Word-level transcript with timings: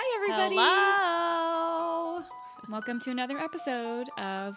Hi, 0.00 0.14
everybody. 0.14 0.54
Hello. 0.56 2.22
Welcome 2.68 3.00
to 3.00 3.10
another 3.10 3.36
episode 3.36 4.08
of 4.16 4.56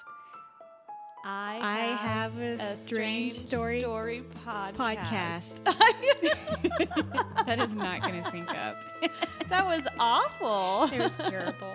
I 1.26 1.58
I 1.60 1.96
Have 1.96 2.38
a 2.38 2.60
Strange 2.60 3.34
Story 3.34 3.80
story 3.80 4.24
podcast. 4.46 5.64
podcast. 5.64 5.64
that 7.48 7.60
is 7.60 7.74
not 7.74 8.04
going 8.04 8.24
to 8.24 8.30
sync 8.30 8.52
up. 8.52 8.78
that 9.50 9.66
was 9.66 9.82
awful. 9.98 10.96
it 10.96 11.02
was 11.02 11.18
terrible. 11.18 11.74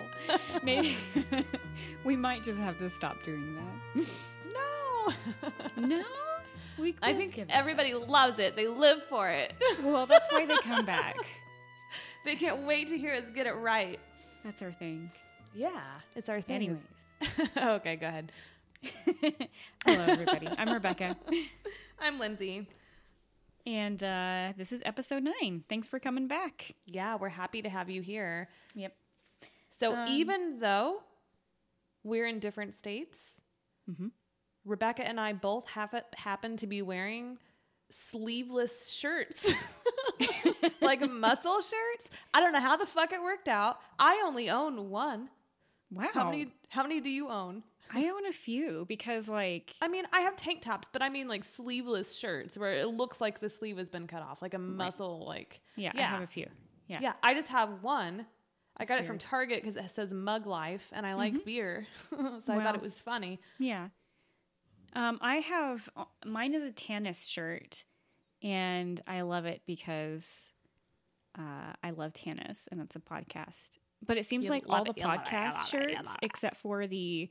Maybe 0.62 0.96
we 2.04 2.14
might 2.14 2.44
just 2.44 2.60
have 2.60 2.78
to 2.78 2.88
stop 2.88 3.24
doing 3.24 3.56
that. 3.56 4.06
no. 4.54 5.88
No, 5.88 6.04
we. 6.78 6.94
I 7.02 7.14
think 7.14 7.34
give 7.34 7.48
it 7.48 7.52
a 7.52 7.56
everybody 7.56 7.94
loves 7.94 8.38
it. 8.38 8.54
They 8.54 8.68
live 8.68 9.02
for 9.08 9.28
it. 9.28 9.54
Well, 9.82 10.06
that's 10.06 10.30
why 10.30 10.46
they 10.46 10.54
come 10.58 10.86
back. 10.86 11.16
They 12.26 12.34
can't 12.34 12.62
wait 12.66 12.88
to 12.88 12.98
hear 12.98 13.14
us 13.14 13.22
get 13.34 13.46
it 13.46 13.52
right. 13.54 13.98
That's 14.44 14.60
our 14.62 14.72
thing. 14.72 15.10
Yeah, 15.54 15.80
it's 16.14 16.28
our 16.28 16.40
thing. 16.40 16.56
Anyways. 16.56 16.86
okay, 17.56 17.96
go 17.96 18.06
ahead. 18.08 18.32
Hello, 19.86 20.04
everybody. 20.06 20.48
I'm 20.58 20.72
Rebecca, 20.72 21.16
I'm 22.00 22.18
Lindsay. 22.18 22.68
and 23.64 24.02
uh, 24.02 24.52
this 24.56 24.72
is 24.72 24.82
episode 24.84 25.22
nine. 25.40 25.64
Thanks 25.68 25.88
for 25.88 25.98
coming 25.98 26.28
back. 26.28 26.72
Yeah, 26.86 27.16
we're 27.16 27.30
happy 27.30 27.62
to 27.62 27.68
have 27.68 27.88
you 27.88 28.02
here. 28.02 28.48
Yep. 28.74 28.94
So 29.78 29.94
Um, 29.94 30.08
even 30.08 30.58
though 30.58 30.98
we're 32.04 32.26
in 32.26 32.38
different 32.38 32.74
states, 32.74 33.30
Mhm. 33.90 34.10
Rebecca 34.64 35.06
and 35.06 35.20
I 35.20 35.32
both 35.32 35.68
have 35.70 35.94
happen 36.16 36.56
to 36.58 36.66
be 36.66 36.82
wearing 36.82 37.38
sleeveless 37.90 38.90
shirts, 38.90 39.52
like 40.80 41.08
muscle 41.08 41.60
shirts. 41.60 42.10
I 42.34 42.40
don't 42.40 42.52
know 42.52 42.60
how 42.60 42.76
the 42.76 42.86
fuck 42.86 43.12
it 43.12 43.22
worked 43.22 43.48
out. 43.48 43.78
I 43.98 44.22
only 44.24 44.50
own 44.50 44.90
one. 44.90 45.28
Wow. 45.90 46.08
How 46.12 46.30
many? 46.30 46.52
How 46.68 46.82
many 46.82 47.00
do 47.00 47.10
you 47.10 47.28
own? 47.28 47.62
I 47.94 48.08
own 48.08 48.26
a 48.26 48.32
few 48.32 48.84
because, 48.88 49.28
like, 49.28 49.72
I 49.80 49.88
mean, 49.88 50.06
I 50.12 50.22
have 50.22 50.36
tank 50.36 50.62
tops, 50.62 50.88
but 50.92 51.02
I 51.02 51.08
mean 51.08 51.28
like 51.28 51.44
sleeveless 51.44 52.16
shirts 52.16 52.58
where 52.58 52.72
it 52.72 52.88
looks 52.88 53.20
like 53.20 53.40
the 53.40 53.48
sleeve 53.48 53.78
has 53.78 53.88
been 53.88 54.06
cut 54.06 54.22
off, 54.22 54.42
like 54.42 54.54
a 54.54 54.58
muscle, 54.58 55.24
like 55.26 55.60
yeah, 55.76 55.92
I 55.94 56.00
have 56.00 56.22
a 56.22 56.26
few. 56.26 56.46
Yeah. 56.88 56.98
Yeah, 57.00 57.12
I 57.22 57.34
just 57.34 57.48
have 57.48 57.82
one. 57.82 58.26
I 58.76 58.84
got 58.84 59.00
it 59.00 59.06
from. 59.06 59.18
Target 59.18 59.62
because 59.62 59.76
it 59.76 59.90
says 59.94 60.12
Mug 60.12 60.46
Life, 60.46 60.88
and 60.92 61.06
I 61.06 61.14
like 61.14 61.32
mm-hmm. 61.32 61.44
beer, 61.44 61.86
so 62.10 62.42
I 62.48 62.62
thought 62.62 62.74
it 62.74 62.82
was 62.82 62.98
funny. 62.98 63.40
Yeah. 63.58 63.88
Um, 64.96 65.18
I 65.20 65.36
have 65.36 65.88
mine 66.24 66.54
is 66.54 66.64
a 66.64 66.72
Tanis 66.72 67.28
shirt, 67.30 67.84
and 68.42 69.00
I 69.06 69.20
love 69.22 69.44
it 69.44 69.60
because 69.66 70.50
uh, 71.38 71.72
I 71.82 71.90
love 71.90 72.12
Tanis, 72.14 72.66
and 72.72 72.80
it's 72.80 72.96
a 72.96 73.00
podcast. 73.00 73.78
But 74.04 74.16
it 74.16 74.26
seems 74.26 74.44
You 74.46 74.50
like 74.50 74.64
all 74.68 74.84
the 74.84 74.92
it, 74.96 74.98
it, 74.98 75.04
podcast 75.04 75.64
it, 75.64 75.68
shirts, 75.68 76.10
it. 76.14 76.18
except 76.22 76.56
for 76.58 76.86
the 76.86 77.28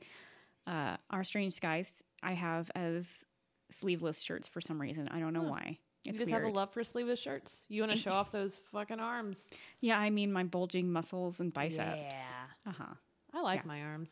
uh, 0.66 0.96
Our 1.10 1.24
Strange 1.24 1.54
Skies, 1.54 1.92
I 2.22 2.32
have 2.34 2.70
as 2.74 3.24
sleeveless 3.70 4.20
shirts 4.22 4.46
for 4.48 4.60
some 4.60 4.80
reason. 4.80 5.08
I 5.08 5.18
don't 5.20 5.32
know 5.32 5.42
Huh. 5.42 5.50
why. 5.50 5.78
You 6.04 6.10
It's 6.10 6.18
just 6.20 6.30
weird. 6.30 6.44
have 6.44 6.52
a 6.52 6.54
love 6.54 6.72
for 6.72 6.84
sleeveless 6.84 7.18
shirts. 7.18 7.52
You 7.68 7.82
want 7.82 7.92
to 7.92 7.98
show 7.98 8.12
off 8.12 8.30
those 8.30 8.60
fucking 8.72 9.00
arms. 9.00 9.38
yeah, 9.80 9.98
I 9.98 10.10
mean 10.10 10.32
my 10.32 10.44
bulging 10.44 10.92
muscles 10.92 11.40
and 11.40 11.52
biceps. 11.52 12.14
Yeah. 12.14 12.46
Uh 12.70 12.72
huh. 12.78 12.94
I 13.34 13.40
like 13.42 13.62
Yeah. 13.62 13.66
my 13.66 13.82
arms. 13.82 14.10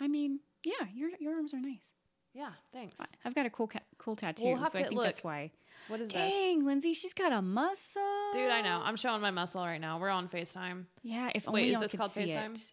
I 0.00 0.08
mean, 0.08 0.40
yeah, 0.64 0.86
your 0.92 1.10
your 1.20 1.36
arms 1.36 1.54
are 1.54 1.60
nice. 1.60 1.92
Yeah, 2.36 2.50
thanks. 2.70 2.94
I've 3.24 3.34
got 3.34 3.46
a 3.46 3.50
cool 3.50 3.66
ca- 3.66 3.80
cool 3.96 4.14
tattoo, 4.14 4.44
We'll 4.44 4.58
so 4.58 4.78
I 4.78 4.82
think 4.82 5.00
that's 5.00 5.24
why. 5.24 5.52
What 5.88 6.00
is 6.00 6.08
this? 6.08 6.12
Dang, 6.12 6.66
Lindsay, 6.66 6.92
she's 6.92 7.14
got 7.14 7.32
a 7.32 7.40
muscle. 7.40 8.02
Dude, 8.34 8.50
I 8.50 8.60
know. 8.60 8.82
I'm 8.84 8.96
showing 8.96 9.22
my 9.22 9.30
muscle 9.30 9.62
right 9.64 9.80
now. 9.80 9.98
We're 9.98 10.10
on 10.10 10.28
FaceTime. 10.28 10.84
Yeah, 11.02 11.30
if 11.34 11.46
Wait, 11.46 11.48
only 11.48 11.68
is 11.68 11.72
y'all 11.72 11.80
this 11.80 11.90
could 11.92 12.00
called 12.00 12.12
see 12.12 12.26
FaceTime? 12.26 12.54
it. 12.54 12.72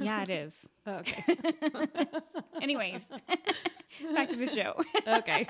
Yeah, 0.00 0.22
it 0.22 0.30
is. 0.30 0.66
okay. 0.88 1.24
Anyways, 2.62 3.04
back 4.14 4.30
to 4.30 4.36
the 4.36 4.46
show. 4.46 4.74
okay. 5.06 5.46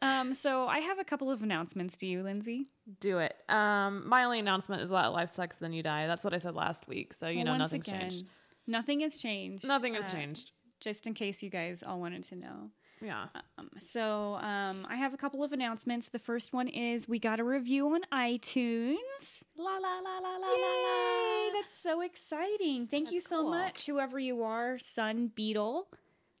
Um, 0.00 0.32
so 0.34 0.66
I 0.66 0.78
have 0.80 0.98
a 0.98 1.04
couple 1.04 1.30
of 1.30 1.42
announcements 1.42 1.96
to 1.98 2.06
you, 2.06 2.22
Lindsay. 2.22 2.66
Do 3.00 3.18
it. 3.18 3.36
Um, 3.48 4.08
my 4.08 4.24
only 4.24 4.38
announcement 4.40 4.82
is 4.82 4.88
that 4.90 5.12
life 5.12 5.32
sucks, 5.34 5.56
then 5.58 5.72
you 5.72 5.82
die. 5.82 6.06
That's 6.06 6.24
what 6.24 6.34
I 6.34 6.38
said 6.38 6.54
last 6.54 6.88
week. 6.88 7.14
So, 7.14 7.28
you 7.28 7.36
Well, 7.36 7.44
know, 7.44 7.50
once 7.52 7.60
nothing's 7.60 7.88
again, 7.88 8.00
changed. 8.00 8.26
Nothing 8.66 9.00
has 9.00 9.18
changed. 9.18 9.66
Nothing 9.66 9.94
has 9.94 10.06
uh, 10.06 10.08
changed. 10.08 10.50
Just 10.82 11.06
in 11.06 11.14
case 11.14 11.42
you 11.42 11.48
guys 11.48 11.82
all 11.86 12.00
wanted 12.00 12.24
to 12.24 12.36
know. 12.36 12.70
Yeah. 13.00 13.26
Um, 13.58 13.70
so 13.78 14.34
um, 14.34 14.86
I 14.88 14.96
have 14.96 15.14
a 15.14 15.16
couple 15.16 15.42
of 15.42 15.52
announcements. 15.52 16.08
The 16.08 16.18
first 16.18 16.52
one 16.52 16.68
is 16.68 17.08
we 17.08 17.18
got 17.18 17.40
a 17.40 17.44
review 17.44 17.88
on 17.94 18.00
iTunes. 18.12 18.96
La 19.56 19.76
la 19.78 19.98
la 20.00 20.18
la 20.18 20.36
la 20.36 20.48
la. 20.48 20.54
Yay! 20.54 21.50
That's 21.54 21.78
so 21.78 22.00
exciting. 22.00 22.86
Thank 22.86 23.12
you 23.12 23.20
so 23.20 23.42
cool. 23.42 23.50
much, 23.50 23.86
whoever 23.86 24.18
you 24.18 24.42
are, 24.42 24.78
Sun 24.78 25.32
Beetle. 25.34 25.88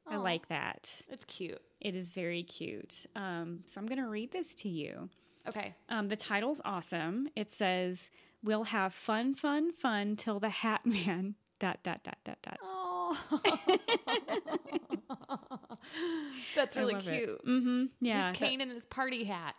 I 0.06 0.16
like 0.16 0.48
that. 0.48 0.90
It's 1.08 1.24
cute. 1.24 1.62
It 1.80 1.94
is 1.94 2.10
very 2.10 2.42
cute. 2.42 3.06
Um, 3.14 3.60
so 3.66 3.80
I'm 3.80 3.86
going 3.86 4.02
to 4.02 4.08
read 4.08 4.32
this 4.32 4.54
to 4.56 4.68
you. 4.68 5.08
Okay. 5.48 5.74
Um, 5.88 6.08
the 6.08 6.16
title's 6.16 6.60
awesome. 6.64 7.28
It 7.36 7.52
says, 7.52 8.10
We'll 8.42 8.64
have 8.64 8.92
fun, 8.92 9.34
fun, 9.34 9.72
fun 9.72 10.16
till 10.16 10.40
the 10.40 10.48
Hat 10.48 10.84
Man. 10.84 11.36
Dot, 11.60 11.78
dot, 11.84 12.02
dot, 12.02 12.18
dot, 12.24 12.38
dot. 12.42 12.58
Oh. 13.30 13.40
That's 16.56 16.76
really 16.76 16.94
cute. 16.94 17.44
Mm-hmm. 17.46 17.84
Yeah. 18.00 18.30
He's 18.30 18.38
Kane 18.38 18.60
in 18.60 18.68
his 18.70 18.82
party 18.90 19.24
hat. 19.24 19.54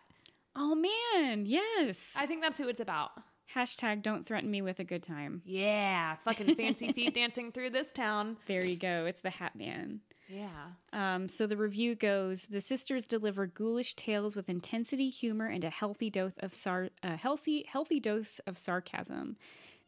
oh, 0.55 0.75
man. 0.75 1.45
Yes. 1.45 2.13
I 2.17 2.25
think 2.25 2.41
that's 2.41 2.57
who 2.57 2.67
it's 2.69 2.79
about. 2.79 3.11
Hashtag 3.55 4.01
don't 4.01 4.25
threaten 4.25 4.49
me 4.49 4.61
with 4.61 4.79
a 4.79 4.83
good 4.83 5.03
time. 5.03 5.41
Yeah, 5.45 6.15
fucking 6.25 6.55
fancy 6.55 6.91
feet 6.91 7.13
dancing 7.15 7.51
through 7.51 7.69
this 7.71 7.91
town. 7.91 8.37
There 8.47 8.63
you 8.63 8.77
go. 8.77 9.05
It's 9.05 9.21
the 9.21 9.29
Hat 9.29 9.55
Man. 9.55 9.99
Yeah. 10.27 10.47
Um, 10.91 11.27
so 11.27 11.45
the 11.45 11.57
review 11.57 11.93
goes: 11.93 12.45
The 12.49 12.61
sisters 12.61 13.05
deliver 13.05 13.45
ghoulish 13.45 13.93
tales 13.95 14.35
with 14.35 14.49
intensity, 14.49 15.09
humor, 15.09 15.45
and 15.47 15.63
a 15.63 15.69
healthy 15.69 16.09
dose 16.09 16.33
of 16.39 16.55
sar- 16.55 16.89
a 17.03 17.15
healthy 17.15 17.65
healthy 17.69 17.99
dose 17.99 18.39
of 18.47 18.57
sarcasm. 18.57 19.37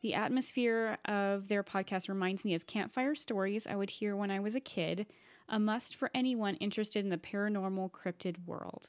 The 0.01 0.13
atmosphere 0.13 0.97
of 1.05 1.47
their 1.47 1.63
podcast 1.63 2.09
reminds 2.09 2.45
me 2.45 2.53
of 2.53 2.67
campfire 2.67 3.15
stories 3.15 3.65
I 3.65 3.75
would 3.75 3.89
hear 3.89 4.15
when 4.15 4.31
I 4.31 4.39
was 4.39 4.55
a 4.55 4.59
kid. 4.59 5.07
A 5.49 5.59
must 5.59 5.95
for 5.95 6.09
anyone 6.13 6.55
interested 6.55 7.03
in 7.03 7.09
the 7.09 7.17
paranormal 7.17 7.91
cryptid 7.91 8.45
world. 8.45 8.87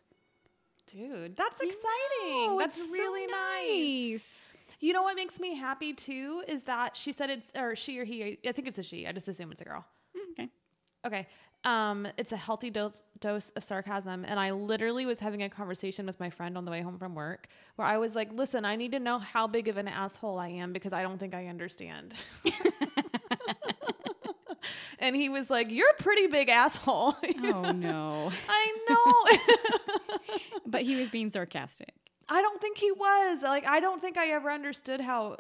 Dude, 0.91 1.37
that's 1.37 1.61
exciting. 1.61 1.77
Oh, 2.23 2.57
that's 2.59 2.79
it's 2.79 2.89
so 2.89 2.93
really 2.93 3.27
nice. 3.27 4.13
nice. 4.13 4.49
You 4.81 4.93
know 4.93 5.03
what 5.03 5.17
makes 5.17 5.41
me 5.41 5.55
happy 5.57 5.93
too 5.95 6.45
is 6.47 6.65
that 6.65 6.97
she 6.97 7.13
said 7.13 7.31
it's 7.31 7.51
or 7.57 7.75
she 7.77 7.99
or 7.99 8.05
he. 8.05 8.39
I 8.47 8.53
think 8.53 8.69
it's 8.69 8.79
a 8.79 8.83
she. 8.83 9.07
I 9.07 9.13
just 9.13 9.29
assume 9.29 9.51
it's 9.53 9.63
a 9.63 9.65
girl. 9.65 9.85
Mm, 10.17 10.33
okay. 10.33 10.51
Okay. 11.07 11.27
Um, 11.67 12.07
it's 12.17 12.31
a 12.31 12.37
healthy 12.37 12.71
dose, 12.71 13.03
dose 13.19 13.51
of 13.57 13.65
sarcasm. 13.65 14.25
And 14.25 14.39
I 14.39 14.53
literally 14.53 15.05
was 15.05 15.19
having 15.19 15.43
a 15.43 15.49
conversation 15.49 16.07
with 16.07 16.21
my 16.21 16.31
friend 16.31 16.57
on 16.57 16.65
the 16.65 16.71
way 16.71 16.81
home 16.81 16.97
from 16.97 17.17
work 17.17 17.49
where 17.75 17.89
I 17.89 17.99
was 17.99 18.15
like, 18.15 18.33
listen, 18.33 18.65
I 18.65 18.77
need 18.77 18.93
to 18.93 19.01
know 19.01 19.19
how 19.19 19.49
big 19.49 19.67
of 19.67 19.77
an 19.77 19.89
asshole 19.89 20.39
I 20.39 20.49
am 20.49 20.73
because 20.73 20.93
I 20.93 21.03
don't 21.03 21.19
think 21.19 21.35
I 21.35 21.49
understand. 21.49 22.15
and 25.01 25.17
he 25.17 25.29
was 25.29 25.51
like, 25.51 25.73
You're 25.73 25.91
a 25.91 26.03
pretty 26.03 26.29
big 26.29 26.49
asshole. 26.49 27.17
Oh 27.49 27.73
no! 27.73 28.31
I 28.49 28.73
know. 28.89 30.39
but 30.67 30.83
he 30.83 30.97
was 30.97 31.11
being 31.11 31.31
sarcastic. 31.31 31.93
I 32.29 32.43
don't 32.43 32.61
think 32.61 32.79
he 32.79 32.91
was. 32.91 33.43
Like, 33.43 33.67
I 33.67 33.81
don't 33.81 34.01
think 34.01 34.17
I 34.17 34.29
ever 34.29 34.51
understood 34.51 35.01
how 35.01 35.37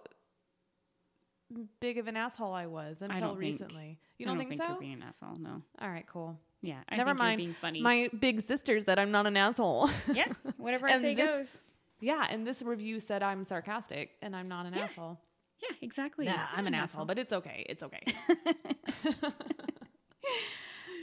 big 1.81 1.99
of 1.99 2.09
an 2.09 2.17
asshole 2.17 2.53
I 2.53 2.67
was 2.67 2.99
until 3.01 3.21
don't 3.21 3.39
think- 3.41 3.61
recently. 3.61 3.99
You 4.19 4.27
don't, 4.27 4.39
don't 4.39 4.49
think, 4.49 4.59
you're 4.61 4.69
so? 4.75 4.81
being 4.81 4.95
an 4.95 5.03
asshole. 5.03 5.37
No. 5.39 5.62
All 5.81 5.89
right, 5.91 6.07
cool. 6.11 6.39
Yeah. 6.62 6.81
I 6.89 6.97
Never 6.97 7.11
think 7.11 7.19
you're 7.19 7.27
mind. 7.27 7.39
being 7.39 7.53
funny. 7.55 7.81
My 7.83 8.09
big 8.19 8.47
sisters 8.47 8.87
that 8.87 8.99
I'm 8.99 9.11
not 9.11 9.27
an 9.27 9.37
asshole. 9.37 9.91
yeah. 10.12 10.27
Whatever 10.57 10.89
I 10.89 10.98
say 10.98 11.15
this- 11.15 11.28
goes. 11.31 11.63
yeah, 12.01 12.27
and 12.31 12.47
this 12.47 12.63
review 12.63 12.98
said 13.01 13.22
I'm 13.22 13.45
sarcastic 13.45 14.13
and 14.22 14.34
I'm 14.34 14.48
not 14.48 14.66
an 14.66 14.75
Yeah. 14.75 14.84
asshole. 14.84 15.21
Yeah. 15.63 15.77
Exactly. 15.83 16.25
Yeah, 16.27 16.47
I'm 16.53 16.60
You're 16.65 16.69
an 16.69 16.75
asshole, 16.75 17.04
but 17.04 17.19
it's 17.19 17.33
okay. 17.33 17.65
It's 17.69 17.83
okay. 17.83 18.03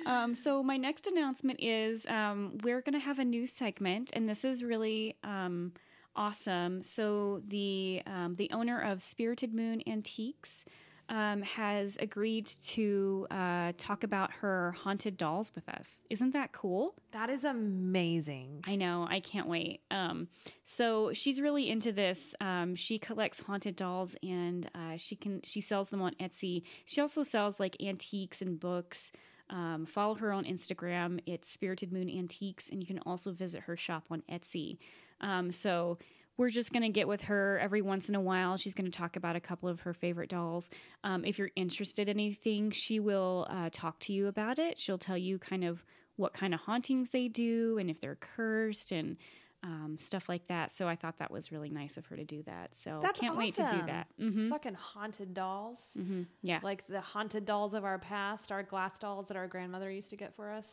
Um, 0.05 0.33
so 0.35 0.61
my 0.61 0.75
next 0.75 1.07
announcement 1.07 1.61
is 1.63 2.05
um, 2.07 2.57
we're 2.61 2.81
going 2.81 2.91
to 2.93 2.99
have 2.99 3.19
a 3.19 3.23
new 3.23 3.47
segment, 3.47 4.11
and 4.13 4.27
this 4.27 4.43
is 4.43 4.61
really 4.61 5.15
um, 5.23 5.71
awesome. 6.15 6.83
So 6.83 7.41
the 7.47 8.01
um, 8.05 8.33
the 8.35 8.49
owner 8.51 8.79
of 8.79 9.01
Spirited 9.01 9.53
Moon 9.53 9.81
Antiques 9.87 10.65
um, 11.09 11.41
has 11.41 11.97
agreed 11.99 12.47
to 12.65 13.27
uh, 13.29 13.73
talk 13.77 14.03
about 14.03 14.31
her 14.41 14.71
haunted 14.83 15.17
dolls 15.17 15.51
with 15.53 15.67
us. 15.67 16.01
Isn't 16.09 16.31
that 16.31 16.51
cool? 16.51 16.95
that 17.11 17.29
is 17.29 17.43
amazing. 17.43 18.61
I 18.65 18.75
know. 18.75 19.05
I 19.07 19.19
can't 19.19 19.47
wait. 19.47 19.81
Um, 19.91 20.27
so 20.63 21.13
she's 21.13 21.39
really 21.39 21.69
into 21.69 21.91
this. 21.91 22.33
Um, 22.41 22.75
she 22.75 22.97
collects 22.97 23.41
haunted 23.41 23.75
dolls, 23.75 24.15
and 24.23 24.69
uh, 24.73 24.97
she 24.97 25.15
can 25.15 25.41
she 25.43 25.61
sells 25.61 25.89
them 25.89 26.01
on 26.01 26.15
Etsy. 26.15 26.63
She 26.85 27.01
also 27.01 27.21
sells 27.23 27.59
like 27.59 27.77
antiques 27.81 28.41
and 28.41 28.59
books. 28.59 29.11
Um, 29.49 29.85
follow 29.85 30.15
her 30.15 30.31
on 30.31 30.45
Instagram. 30.45 31.19
It's 31.27 31.51
Spirited 31.51 31.91
Moon 31.91 32.09
Antiques, 32.09 32.69
and 32.69 32.81
you 32.81 32.87
can 32.87 32.99
also 32.99 33.31
visit 33.31 33.63
her 33.63 33.77
shop 33.77 34.05
on 34.09 34.23
Etsy. 34.31 34.79
Um, 35.23 35.49
so 35.49 35.97
we're 36.37 36.49
just 36.49 36.71
going 36.71 36.83
to 36.83 36.89
get 36.89 37.07
with 37.07 37.21
her 37.23 37.59
every 37.59 37.81
once 37.81 38.09
in 38.09 38.15
a 38.15 38.21
while. 38.21 38.57
She's 38.57 38.73
going 38.73 38.89
to 38.89 38.95
talk 38.95 39.15
about 39.15 39.35
a 39.35 39.39
couple 39.39 39.69
of 39.69 39.81
her 39.81 39.93
favorite 39.93 40.29
dolls. 40.29 40.69
Um, 41.03 41.25
if 41.25 41.39
you're 41.39 41.51
interested 41.55 42.09
in 42.09 42.19
anything, 42.19 42.69
she 42.71 42.99
will 42.99 43.47
uh, 43.49 43.69
talk 43.71 43.99
to 44.01 44.13
you 44.13 44.27
about 44.27 44.59
it. 44.59 44.77
She'll 44.77 44.97
tell 44.97 45.17
you 45.17 45.39
kind 45.39 45.63
of 45.63 45.83
what 46.15 46.33
kind 46.33 46.53
of 46.53 46.59
hauntings 46.61 47.09
they 47.09 47.27
do 47.27 47.77
and 47.79 47.89
if 47.89 47.99
they're 48.01 48.15
cursed 48.15 48.91
and 48.91 49.17
um, 49.63 49.95
stuff 49.97 50.27
like 50.27 50.47
that. 50.47 50.71
So 50.73 50.87
I 50.87 50.95
thought 50.95 51.19
that 51.19 51.31
was 51.31 51.51
really 51.51 51.69
nice 51.69 51.97
of 51.97 52.05
her 52.07 52.15
to 52.17 52.25
do 52.25 52.43
that. 52.43 52.71
So 52.77 52.99
That's 53.01 53.19
can't 53.19 53.37
wait 53.37 53.55
to 53.55 53.61
do 53.61 53.67
awesome. 53.67 53.85
that. 53.87 54.07
hmm 54.19 54.49
Fucking 54.49 54.73
haunted 54.73 55.33
dolls. 55.33 55.79
hmm 55.95 56.23
Yeah. 56.41 56.59
Like 56.61 56.85
the 56.87 56.99
haunted 56.99 57.45
dolls 57.45 57.73
of 57.73 57.85
our 57.85 57.97
past, 57.97 58.51
our 58.51 58.63
glass 58.63 58.99
dolls 58.99 59.27
that 59.27 59.37
our 59.37 59.47
grandmother 59.47 59.89
used 59.89 60.09
to 60.09 60.17
get 60.17 60.35
for 60.35 60.51
us. 60.51 60.65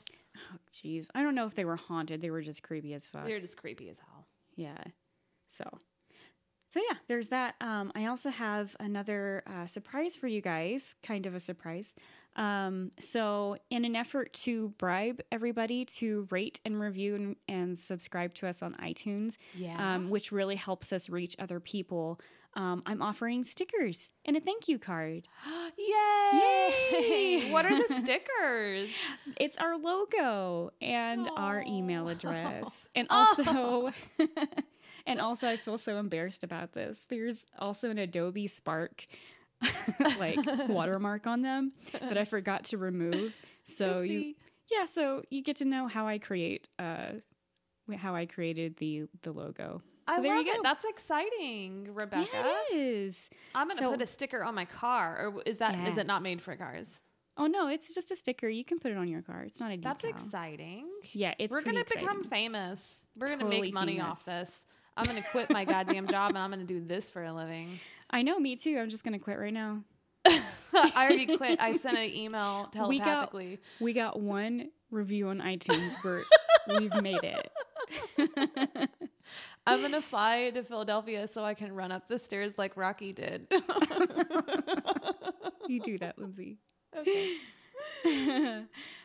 Jeez, 0.72 1.08
I 1.14 1.22
don't 1.22 1.34
know 1.34 1.46
if 1.46 1.54
they 1.54 1.64
were 1.64 1.76
haunted. 1.76 2.20
They 2.20 2.30
were 2.30 2.42
just 2.42 2.62
creepy 2.62 2.94
as 2.94 3.06
fuck. 3.06 3.26
They're 3.26 3.40
just 3.40 3.56
creepy 3.56 3.88
as 3.90 3.98
hell. 3.98 4.19
Yeah. 4.60 4.82
So, 5.48 5.64
so 6.70 6.80
yeah, 6.88 6.98
there's 7.08 7.28
that. 7.28 7.54
Um, 7.60 7.90
I 7.94 8.06
also 8.06 8.30
have 8.30 8.76
another 8.78 9.42
uh, 9.46 9.66
surprise 9.66 10.16
for 10.16 10.28
you 10.28 10.40
guys, 10.40 10.94
kind 11.02 11.26
of 11.26 11.34
a 11.34 11.40
surprise. 11.40 11.94
Um, 12.36 12.92
so, 13.00 13.56
in 13.70 13.84
an 13.84 13.96
effort 13.96 14.32
to 14.44 14.68
bribe 14.78 15.20
everybody 15.32 15.84
to 15.96 16.28
rate 16.30 16.60
and 16.64 16.78
review 16.78 17.16
and, 17.16 17.36
and 17.48 17.76
subscribe 17.76 18.34
to 18.34 18.46
us 18.46 18.62
on 18.62 18.74
iTunes, 18.74 19.36
Yeah. 19.56 19.94
um, 19.96 20.10
which 20.10 20.30
really 20.30 20.54
helps 20.56 20.92
us 20.92 21.08
reach 21.08 21.34
other 21.40 21.58
people, 21.58 22.20
um, 22.54 22.82
I'm 22.84 23.00
offering 23.00 23.44
stickers 23.44 24.10
and 24.24 24.36
a 24.36 24.40
thank 24.40 24.68
you 24.68 24.78
card. 24.78 25.28
Yay! 25.78 26.74
Yay! 26.92 27.50
what 27.52 27.64
are 27.64 27.76
the 27.88 28.00
stickers? 28.02 28.90
It's 29.38 29.56
our 29.58 29.76
logo 29.78 30.72
and 30.80 31.28
our 31.36 31.62
email 31.66 32.08
address. 32.08 32.88
And 32.96 33.06
also 33.08 33.92
and 35.06 35.20
also 35.20 35.48
I 35.48 35.56
feel 35.56 35.78
so 35.78 35.98
embarrassed 35.98 36.42
about 36.42 36.72
this. 36.72 37.06
There's 37.08 37.46
also 37.58 37.88
an 37.90 37.98
Adobe 37.98 38.46
Spark 38.48 39.06
like 40.18 40.38
watermark 40.68 41.26
on 41.26 41.42
them 41.42 41.72
that 42.00 42.18
I 42.18 42.24
forgot 42.24 42.64
to 42.66 42.78
remove. 42.78 43.34
So 43.64 44.00
you 44.00 44.34
yeah, 44.70 44.86
so 44.86 45.22
you 45.30 45.42
get 45.42 45.56
to 45.56 45.64
know 45.64 45.86
how 45.86 46.06
I 46.08 46.18
create 46.18 46.68
uh 46.78 47.12
how 47.96 48.14
I 48.14 48.26
created 48.26 48.76
the 48.78 49.04
the 49.22 49.32
logo. 49.32 49.82
So 50.08 50.16
I 50.16 50.20
there 50.22 50.34
love 50.36 50.44
you 50.46 50.52
go. 50.52 50.58
it. 50.60 50.62
That's 50.62 50.84
exciting, 50.84 51.88
Rebecca. 51.94 52.28
Yeah, 52.32 52.46
it 52.72 52.76
is. 52.76 53.30
I'm 53.54 53.68
gonna 53.68 53.78
So- 53.80 53.90
put 53.92 54.02
a 54.02 54.06
sticker 54.06 54.42
on 54.42 54.54
my 54.54 54.64
car, 54.64 55.26
or 55.28 55.42
is 55.46 55.58
that 55.58 55.74
is 55.88 55.94
Yeah. 55.96 56.00
it 56.02 56.06
not 56.06 56.22
made 56.22 56.40
for 56.42 56.56
cars? 56.56 56.86
Oh 57.36 57.46
no, 57.46 57.68
it's 57.68 57.94
just 57.94 58.10
a 58.10 58.16
sticker. 58.16 58.48
You 58.48 58.64
can 58.64 58.78
put 58.78 58.90
it 58.90 58.96
on 58.96 59.08
your 59.08 59.22
car. 59.22 59.42
It's 59.42 59.60
not 59.60 59.70
a 59.72 59.76
decal. 59.76 59.82
That's 59.82 60.04
exciting. 60.04 60.88
Yeah, 61.12 61.34
it's 61.38 61.50
We're 61.52 61.62
gonna 61.62 61.84
become 61.84 62.24
famous. 62.24 62.80
We're 63.16 63.28
gonna 63.28 63.44
make 63.46 63.72
money 63.72 64.00
off 64.00 64.24
this. 64.24 64.50
I'm 64.96 65.04
gonna 65.06 65.22
quit 65.30 65.48
my 65.50 65.64
goddamn 65.64 66.08
job 66.08 66.30
and 66.30 66.38
I'm 66.38 66.50
gonna 66.50 66.64
do 66.64 66.80
this 66.80 67.08
for 67.08 67.22
a 67.24 67.32
living. 67.32 67.78
I 68.10 68.22
know, 68.22 68.38
me 68.38 68.56
too. 68.56 68.78
I'm 68.78 68.90
just 68.90 69.04
gonna 69.04 69.18
quit 69.20 69.38
right 69.38 69.52
now. 69.52 69.84
I 70.26 70.40
already 71.06 71.36
quit. 71.36 71.60
I 71.62 71.72
sent 71.78 71.96
an 71.96 72.10
email 72.12 72.68
We 72.88 72.98
got- 72.98 73.04
telepathically. 73.32 73.58
We 73.80 73.92
got 73.92 74.20
one 74.20 74.70
review 74.90 75.28
on 75.28 75.38
iTunes. 75.38 75.94
We're 76.04 76.24
we've 76.78 76.94
made 77.02 77.20
it. 77.22 77.50
I'm 79.66 79.82
gonna 79.82 80.02
fly 80.02 80.50
to 80.50 80.62
Philadelphia 80.62 81.28
so 81.28 81.44
I 81.44 81.54
can 81.54 81.72
run 81.72 81.92
up 81.92 82.08
the 82.08 82.18
stairs 82.18 82.54
like 82.56 82.76
Rocky 82.76 83.12
did. 83.12 83.46
you 85.68 85.80
do 85.80 85.98
that, 85.98 86.18
Lindsay. 86.18 86.58
okay. 86.96 87.36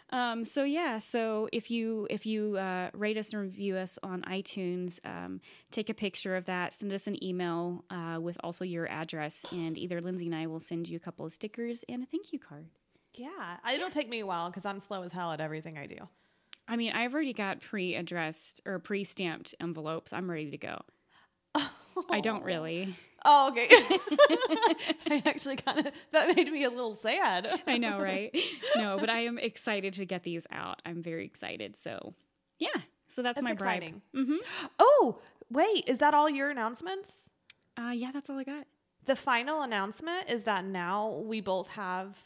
um, 0.09 0.45
so 0.45 0.63
yeah, 0.63 0.99
so 0.99 1.49
if 1.51 1.69
you 1.69 2.07
if 2.09 2.25
you 2.25 2.57
uh, 2.57 2.89
rate 2.93 3.17
us 3.17 3.33
and 3.33 3.41
review 3.41 3.75
us 3.77 3.99
on 4.01 4.21
iTunes, 4.23 4.99
um, 5.05 5.41
take 5.71 5.89
a 5.89 5.93
picture 5.93 6.35
of 6.35 6.45
that, 6.45 6.73
send 6.73 6.93
us 6.93 7.07
an 7.07 7.23
email 7.23 7.83
uh, 7.89 8.17
with 8.19 8.37
also 8.43 8.65
your 8.65 8.87
address, 8.89 9.45
and 9.51 9.77
either 9.77 10.01
Lindsay 10.01 10.25
and 10.27 10.35
I 10.35 10.47
will 10.47 10.59
send 10.59 10.89
you 10.89 10.97
a 10.97 11.01
couple 11.01 11.25
of 11.25 11.33
stickers 11.33 11.83
and 11.89 12.03
a 12.03 12.05
thank 12.05 12.31
you 12.33 12.39
card. 12.39 12.67
Yeah, 13.13 13.57
it'll 13.73 13.89
take 13.89 14.09
me 14.09 14.19
a 14.19 14.25
while 14.25 14.49
because 14.49 14.65
I'm 14.65 14.79
slow 14.79 15.03
as 15.03 15.11
hell 15.11 15.31
at 15.31 15.39
everything 15.39 15.77
I 15.77 15.85
do. 15.85 16.07
I 16.67 16.75
mean, 16.77 16.94
I've 16.94 17.13
already 17.13 17.33
got 17.33 17.62
pre-addressed 17.62 18.62
or 18.65 18.79
pre-stamped 18.79 19.53
envelopes. 19.59 20.13
I'm 20.13 20.29
ready 20.29 20.51
to 20.51 20.57
go. 20.57 20.81
I 22.09 22.21
don't 22.21 22.44
really. 22.44 22.95
Oh, 23.23 23.50
okay. 23.50 23.67
I 25.09 25.23
actually 25.25 25.56
kind 25.56 25.88
of 25.88 25.94
that 26.12 26.35
made 26.35 26.51
me 26.51 26.63
a 26.63 26.69
little 26.69 26.95
sad. 26.95 27.62
I 27.67 27.77
know, 27.77 28.00
right? 28.00 28.35
No, 28.75 28.97
but 29.00 29.09
I 29.09 29.21
am 29.21 29.39
excited 29.39 29.94
to 29.94 30.06
get 30.06 30.23
these 30.23 30.45
out. 30.51 30.81
I'm 30.85 31.01
very 31.01 31.25
excited. 31.25 31.75
So, 31.83 32.13
yeah. 32.59 32.69
So 33.07 33.21
that's, 33.21 33.35
That's 33.35 33.44
my 33.44 33.53
bribe. 33.53 34.01
Mm-hmm. 34.15 34.38
Oh, 34.79 35.19
wait, 35.50 35.85
is 35.88 36.00
that 36.00 36.13
all 36.13 36.29
your 36.29 36.50
announcements? 36.50 37.12
Uh, 37.77 37.91
yeah, 37.91 38.12
that's 38.12 38.29
all 38.29 38.38
I 38.38 38.44
got. 38.44 38.65
The 39.06 39.15
final 39.15 39.62
announcement 39.62 40.29
is 40.29 40.44
that 40.44 40.65
now 40.65 41.23
we 41.25 41.39
both 41.41 41.67
have 41.69 42.17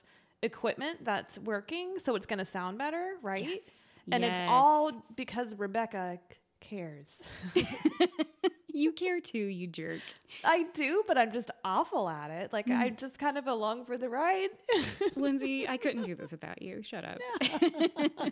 equipment 0.41 1.03
that's 1.03 1.37
working, 1.39 1.99
so 1.99 2.15
it's 2.15 2.25
going 2.25 2.39
to 2.39 2.45
sound 2.45 2.77
better, 2.77 3.15
right? 3.21 3.43
Yes. 3.43 3.89
And 4.11 4.23
it's 4.23 4.39
all 4.41 4.91
because 5.15 5.55
Rebecca 5.57 6.19
c- 6.29 6.37
cares. 6.61 7.07
you 8.67 8.91
care 8.91 9.19
too, 9.19 9.37
you 9.37 9.67
jerk. 9.67 10.01
I 10.43 10.65
do, 10.73 11.03
but 11.07 11.17
I'm 11.17 11.31
just 11.31 11.51
awful 11.63 12.09
at 12.09 12.31
it. 12.31 12.53
Like 12.53 12.69
I'm 12.69 12.91
mm. 12.91 12.97
just 12.97 13.19
kind 13.19 13.37
of 13.37 13.47
along 13.47 13.85
for 13.85 13.97
the 13.97 14.09
ride. 14.09 14.49
Lindsay, 15.15 15.67
I 15.67 15.77
couldn't 15.77 16.03
do 16.03 16.15
this 16.15 16.31
without 16.31 16.61
you. 16.61 16.81
Shut 16.83 17.05
up. 17.05 17.19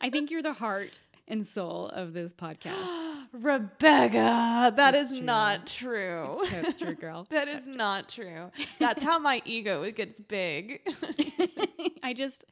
I 0.00 0.10
think 0.10 0.30
you're 0.30 0.42
the 0.42 0.52
heart 0.52 1.00
and 1.28 1.46
soul 1.46 1.88
of 1.88 2.12
this 2.12 2.32
podcast. 2.32 3.14
Rebecca, 3.32 4.72
that 4.76 4.94
is 4.94 5.10
It's 5.10 5.18
true. 5.18 5.26
not 5.26 5.66
true. 5.66 6.42
That's 6.50 6.80
true, 6.80 6.94
girl. 6.94 7.26
That 7.30 7.48
is 7.48 7.66
not 7.66 8.08
true. 8.08 8.50
That's 8.78 9.02
how 9.02 9.18
my 9.18 9.42
ego 9.44 9.90
gets 9.90 10.20
big. 10.20 10.80
I 12.02 12.12
just, 12.12 12.44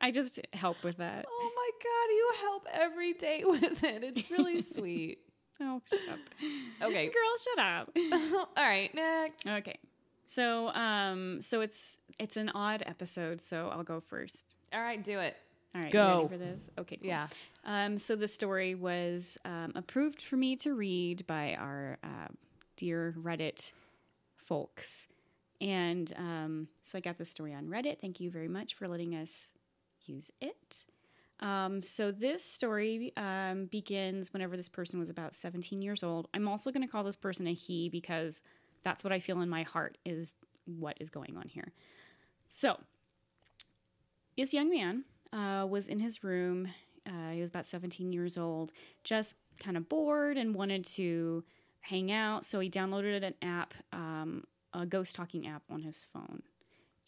I 0.00 0.10
just 0.10 0.40
help 0.52 0.82
with 0.82 0.96
that. 0.98 1.26
oh 1.28 1.50
my 1.56 1.70
god, 1.82 2.14
you 2.14 2.32
help 2.40 2.66
every 2.72 3.12
day 3.12 3.42
with 3.46 3.84
it. 3.84 4.02
It's 4.04 4.30
really 4.30 4.64
sweet. 4.74 5.18
Oh, 5.60 5.80
shut 5.88 6.00
up. 6.10 6.18
Okay. 6.82 7.06
Girl, 7.06 7.36
shut 7.44 7.58
up. 7.64 7.90
All 8.56 8.64
right, 8.64 8.92
next. 8.94 9.48
Okay. 9.48 9.78
So, 10.26 10.68
um, 10.68 11.40
so 11.42 11.60
it's 11.60 11.98
it's 12.18 12.36
an 12.36 12.48
odd 12.54 12.82
episode, 12.86 13.42
so 13.42 13.68
I'll 13.68 13.82
go 13.84 14.00
first. 14.00 14.56
All 14.72 14.80
right, 14.80 15.02
do 15.02 15.18
it. 15.20 15.36
All 15.74 15.80
right, 15.80 15.92
Go. 15.92 16.28
for 16.28 16.36
this? 16.36 16.68
Okay, 16.78 16.96
cool. 16.96 17.08
Yeah. 17.08 17.28
Um, 17.64 17.96
so 17.96 18.14
the 18.14 18.28
story 18.28 18.74
was 18.74 19.38
um, 19.44 19.72
approved 19.74 20.20
for 20.20 20.36
me 20.36 20.56
to 20.56 20.74
read 20.74 21.26
by 21.26 21.54
our 21.54 21.98
uh, 22.04 22.28
dear 22.76 23.14
Reddit 23.18 23.72
folks, 24.36 25.06
and 25.60 26.12
um, 26.18 26.68
so 26.82 26.98
I 26.98 27.00
got 27.00 27.16
the 27.16 27.24
story 27.24 27.54
on 27.54 27.68
Reddit. 27.68 28.00
Thank 28.00 28.20
you 28.20 28.30
very 28.30 28.48
much 28.48 28.74
for 28.74 28.86
letting 28.86 29.14
us 29.14 29.50
use 30.04 30.30
it. 30.40 30.84
Um, 31.40 31.82
so 31.82 32.12
this 32.12 32.44
story 32.44 33.12
um, 33.16 33.66
begins 33.66 34.32
whenever 34.32 34.56
this 34.56 34.68
person 34.68 35.00
was 35.00 35.10
about 35.10 35.34
17 35.34 35.82
years 35.82 36.04
old. 36.04 36.28
I'm 36.32 36.46
also 36.46 36.70
going 36.70 36.86
to 36.86 36.90
call 36.90 37.02
this 37.02 37.16
person 37.16 37.48
a 37.48 37.52
he 37.52 37.88
because 37.88 38.42
that's 38.84 39.02
what 39.02 39.12
I 39.12 39.18
feel 39.18 39.40
in 39.40 39.48
my 39.48 39.64
heart 39.64 39.98
is 40.04 40.34
what 40.66 40.96
is 41.00 41.10
going 41.10 41.36
on 41.36 41.48
here. 41.48 41.72
So 42.48 42.78
this 44.36 44.54
young 44.54 44.70
man 44.70 45.04
uh, 45.32 45.66
was 45.68 45.88
in 45.88 46.00
his 46.00 46.22
room. 46.22 46.68
Uh, 47.06 47.30
he 47.32 47.40
was 47.40 47.50
about 47.50 47.66
17 47.66 48.12
years 48.12 48.38
old, 48.38 48.72
just 49.02 49.36
kind 49.62 49.76
of 49.76 49.88
bored 49.88 50.36
and 50.36 50.54
wanted 50.54 50.86
to 50.86 51.44
hang 51.80 52.12
out. 52.12 52.44
So 52.44 52.60
he 52.60 52.70
downloaded 52.70 53.24
an 53.24 53.34
app, 53.42 53.74
um, 53.92 54.44
a 54.72 54.86
ghost 54.86 55.14
talking 55.14 55.46
app 55.46 55.62
on 55.70 55.82
his 55.82 56.04
phone. 56.12 56.42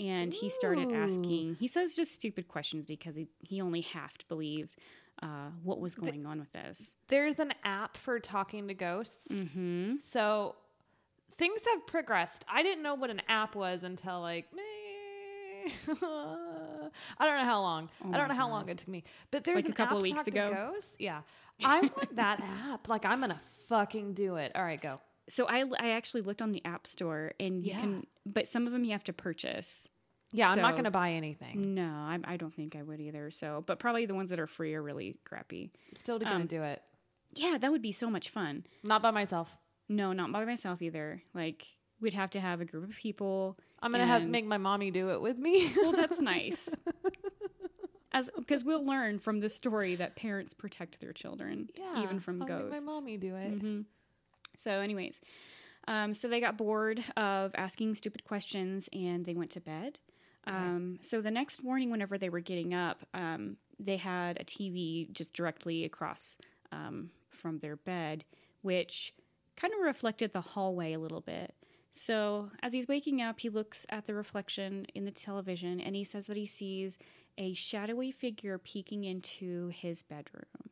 And 0.01 0.35
he 0.35 0.49
started 0.49 0.93
asking, 0.93 1.57
he 1.61 1.69
says 1.69 1.95
just 1.95 2.13
stupid 2.13 2.49
questions 2.49 2.85
because 2.85 3.15
he, 3.15 3.29
he 3.41 3.61
only 3.61 3.81
half 3.83 4.13
believed 4.29 4.77
uh, 5.23 5.51
what 5.63 5.81
was 5.81 5.95
going 5.95 6.27
on 6.27 6.41
with 6.41 6.51
this. 6.53 6.95
There's 7.09 7.39
an 7.39 7.53
app 7.63 7.97
for 7.97 8.19
talking 8.19 8.67
to 8.69 8.75
ghosts. 8.75 9.21
Mm-hmm. 9.31 9.95
So 10.05 10.57
things 11.39 11.61
have 11.73 11.87
progressed. 11.87 12.45
I 12.53 12.63
didn't 12.63 12.83
know 12.83 12.95
what 12.95 13.11
an 13.11 13.23
app 13.29 13.55
was 13.55 13.85
until 13.85 14.21
like. 14.21 14.49
I 16.03 17.27
don't 17.27 17.39
know 17.39 17.45
how 17.45 17.61
long. 17.61 17.89
Oh 18.05 18.13
I 18.13 18.17
don't 18.17 18.29
know 18.29 18.35
how 18.35 18.47
God. 18.47 18.53
long 18.53 18.69
it 18.69 18.79
took 18.79 18.89
me. 18.89 19.05
But 19.31 19.45
there's 19.45 19.57
Like 19.65 19.69
a 19.69 19.73
couple 19.75 19.97
of 19.99 20.03
weeks 20.03 20.27
ago? 20.27 20.75
Yeah. 20.99 21.23
I 21.65 21.81
want 21.81 22.17
that 22.17 22.41
app. 22.69 22.89
Like 22.89 23.05
I'm 23.05 23.21
gonna 23.21 23.41
fucking 23.69 24.15
do 24.15 24.37
it. 24.37 24.53
All 24.55 24.63
right, 24.63 24.81
go. 24.81 24.99
So 25.29 25.47
I, 25.49 25.65
I 25.79 25.91
actually 25.91 26.21
looked 26.23 26.43
on 26.43 26.53
the 26.53 26.63
app 26.65 26.87
store 26.87 27.33
and 27.41 27.63
you 27.65 27.71
Yeah. 27.73 27.81
can, 27.81 28.07
but 28.27 28.47
some 28.47 28.67
of 28.67 28.73
them 28.73 28.85
you 28.85 28.93
have 28.93 29.05
to 29.05 29.13
purchase. 29.13 29.89
Yeah, 30.33 30.51
I'm 30.51 30.61
not 30.61 30.75
gonna 30.77 30.91
buy 30.91 31.13
anything. 31.13 31.75
No, 31.75 31.85
I, 31.89 32.19
I 32.25 32.37
don't 32.37 32.53
think 32.53 32.75
I 32.77 32.83
would 32.83 33.01
either. 33.01 33.31
So, 33.31 33.63
but 33.67 33.79
probably 33.79 34.05
the 34.07 34.15
ones 34.15 34.31
that 34.31 34.41
are 34.41 34.49
free 34.49 34.75
are 34.75 34.83
really 34.83 35.15
crappy. 35.25 35.71
Still 35.97 36.19
gonna 36.19 36.35
Um, 36.35 36.47
do 36.47 36.63
it. 36.63 36.83
Yeah, 37.37 37.57
that 37.61 37.71
would 37.71 37.83
be 37.83 37.93
so 37.93 38.11
much 38.11 38.31
fun. 38.31 38.65
Not 38.83 39.01
by 39.01 39.13
myself. 39.13 39.49
No, 39.89 40.13
not 40.13 40.33
by 40.33 40.45
myself 40.45 40.83
either. 40.83 41.23
Like 41.35 41.67
we'd 42.05 42.15
have 42.15 42.31
to 42.31 42.41
have 42.41 42.61
a 42.61 42.65
group 42.65 42.89
of 42.89 42.95
people. 42.97 43.59
I'm 43.83 43.91
gonna 43.91 44.07
have 44.07 44.23
make 44.29 44.47
my 44.47 44.59
mommy 44.59 44.93
do 44.93 45.11
it 45.11 45.21
with 45.21 45.37
me. 45.39 45.73
Well, 45.77 45.93
that's 45.93 46.21
nice. 46.21 46.69
As 48.13 48.31
because 48.37 48.63
we'll 48.63 48.85
learn 48.87 49.19
from 49.19 49.41
this 49.41 49.57
story 49.57 49.97
that 49.97 50.15
parents 50.15 50.55
protect 50.55 51.01
their 51.01 51.13
children, 51.13 51.69
yeah, 51.75 52.05
even 52.05 52.21
from 52.21 52.41
I'll 52.41 52.47
ghosts. 52.47 52.71
Make 52.79 52.87
my 52.87 52.93
mommy 52.93 53.17
do 53.17 53.35
it. 53.35 53.49
hmm 53.61 53.81
So, 54.57 54.71
anyways, 54.71 55.21
um, 55.89 56.13
so 56.13 56.29
they 56.29 56.39
got 56.39 56.57
bored 56.57 57.03
of 57.17 57.51
asking 57.57 57.97
stupid 57.97 58.23
questions 58.23 58.89
and 58.93 59.25
they 59.25 59.35
went 59.35 59.51
to 59.53 59.61
bed. 59.61 59.99
Um, 60.47 60.99
so 61.01 61.23
the 61.23 61.31
next 61.31 61.65
morning, 61.65 61.91
whenever 61.91 62.19
they 62.19 62.29
were 62.29 62.41
getting 62.41 62.75
up, 62.75 63.05
um, 63.15 63.57
they 63.81 63.97
had 63.97 64.39
a 64.41 64.45
TV 64.45 65.11
just 65.11 65.33
directly 65.33 65.85
across 65.85 66.37
um, 66.71 67.11
from 67.31 67.59
their 67.61 67.77
bed, 67.77 68.25
which 68.63 69.15
kind 69.57 69.73
of 69.73 69.81
reflected 69.81 70.33
the 70.35 70.41
hallway 70.43 70.93
a 70.93 70.99
little 70.99 71.23
bit. 71.23 71.55
So 71.97 72.51
as 72.61 72.73
he's 72.73 72.89
waking 72.89 73.23
up, 73.23 73.39
he 73.39 73.49
looks 73.49 73.87
at 73.89 74.07
the 74.07 74.15
reflection 74.15 74.85
in 74.97 75.05
the 75.05 75.13
television 75.13 75.81
and 75.81 75.95
he 75.95 76.03
says 76.03 76.27
that 76.27 76.37
he 76.37 76.45
sees 76.45 76.99
a 77.39 77.55
shadowy 77.55 78.11
figure 78.11 78.59
peeking 78.59 79.05
into 79.05 79.69
his 79.69 80.03
bedroom. 80.03 80.71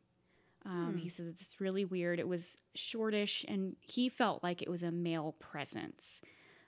Um, 0.65 0.97
He 0.97 1.07
says 1.07 1.27
it's 1.27 1.61
really 1.61 1.85
weird. 1.85 2.19
It 2.19 2.27
was 2.27 2.57
shortish, 2.75 3.45
and 3.47 3.77
he 3.79 4.09
felt 4.09 4.43
like 4.43 4.61
it 4.61 4.69
was 4.69 4.83
a 4.83 4.91
male 4.91 5.33
presence. 5.39 6.21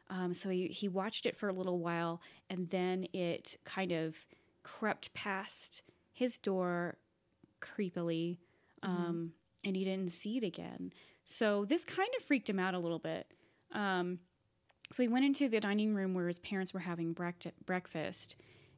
Um, 0.10 0.34
so 0.34 0.50
he, 0.50 0.68
he 0.68 0.88
watched 0.88 1.26
it 1.26 1.36
for 1.36 1.50
a 1.50 1.54
little 1.54 1.80
while, 1.80 2.22
and 2.50 2.70
then 2.70 3.08
it 3.12 3.58
kind 3.66 3.92
of 3.92 4.16
crept 4.64 5.14
past 5.14 5.84
his 6.14 6.38
door 6.38 6.98
creepily, 7.62 8.38
um, 8.84 9.32
and 9.64 9.76
he 9.76 9.84
didn't 9.84 10.12
see 10.12 10.38
it 10.38 10.44
again. 10.44 10.94
So 11.26 11.66
this 11.66 11.84
kind 11.84 12.10
of 12.18 12.24
freaked 12.24 12.50
him 12.50 12.60
out 12.60 12.74
a 12.74 12.80
little 12.80 13.00
bit. 13.00 13.28
Um, 13.72 14.20
so 14.92 15.04
he 15.04 15.10
went 15.10 15.26
into 15.26 15.50
the 15.50 15.60
dining 15.60 15.94
room 15.94 16.14
where 16.14 16.28
his 16.28 16.40
parents 16.40 16.74
were 16.74 16.82
having 16.82 17.16
breakfast, 17.66 18.36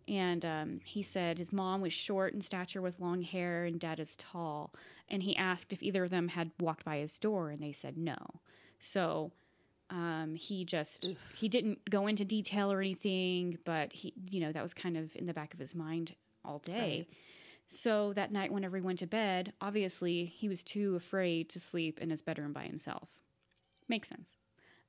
and 0.08 0.46
um, 0.46 0.80
he 0.86 1.04
said 1.04 1.38
his 1.38 1.52
mom 1.52 1.82
was 1.82 1.94
short 1.94 2.34
in 2.34 2.42
stature 2.42 2.82
with 2.82 3.00
long 3.00 3.22
hair, 3.24 3.66
and 3.66 3.80
dad 3.80 4.00
is 4.00 4.16
tall. 4.16 4.74
And 5.10 5.24
he 5.24 5.36
asked 5.36 5.74
if 5.74 5.84
either 5.84 6.04
of 6.04 6.10
them 6.10 6.30
had 6.30 6.52
walked 6.60 6.86
by 6.86 6.98
his 6.98 7.18
door, 7.20 7.50
and 7.50 7.60
they 7.60 7.72
said 7.72 7.98
no. 7.98 8.18
So 8.80 9.32
um, 9.90 10.36
he 10.36 10.66
just 10.66 11.12
he 11.36 11.48
didn't 11.50 11.90
go 11.90 12.08
into 12.08 12.26
detail 12.26 12.72
or 12.72 12.80
anything, 12.80 13.58
but 13.66 13.94
he 13.94 14.14
you 14.30 14.40
know 14.40 14.52
that 14.52 14.64
was 14.64 14.74
kind 14.74 14.98
of 14.98 15.16
in 15.16 15.26
the 15.26 15.34
back 15.34 15.54
of 15.54 15.60
his 15.60 15.76
mind 15.76 16.16
all 16.44 16.60
day. 16.60 17.08
So 17.68 18.14
that 18.14 18.32
night, 18.32 18.52
whenever 18.52 18.78
he 18.78 18.84
went 18.84 19.00
to 19.00 19.08
bed, 19.08 19.52
obviously 19.60 20.26
he 20.26 20.48
was 20.48 20.64
too 20.64 20.96
afraid 20.96 21.50
to 21.50 21.60
sleep 21.60 22.00
in 22.00 22.10
his 22.10 22.22
bedroom 22.22 22.54
by 22.54 22.64
himself. 22.64 23.10
Makes 23.90 24.08
sense. 24.10 24.32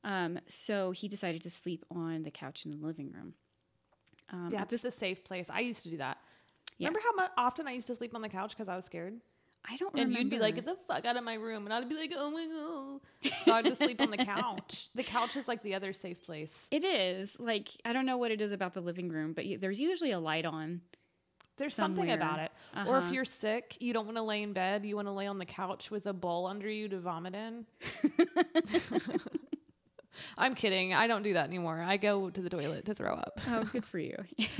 Um, 0.09 0.39
so 0.47 0.91
he 0.91 1.07
decided 1.09 1.43
to 1.43 1.51
sleep 1.51 1.85
on 1.91 2.23
the 2.23 2.31
couch 2.31 2.65
in 2.65 2.71
the 2.71 2.87
living 2.87 3.13
room. 3.13 3.35
Um, 4.33 4.49
Yeah, 4.51 4.65
this, 4.65 4.83
this 4.83 4.95
a 4.95 4.99
safe 4.99 5.23
place. 5.23 5.47
I 5.51 5.61
used 5.61 5.83
to 5.85 5.91
do 5.91 5.99
that. 5.99 6.17
Yeah. 6.79 6.89
Remember 6.89 7.01
how 7.19 7.29
often 7.47 7.69
I 7.69 7.73
used 7.73 7.87
to 7.89 7.97
sleep 7.97 8.15
on 8.15 8.23
the 8.23 8.29
couch 8.29 8.51
because 8.51 8.69
I 8.69 8.77
was 8.77 8.85
scared? 8.87 9.21
I 9.71 9.77
don't 9.77 9.93
And 9.95 10.09
remember. 10.11 10.19
you'd 10.21 10.31
be 10.31 10.39
like, 10.39 10.55
get 10.55 10.65
the 10.65 10.77
fuck 10.87 11.05
out 11.05 11.17
of 11.17 11.25
my 11.25 11.35
room. 11.35 11.65
And 11.67 11.75
I'd 11.75 11.89
be 11.89 11.97
like, 11.97 12.13
oh 12.17 12.31
my 12.31 12.47
God. 12.47 13.33
So 13.45 13.53
I'd 13.53 13.65
just 13.67 13.83
sleep 13.83 14.01
on 14.01 14.11
the 14.11 14.17
couch. 14.25 14.89
The 14.95 15.03
couch 15.03 15.37
is 15.37 15.47
like 15.47 15.63
the 15.63 15.75
other 15.75 15.93
safe 15.93 16.23
place. 16.25 16.53
It 16.71 16.85
is 16.85 17.37
like 17.39 17.69
I 17.85 17.93
don't 17.93 18.07
know 18.07 18.17
what 18.17 18.31
it 18.31 18.41
is 18.41 18.53
about 18.53 18.73
the 18.75 18.81
living 18.81 19.09
room, 19.11 19.33
but 19.35 19.45
y- 19.45 19.59
there's 19.61 19.79
usually 19.81 20.13
a 20.13 20.21
light 20.21 20.47
on. 20.47 20.81
There's 21.59 21.75
something 21.75 22.11
about 22.11 22.39
it. 22.39 22.53
Or 22.87 22.99
if 22.99 23.05
Uh-huh. 23.05 23.13
you're 23.13 23.25
sick, 23.25 23.77
you 23.81 23.93
don't 23.93 24.07
want 24.07 24.17
to 24.17 24.23
lay 24.23 24.43
in 24.43 24.53
bed, 24.53 24.87
you 24.87 24.95
want 24.95 25.09
to 25.09 25.13
lay 25.13 25.27
on 25.27 25.39
the 25.39 25.45
couch 25.47 25.91
with 25.91 26.07
a 26.07 26.13
bowl 26.13 26.47
under 26.47 26.71
you 26.71 26.89
to 26.89 27.01
vomit 27.01 27.35
in. 27.35 27.67
I'm 30.37 30.55
kidding. 30.55 30.95
I 30.95 31.07
don't 31.07 31.23
do 31.23 31.33
that 31.35 31.47
anymore. 31.49 31.81
I 31.81 31.97
go 31.97 32.31
to 32.31 32.41
the 32.41 32.51
toilet 32.51 32.85
to 32.87 32.95
throw 32.95 33.13
up. 33.15 33.41
Oh, 33.49 33.65
good 33.65 33.85
for 33.93 33.99
you. 33.99 34.17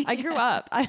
I 0.07 0.17
grew 0.17 0.35
up. 0.35 0.69
I, 0.73 0.89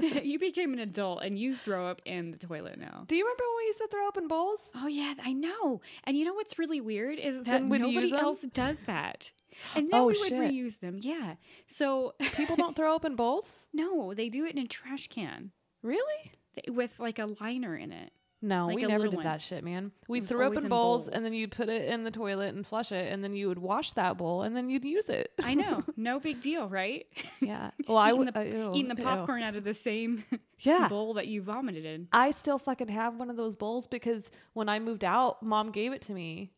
you 0.22 0.38
became 0.38 0.72
an 0.72 0.78
adult 0.78 1.22
and 1.22 1.38
you 1.38 1.56
throw 1.56 1.86
up 1.86 2.00
in 2.04 2.30
the 2.32 2.38
toilet 2.38 2.78
now. 2.78 3.04
do 3.06 3.16
you 3.16 3.24
remember 3.24 3.42
when 3.48 3.56
we 3.58 3.66
used 3.66 3.78
to 3.78 3.88
throw 3.90 4.08
up 4.08 4.16
in 4.16 4.28
bowls? 4.28 4.60
Oh 4.74 4.86
yeah, 4.86 5.14
I 5.22 5.32
know. 5.32 5.80
And 6.04 6.16
you 6.16 6.24
know 6.24 6.34
what's 6.34 6.58
really 6.58 6.80
weird 6.80 7.18
is 7.18 7.40
that 7.42 7.62
nobody 7.62 8.12
else 8.12 8.42
does 8.42 8.80
that. 8.82 9.30
And 9.76 9.90
then 9.90 10.00
Oh, 10.00 10.06
we 10.06 10.18
would 10.18 10.28
shit. 10.30 10.40
reuse 10.40 10.80
them. 10.80 10.98
Yeah. 11.02 11.34
So 11.66 12.14
People 12.36 12.56
don't 12.56 12.74
throw 12.74 12.96
up 12.96 13.04
in 13.04 13.16
bowls? 13.16 13.66
no, 13.74 14.14
they 14.14 14.30
do 14.30 14.46
it 14.46 14.56
in 14.56 14.62
a 14.62 14.66
trash 14.66 15.08
can 15.08 15.50
Really? 15.82 16.32
with 16.68 16.98
like 16.98 17.18
a 17.18 17.26
liner 17.38 17.76
in 17.76 17.92
it. 17.92 18.12
No, 18.44 18.66
Like 18.66 18.74
we 18.76 18.84
never 18.86 19.04
did 19.06 19.14
one. 19.14 19.24
that 19.24 19.40
shit, 19.40 19.62
man. 19.62 19.92
We 20.08 20.20
threw 20.20 20.50
in 20.50 20.58
in 20.64 20.68
bowls, 20.68 21.06
and 21.06 21.24
then 21.24 21.32
you'd 21.32 21.52
put 21.52 21.68
it 21.68 21.88
in 21.88 22.02
the 22.02 22.10
toilet 22.10 22.54
and 22.54 22.66
flush 22.66 22.90
it, 22.90 23.12
and 23.12 23.22
then 23.22 23.34
you 23.36 23.46
would 23.46 23.60
wash 23.60 23.92
that 23.92 24.18
bowl, 24.18 24.42
and 24.42 24.56
then 24.56 24.68
you'd 24.68 24.84
use 24.84 25.08
it. 25.08 25.30
I 25.42 25.54
know. 25.54 25.84
No 25.96 26.18
big 26.18 26.40
deal, 26.40 26.68
right? 26.68 27.06
Yeah. 27.40 27.70
Well, 27.86 27.98
I 27.98 28.08
Eating 28.08 28.18
would 28.24 28.34
the- 28.34 28.40
uh, 28.40 28.42
ew, 28.42 28.72
Eating 28.74 28.88
the 28.88 28.96
ew. 29.00 29.04
popcorn 29.04 29.42
out 29.44 29.54
of 29.54 29.62
the 29.62 29.74
same 29.74 30.24
Yeah. 30.58 30.88
bowl 30.88 31.14
that 31.14 31.28
you 31.28 31.40
vomited 31.40 31.84
in. 31.84 32.08
I 32.12 32.32
still 32.32 32.58
fucking 32.58 32.88
have 32.88 33.14
one 33.16 33.30
of 33.30 33.36
those 33.36 33.54
bowls 33.54 33.86
because 33.86 34.28
when 34.54 34.68
I 34.68 34.80
moved 34.80 35.04
out, 35.04 35.42
mom 35.44 35.70
gave 35.70 35.92
it 35.92 36.02
to 36.02 36.12
me. 36.12 36.50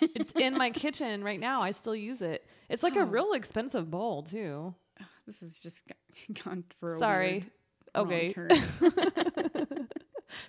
it's 0.00 0.32
in 0.32 0.54
my 0.54 0.70
kitchen 0.70 1.22
right 1.22 1.38
now. 1.38 1.62
I 1.62 1.70
still 1.70 1.94
use 1.94 2.20
it. 2.20 2.44
It's 2.68 2.82
like 2.82 2.96
Oh. 2.96 3.02
a 3.02 3.04
real 3.04 3.32
expensive 3.34 3.88
bowl 3.90 4.24
too. 4.24 4.74
This 5.26 5.42
is 5.42 5.60
just 5.60 5.84
gone 6.44 6.64
for 6.80 6.96
a 6.96 6.98
Sorry. 6.98 7.44
Okay. 7.94 8.34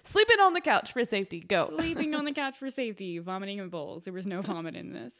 Sleeping 0.03 0.39
on 0.39 0.53
the 0.53 0.62
couch 0.62 0.93
for 0.93 1.03
safety. 1.05 1.39
Go. 1.39 1.72
Sleeping 1.75 2.15
on 2.15 2.25
the 2.25 2.31
couch 2.34 2.58
for 2.58 2.69
safety, 2.69 3.19
vomiting 3.19 3.60
in 3.60 3.69
bowls. 3.69 4.03
There 4.03 4.13
was 4.13 4.27
no 4.27 4.41
vomit 4.41 4.75
in 4.75 4.93
this. 4.93 5.13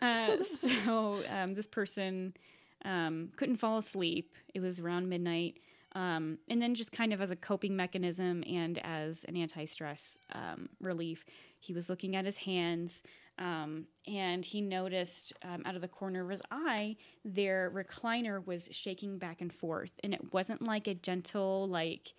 Uh, 0.00 0.42
so 0.42 1.20
um, 1.30 1.54
this 1.54 1.66
person 1.66 2.34
um, 2.84 3.30
couldn't 3.36 3.56
fall 3.56 3.78
asleep. 3.78 4.34
It 4.54 4.60
was 4.60 4.80
around 4.80 5.08
midnight. 5.08 5.58
Um, 5.94 6.38
and 6.48 6.60
then, 6.60 6.74
just 6.74 6.92
kind 6.92 7.12
of 7.12 7.20
as 7.20 7.30
a 7.30 7.36
coping 7.36 7.74
mechanism 7.74 8.44
and 8.46 8.78
as 8.84 9.24
an 9.24 9.36
anti 9.36 9.64
stress 9.64 10.18
um, 10.32 10.68
relief, 10.80 11.24
he 11.60 11.72
was 11.72 11.88
looking 11.88 12.14
at 12.14 12.24
his 12.24 12.36
hands 12.36 13.02
um, 13.38 13.86
and 14.06 14.44
he 14.44 14.60
noticed 14.60 15.32
um, 15.42 15.62
out 15.64 15.76
of 15.76 15.80
the 15.80 15.88
corner 15.88 16.24
of 16.24 16.30
his 16.30 16.42
eye 16.50 16.96
their 17.24 17.70
recliner 17.70 18.44
was 18.44 18.68
shaking 18.72 19.18
back 19.18 19.40
and 19.40 19.52
forth. 19.52 19.92
And 20.02 20.12
it 20.12 20.32
wasn't 20.32 20.62
like 20.62 20.88
a 20.88 20.94
gentle, 20.94 21.68
like, 21.68 22.14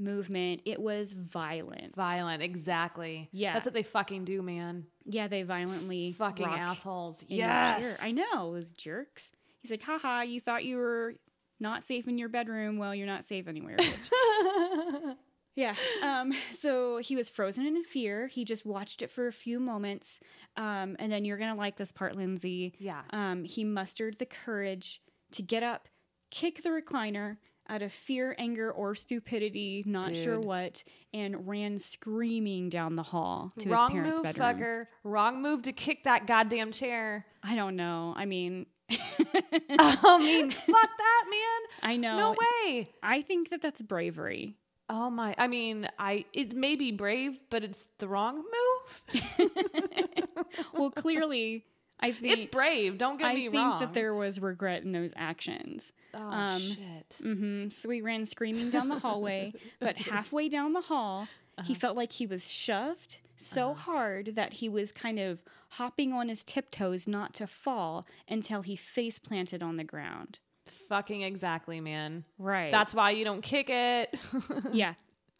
movement, 0.00 0.62
it 0.64 0.80
was 0.80 1.12
violent. 1.12 1.94
Violent. 1.94 2.42
Exactly. 2.42 3.28
Yeah. 3.32 3.52
That's 3.54 3.66
what 3.66 3.74
they 3.74 3.82
fucking 3.82 4.24
do, 4.24 4.42
man. 4.42 4.86
Yeah, 5.04 5.28
they 5.28 5.42
violently 5.42 6.14
Fucking 6.18 6.46
assholes. 6.46 7.16
Yes. 7.28 7.98
I 8.02 8.12
know, 8.12 8.54
those 8.54 8.72
jerks. 8.72 9.32
He's 9.60 9.70
like, 9.70 9.82
haha, 9.82 10.22
you 10.22 10.40
thought 10.40 10.64
you 10.64 10.76
were 10.76 11.14
not 11.60 11.82
safe 11.82 12.08
in 12.08 12.18
your 12.18 12.28
bedroom. 12.28 12.78
Well, 12.78 12.94
you're 12.94 13.06
not 13.06 13.24
safe 13.24 13.46
anywhere. 13.46 13.76
yeah. 15.54 15.74
Um, 16.02 16.32
so 16.52 16.98
he 16.98 17.14
was 17.16 17.28
frozen 17.28 17.66
in 17.66 17.84
fear. 17.84 18.26
He 18.26 18.44
just 18.44 18.64
watched 18.64 19.02
it 19.02 19.10
for 19.10 19.26
a 19.26 19.32
few 19.32 19.60
moments. 19.60 20.20
Um, 20.56 20.96
and 20.98 21.12
then 21.12 21.24
you're 21.24 21.36
going 21.36 21.50
to 21.50 21.58
like 21.58 21.76
this 21.76 21.92
part, 21.92 22.16
Lindsay. 22.16 22.74
Yeah. 22.78 23.02
Um, 23.10 23.44
he 23.44 23.64
mustered 23.64 24.18
the 24.18 24.26
courage 24.26 25.02
to 25.32 25.42
get 25.42 25.62
up, 25.62 25.88
kick 26.30 26.62
the 26.62 26.70
recliner 26.70 27.36
out 27.70 27.82
of 27.82 27.92
fear, 27.92 28.34
anger, 28.38 28.70
or 28.70 28.94
stupidity, 28.94 29.84
not 29.86 30.14
sure 30.16 30.40
what, 30.40 30.82
and 31.14 31.46
ran 31.46 31.78
screaming 31.78 32.68
down 32.68 32.96
the 32.96 33.02
hall 33.02 33.52
to 33.60 33.68
Wrong 33.68 33.90
his 33.90 33.92
parents' 33.92 34.16
move, 34.16 34.22
bedroom. 34.24 34.46
fucker. 34.60 34.86
Wrong 35.04 35.40
move 35.40 35.62
to 35.62 35.72
kick 35.72 36.04
that 36.04 36.26
goddamn 36.26 36.72
chair. 36.72 37.24
I 37.42 37.54
don't 37.54 37.76
know. 37.76 38.12
I 38.16 38.26
mean, 38.26 38.66
I 38.90 40.18
mean, 40.18 40.50
fuck 40.50 40.90
that, 40.98 41.24
man. 41.30 41.90
I 41.92 41.96
know. 41.96 42.16
No 42.18 42.36
way. 42.64 42.90
I 43.02 43.22
think 43.22 43.50
that 43.50 43.62
that's 43.62 43.80
bravery. 43.82 44.56
Oh 44.92 45.08
my! 45.08 45.36
I 45.38 45.46
mean, 45.46 45.88
I 46.00 46.24
it 46.32 46.52
may 46.56 46.74
be 46.74 46.90
brave, 46.90 47.38
but 47.48 47.62
it's 47.62 47.86
the 47.98 48.08
wrong 48.08 48.42
move. 48.42 49.22
Well, 50.74 50.90
clearly, 50.90 51.64
I 52.00 52.12
think 52.12 52.38
it's 52.38 52.50
brave. 52.50 52.98
Don't 52.98 53.18
get 53.18 53.28
I 53.28 53.34
me 53.34 53.48
think 53.50 53.80
that 53.80 53.94
there 53.94 54.14
was 54.14 54.40
regret 54.40 54.82
in 54.82 54.92
those 54.92 55.10
actions. 55.16 55.92
oh 56.14 56.18
um, 56.18 56.60
shit! 56.60 57.16
hmm 57.22 57.68
So 57.68 57.90
he 57.90 58.00
ran 58.00 58.24
screaming 58.26 58.70
down 58.70 58.88
the 58.88 58.98
hallway, 58.98 59.52
but 59.80 59.96
halfway 59.96 60.48
down 60.48 60.72
the 60.72 60.80
hall, 60.80 61.28
Uh-huh. 61.58 61.66
he 61.66 61.74
felt 61.74 61.96
like 61.96 62.12
he 62.12 62.26
was 62.26 62.50
shoved 62.50 63.18
so 63.36 63.72
hard 63.74 64.34
that 64.36 64.54
he 64.54 64.68
was 64.68 64.92
kind 64.92 65.18
of 65.18 65.42
hopping 65.70 66.12
on 66.12 66.28
his 66.28 66.44
tiptoes 66.44 67.06
not 67.08 67.32
to 67.34 67.46
fall 67.46 68.04
until 68.28 68.62
he 68.62 68.76
face 68.76 69.18
planted 69.18 69.62
on 69.62 69.76
the 69.76 69.84
ground. 69.84 70.38
Fucking 70.88 71.22
exactly, 71.22 71.80
man. 71.80 72.24
Right. 72.38 72.70
That's 72.72 72.94
why 72.94 73.12
you 73.12 73.24
don't 73.24 73.42
kick 73.42 73.70
it. 73.70 74.14
yeah. 74.72 74.94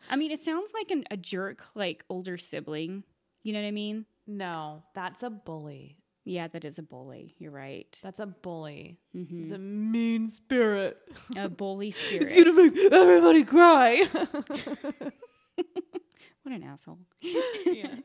I 0.09 0.17
mean, 0.17 0.31
it 0.31 0.43
sounds 0.43 0.73
like 0.73 0.91
an, 0.91 1.05
a 1.11 1.17
jerk, 1.17 1.63
like 1.75 2.05
older 2.09 2.37
sibling. 2.39 3.05
You 3.43 3.53
know 3.53 3.61
what 3.61 3.69
I 3.69 3.73
mean? 3.73 4.07
no, 4.27 4.83
that's 4.95 5.23
a 5.25 5.31
bully. 5.31 5.97
Yeah, 6.31 6.47
that 6.49 6.65
is 6.65 6.79
a 6.79 6.83
bully. 6.83 7.35
You're 7.39 7.51
right. 7.51 7.99
That's 8.03 8.21
a 8.21 8.27
bully. 8.27 8.99
Mm-hmm. 9.17 9.43
It's 9.43 9.53
a 9.53 9.59
mean 9.59 10.29
spirit. 10.29 10.97
A 11.37 11.49
bully 11.49 11.91
spirit. 11.91 12.33
It's 12.37 12.57
gonna 12.57 12.71
make 12.71 12.93
everybody 12.93 13.45
cry. 13.45 14.09
What 16.43 16.55
an 16.55 16.63
asshole. 16.63 16.99
yeah. 17.67 17.97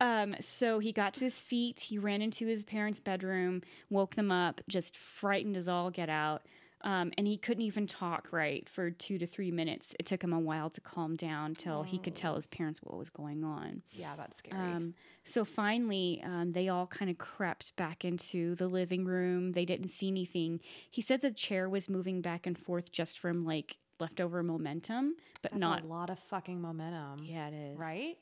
Um, 0.00 0.36
so 0.40 0.78
he 0.78 0.92
got 0.92 1.14
to 1.14 1.24
his 1.24 1.40
feet. 1.40 1.80
He 1.80 1.98
ran 1.98 2.22
into 2.22 2.46
his 2.46 2.62
parents' 2.64 3.00
bedroom, 3.00 3.62
woke 3.90 4.14
them 4.14 4.30
up, 4.30 4.60
just 4.68 4.96
frightened 4.96 5.56
as 5.56 5.68
all 5.68 5.90
get 5.90 6.08
out. 6.08 6.42
Um, 6.82 7.12
and 7.18 7.26
he 7.26 7.36
couldn't 7.38 7.62
even 7.62 7.86
talk 7.86 8.28
right 8.30 8.68
for 8.68 8.90
two 8.90 9.18
to 9.18 9.26
three 9.26 9.50
minutes. 9.50 9.94
It 9.98 10.06
took 10.06 10.22
him 10.22 10.32
a 10.32 10.38
while 10.38 10.70
to 10.70 10.80
calm 10.80 11.16
down 11.16 11.54
till 11.54 11.82
he 11.82 11.98
could 11.98 12.14
tell 12.14 12.36
his 12.36 12.46
parents 12.46 12.80
what 12.82 12.96
was 12.96 13.10
going 13.10 13.42
on. 13.42 13.82
Yeah, 13.90 14.14
that's 14.16 14.36
scary. 14.36 14.60
Um, 14.60 14.94
so 15.24 15.44
finally, 15.44 16.22
um, 16.24 16.52
they 16.52 16.68
all 16.68 16.86
kind 16.86 17.10
of 17.10 17.18
crept 17.18 17.74
back 17.76 18.04
into 18.04 18.54
the 18.56 18.68
living 18.68 19.04
room. 19.04 19.52
They 19.52 19.64
didn't 19.64 19.88
see 19.88 20.08
anything. 20.08 20.60
He 20.90 21.00
said 21.00 21.22
the 21.22 21.30
chair 21.30 21.68
was 21.68 21.88
moving 21.88 22.20
back 22.20 22.46
and 22.46 22.58
forth 22.58 22.92
just 22.92 23.18
from 23.18 23.44
like 23.44 23.78
leftover 24.00 24.42
momentum, 24.42 25.14
but 25.42 25.52
that's 25.52 25.60
not. 25.60 25.84
a 25.84 25.86
lot 25.86 26.10
of 26.10 26.18
fucking 26.18 26.60
momentum. 26.60 27.24
Yeah, 27.24 27.48
it 27.48 27.54
is. 27.54 27.78
Right? 27.78 28.18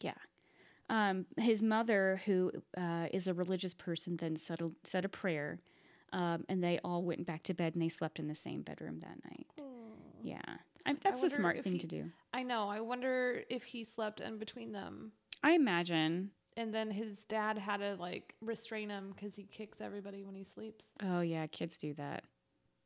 Yeah. 0.00 0.14
Um, 0.90 1.26
his 1.38 1.62
mother, 1.62 2.20
who 2.26 2.50
uh, 2.76 3.06
is 3.12 3.28
a 3.28 3.34
religious 3.34 3.72
person, 3.72 4.16
then 4.16 4.36
said 4.36 4.60
a, 4.60 4.70
said 4.84 5.04
a 5.04 5.08
prayer, 5.08 5.60
um, 6.12 6.44
and 6.48 6.62
they 6.62 6.80
all 6.84 7.02
went 7.02 7.24
back 7.24 7.44
to 7.44 7.54
bed 7.54 7.74
and 7.74 7.82
they 7.82 7.88
slept 7.88 8.18
in 8.18 8.26
the 8.28 8.34
same 8.34 8.62
bedroom 8.62 9.00
that 9.00 9.16
night. 9.24 9.46
Yeah, 10.22 10.40
I, 10.84 10.94
that's 11.02 11.20
the 11.20 11.30
smart 11.30 11.62
thing 11.62 11.74
he- 11.74 11.78
to 11.78 11.86
do. 11.86 12.10
I 12.34 12.42
know. 12.42 12.68
I 12.68 12.80
wonder 12.80 13.42
if 13.48 13.62
he 13.62 13.84
slept 13.84 14.20
in 14.20 14.38
between 14.38 14.72
them. 14.72 15.12
I 15.42 15.52
imagine. 15.52 16.30
And 16.56 16.74
then 16.74 16.90
his 16.90 17.24
dad 17.28 17.58
had 17.58 17.78
to 17.78 17.96
like 17.96 18.34
restrain 18.40 18.90
him 18.90 19.14
because 19.14 19.34
he 19.34 19.44
kicks 19.44 19.80
everybody 19.80 20.22
when 20.22 20.34
he 20.34 20.44
sleeps. 20.44 20.84
Oh 21.02 21.20
yeah, 21.20 21.46
kids 21.46 21.78
do 21.78 21.94
that. 21.94 22.24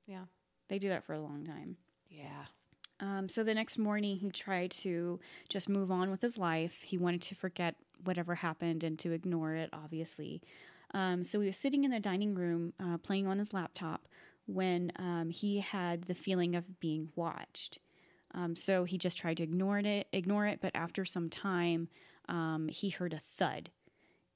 Yeah. 0.06 0.24
They 0.68 0.78
do 0.78 0.88
that 0.88 1.04
for 1.04 1.14
a 1.14 1.20
long 1.20 1.44
time. 1.44 1.76
Yeah. 2.08 2.46
Um, 3.00 3.28
so 3.28 3.44
the 3.44 3.54
next 3.54 3.78
morning, 3.78 4.16
he 4.16 4.30
tried 4.30 4.70
to 4.72 5.20
just 5.48 5.68
move 5.68 5.90
on 5.90 6.10
with 6.10 6.22
his 6.22 6.38
life. 6.38 6.82
He 6.82 6.96
wanted 6.96 7.22
to 7.22 7.34
forget 7.34 7.74
whatever 8.04 8.36
happened 8.36 8.82
and 8.82 8.98
to 9.00 9.12
ignore 9.12 9.54
it, 9.54 9.68
obviously. 9.72 10.42
Um, 10.94 11.24
so 11.24 11.40
he 11.40 11.46
was 11.46 11.56
sitting 11.56 11.84
in 11.84 11.90
the 11.90 12.00
dining 12.00 12.34
room 12.34 12.72
uh, 12.80 12.98
playing 12.98 13.26
on 13.26 13.38
his 13.38 13.52
laptop 13.52 14.08
when 14.46 14.92
um, 14.96 15.30
he 15.30 15.60
had 15.60 16.04
the 16.04 16.14
feeling 16.14 16.54
of 16.54 16.80
being 16.80 17.10
watched. 17.16 17.80
Um, 18.34 18.56
so 18.56 18.84
he 18.84 18.96
just 18.96 19.18
tried 19.18 19.36
to 19.38 19.42
ignore 19.42 19.78
it, 19.78 20.06
ignore 20.12 20.46
it. 20.46 20.60
But 20.62 20.74
after 20.74 21.04
some 21.04 21.28
time, 21.28 21.88
um, 22.28 22.68
he 22.68 22.90
heard 22.90 23.12
a 23.12 23.20
thud, 23.38 23.70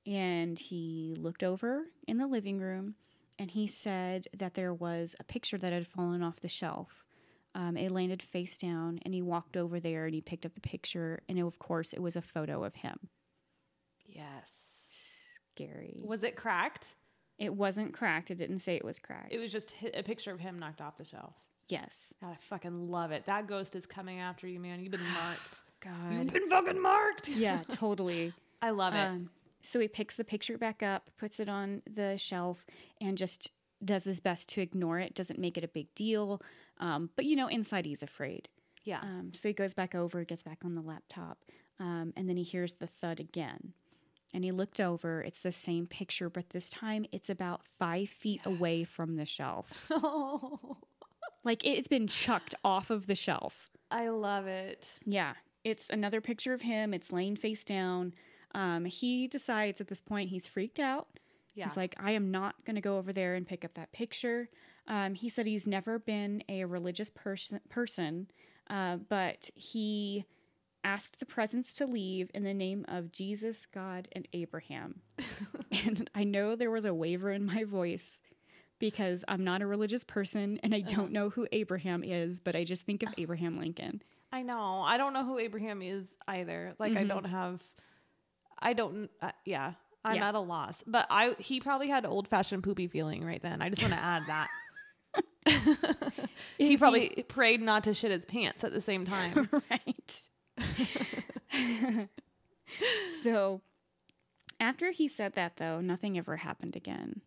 and 0.07 0.59
he 0.59 1.15
looked 1.19 1.43
over 1.43 1.85
in 2.07 2.19
the 2.19 2.27
living 2.27 2.59
room, 2.59 2.95
and 3.39 3.51
he 3.51 3.67
said 3.67 4.27
that 4.37 4.55
there 4.55 4.73
was 4.75 5.15
a 5.19 5.25
picture 5.25 5.59
that 5.59 5.73
had 5.73 5.87
fallen 5.87 6.23
off 6.23 6.41
the 6.41 6.49
shelf. 6.49 7.05
Um, 7.55 7.77
it 7.77 7.91
landed 7.91 8.23
face 8.23 8.57
down, 8.57 9.01
and 9.05 9.13
he 9.13 9.23
walked 9.23 9.57
over 9.57 9.81
there 9.81 10.05
and 10.07 10.15
he 10.15 10.21
picked 10.21 10.47
up 10.47 10.55
the 10.55 10.61
picture, 10.61 11.21
and 11.29 11.39
it, 11.39 11.43
of 11.45 11.59
course, 11.59 11.93
it 11.93 12.01
was 12.01 12.15
a 12.17 12.23
photo 12.23 12.63
of 12.65 12.75
him. 12.77 13.09
Yes. 14.07 14.47
Scary. 14.91 16.01
Was 16.05 16.23
it 16.23 16.37
cracked? 16.37 16.89
It 17.39 17.55
wasn't 17.55 17.93
cracked. 17.95 18.31
It 18.31 18.37
didn't 18.37 18.61
say 18.61 18.77
it 18.77 18.85
was 18.85 18.99
cracked. 18.99 19.33
It 19.33 19.39
was 19.39 19.51
just 19.51 19.75
a 19.95 20.03
picture 20.03 20.31
of 20.33 20.41
him 20.41 20.59
knocked 20.59 20.81
off 20.81 20.99
the 20.99 21.05
shelf. 21.05 21.35
yes. 21.69 22.13
God, 22.21 22.31
I 22.33 22.37
fucking 22.49 22.91
love 22.91 23.11
it. 23.13 23.25
That 23.27 23.47
ghost 23.47 23.75
is 23.75 23.87
coming 23.87 24.21
after 24.21 24.47
you, 24.47 24.61
man. 24.61 24.81
You've 24.81 24.91
been 24.93 25.01
marked. 25.25 25.57
You've 25.85 26.25
God. 26.27 26.33
been 26.33 26.49
fucking 26.51 26.81
marked. 26.81 27.29
yeah, 27.29 27.63
totally. 27.69 28.33
I 28.63 28.71
love 28.71 28.95
it. 28.95 28.99
Um, 28.99 29.31
so 29.63 29.79
he 29.81 29.89
picks 29.89 30.17
the 30.17 30.25
picture 30.25 30.57
back 30.59 30.83
up, 30.83 31.11
puts 31.19 31.41
it 31.41 31.49
on 31.49 31.83
the 31.93 32.17
shelf, 32.17 32.65
and 33.01 33.17
just 33.19 33.51
does 33.85 34.05
his 34.05 34.21
best 34.21 34.49
to 34.51 34.61
ignore 34.61 34.99
it. 34.99 35.15
Doesn't 35.15 35.39
make 35.39 35.57
it 35.59 35.65
a 35.65 35.69
big 35.69 35.95
deal. 35.95 36.41
Um, 36.79 37.11
but 37.17 37.25
you 37.25 37.37
know, 37.37 37.47
inside 37.49 37.87
he's 37.87 38.03
afraid. 38.03 38.49
yeah. 38.85 39.01
Um, 39.03 39.33
so 39.35 39.49
he 39.49 39.53
goes 39.53 39.75
back 39.75 39.95
over, 39.95 40.25
gets 40.25 40.43
back 40.43 40.59
on 40.65 40.75
the 40.75 40.81
laptop, 40.81 41.39
um, 41.79 42.13
and 42.17 42.29
then 42.29 42.37
he 42.37 42.43
hears 42.43 42.75
the 42.75 42.87
thud 42.87 43.21
again. 43.21 43.73
And 44.33 44.45
he 44.45 44.53
looked 44.53 44.81
over. 44.81 45.23
It's 45.23 45.41
the 45.41 45.51
same 45.53 45.87
picture, 45.87 46.31
but 46.31 46.51
this 46.51 46.71
time 46.71 47.05
it's 47.11 47.29
about 47.29 47.63
five 47.79 48.09
feet 48.09 48.41
away 48.47 48.85
from 48.85 49.17
the 49.17 49.25
shelf. 49.27 49.87
oh, 49.91 50.77
Like 51.43 51.65
it's 51.65 51.89
been 51.89 52.07
chucked 52.07 52.55
off 52.65 52.91
of 52.91 53.07
the 53.09 53.15
shelf. 53.17 53.67
I 53.91 54.09
love 54.09 54.47
it. 54.47 54.87
Yeah, 55.05 55.33
it's 55.65 55.91
another 55.91 56.21
picture 56.21 56.53
of 56.53 56.63
him. 56.63 56.95
It's 56.95 57.13
laying 57.13 57.37
face 57.37 57.65
down. 57.65 58.15
Um, 58.55 58.85
he 58.85 59.29
decides 59.29 59.81
at 59.81 59.89
this 59.89 60.01
point 60.01 60.31
he's 60.31 60.47
freaked 60.47 60.81
out. 60.81 61.09
Yeah. 61.55 61.65
He's 61.65 61.77
like, 61.77 61.95
I 61.99 62.13
am 62.13 62.31
not 62.31 62.65
going 62.65 62.77
to 62.77 62.83
go 62.83 62.99
over 62.99 63.13
there 63.13 63.35
and 63.35 63.47
pick 63.47 63.65
up 63.65 63.75
that 63.75 63.93
picture. 63.93 64.49
Um, 64.87 65.15
he 65.15 65.29
said 65.29 65.47
he's 65.47 65.67
never 65.67 65.99
been 65.99 66.43
a 66.49 66.65
religious 66.65 67.11
person, 67.11 67.61
person 67.69 68.29
uh, 68.69 68.97
but 69.09 69.51
he 69.55 70.25
asked 70.83 71.19
the 71.19 71.27
presence 71.27 71.75
to 71.75 71.87
leave 71.87 72.31
in 72.33 72.45
the 72.45 72.55
name 72.55 72.85
of 72.89 73.13
Jesus, 73.13 73.67
God, 73.67 74.09
and 74.13 74.27
Abraham. 74.33 75.03
and 75.85 76.09
I 76.15 76.25
know 76.25 76.57
there 76.57 76.71
was 76.71 76.85
a 76.85 76.95
waver 76.95 77.31
in 77.31 77.45
my 77.45 77.65
voice 77.65 78.17
because 78.79 79.25
I'm 79.29 79.45
not 79.45 79.61
a 79.61 79.67
religious 79.67 80.05
person 80.05 80.59
and 80.63 80.75
I 80.75 80.81
don't 80.81 81.13
know 81.13 81.29
who 81.31 81.47
Abraham 81.53 82.03
is, 82.03 82.41
but 82.41 82.57
I 82.57 82.65
just 82.65 82.87
think 82.87 83.03
of 83.03 83.13
Abraham 83.19 83.59
Lincoln. 83.59 84.03
I 84.33 84.43
know. 84.43 84.83
I 84.83 84.97
don't 84.97 85.13
know 85.13 85.25
who 85.25 85.39
Abraham 85.39 85.83
is 85.83 86.05
either. 86.29 86.75
Like 86.79 86.97
I 86.97 87.05
don't 87.05 87.25
have 87.25 87.61
I 88.59 88.73
don't 88.75 89.11
uh, 89.21 89.33
yeah. 89.45 89.73
I'm 90.05 90.17
Yeah. 90.17 90.29
at 90.29 90.35
a 90.35 90.41
loss. 90.41 90.83
But 90.87 91.07
I 91.11 91.35
he 91.39 91.61
probably 91.61 91.89
had 91.89 92.07
old 92.07 92.29
fashioned 92.29 92.63
poopy 92.63 92.89
feeling 92.89 93.25
right 93.25 93.43
then. 93.43 93.61
I 93.63 93.69
just 93.69 93.83
want 93.83 93.95
to 93.95 94.01
add 94.01 94.23
that. 94.27 94.49
he 96.59 96.77
probably 96.77 97.25
prayed 97.29 97.61
not 97.61 97.85
to 97.85 97.95
shit 97.95 98.11
his 98.11 98.25
pants 98.25 98.63
at 98.65 98.73
the 98.73 98.81
same 98.81 99.05
time. 99.05 99.49
right. 99.71 100.23
so 103.23 103.61
after 104.59 104.91
he 104.91 105.09
said 105.09 105.35
that 105.35 105.57
though, 105.57 105.81
nothing 105.81 106.17
ever 106.19 106.37
happened 106.37 106.77
again. 106.77 107.23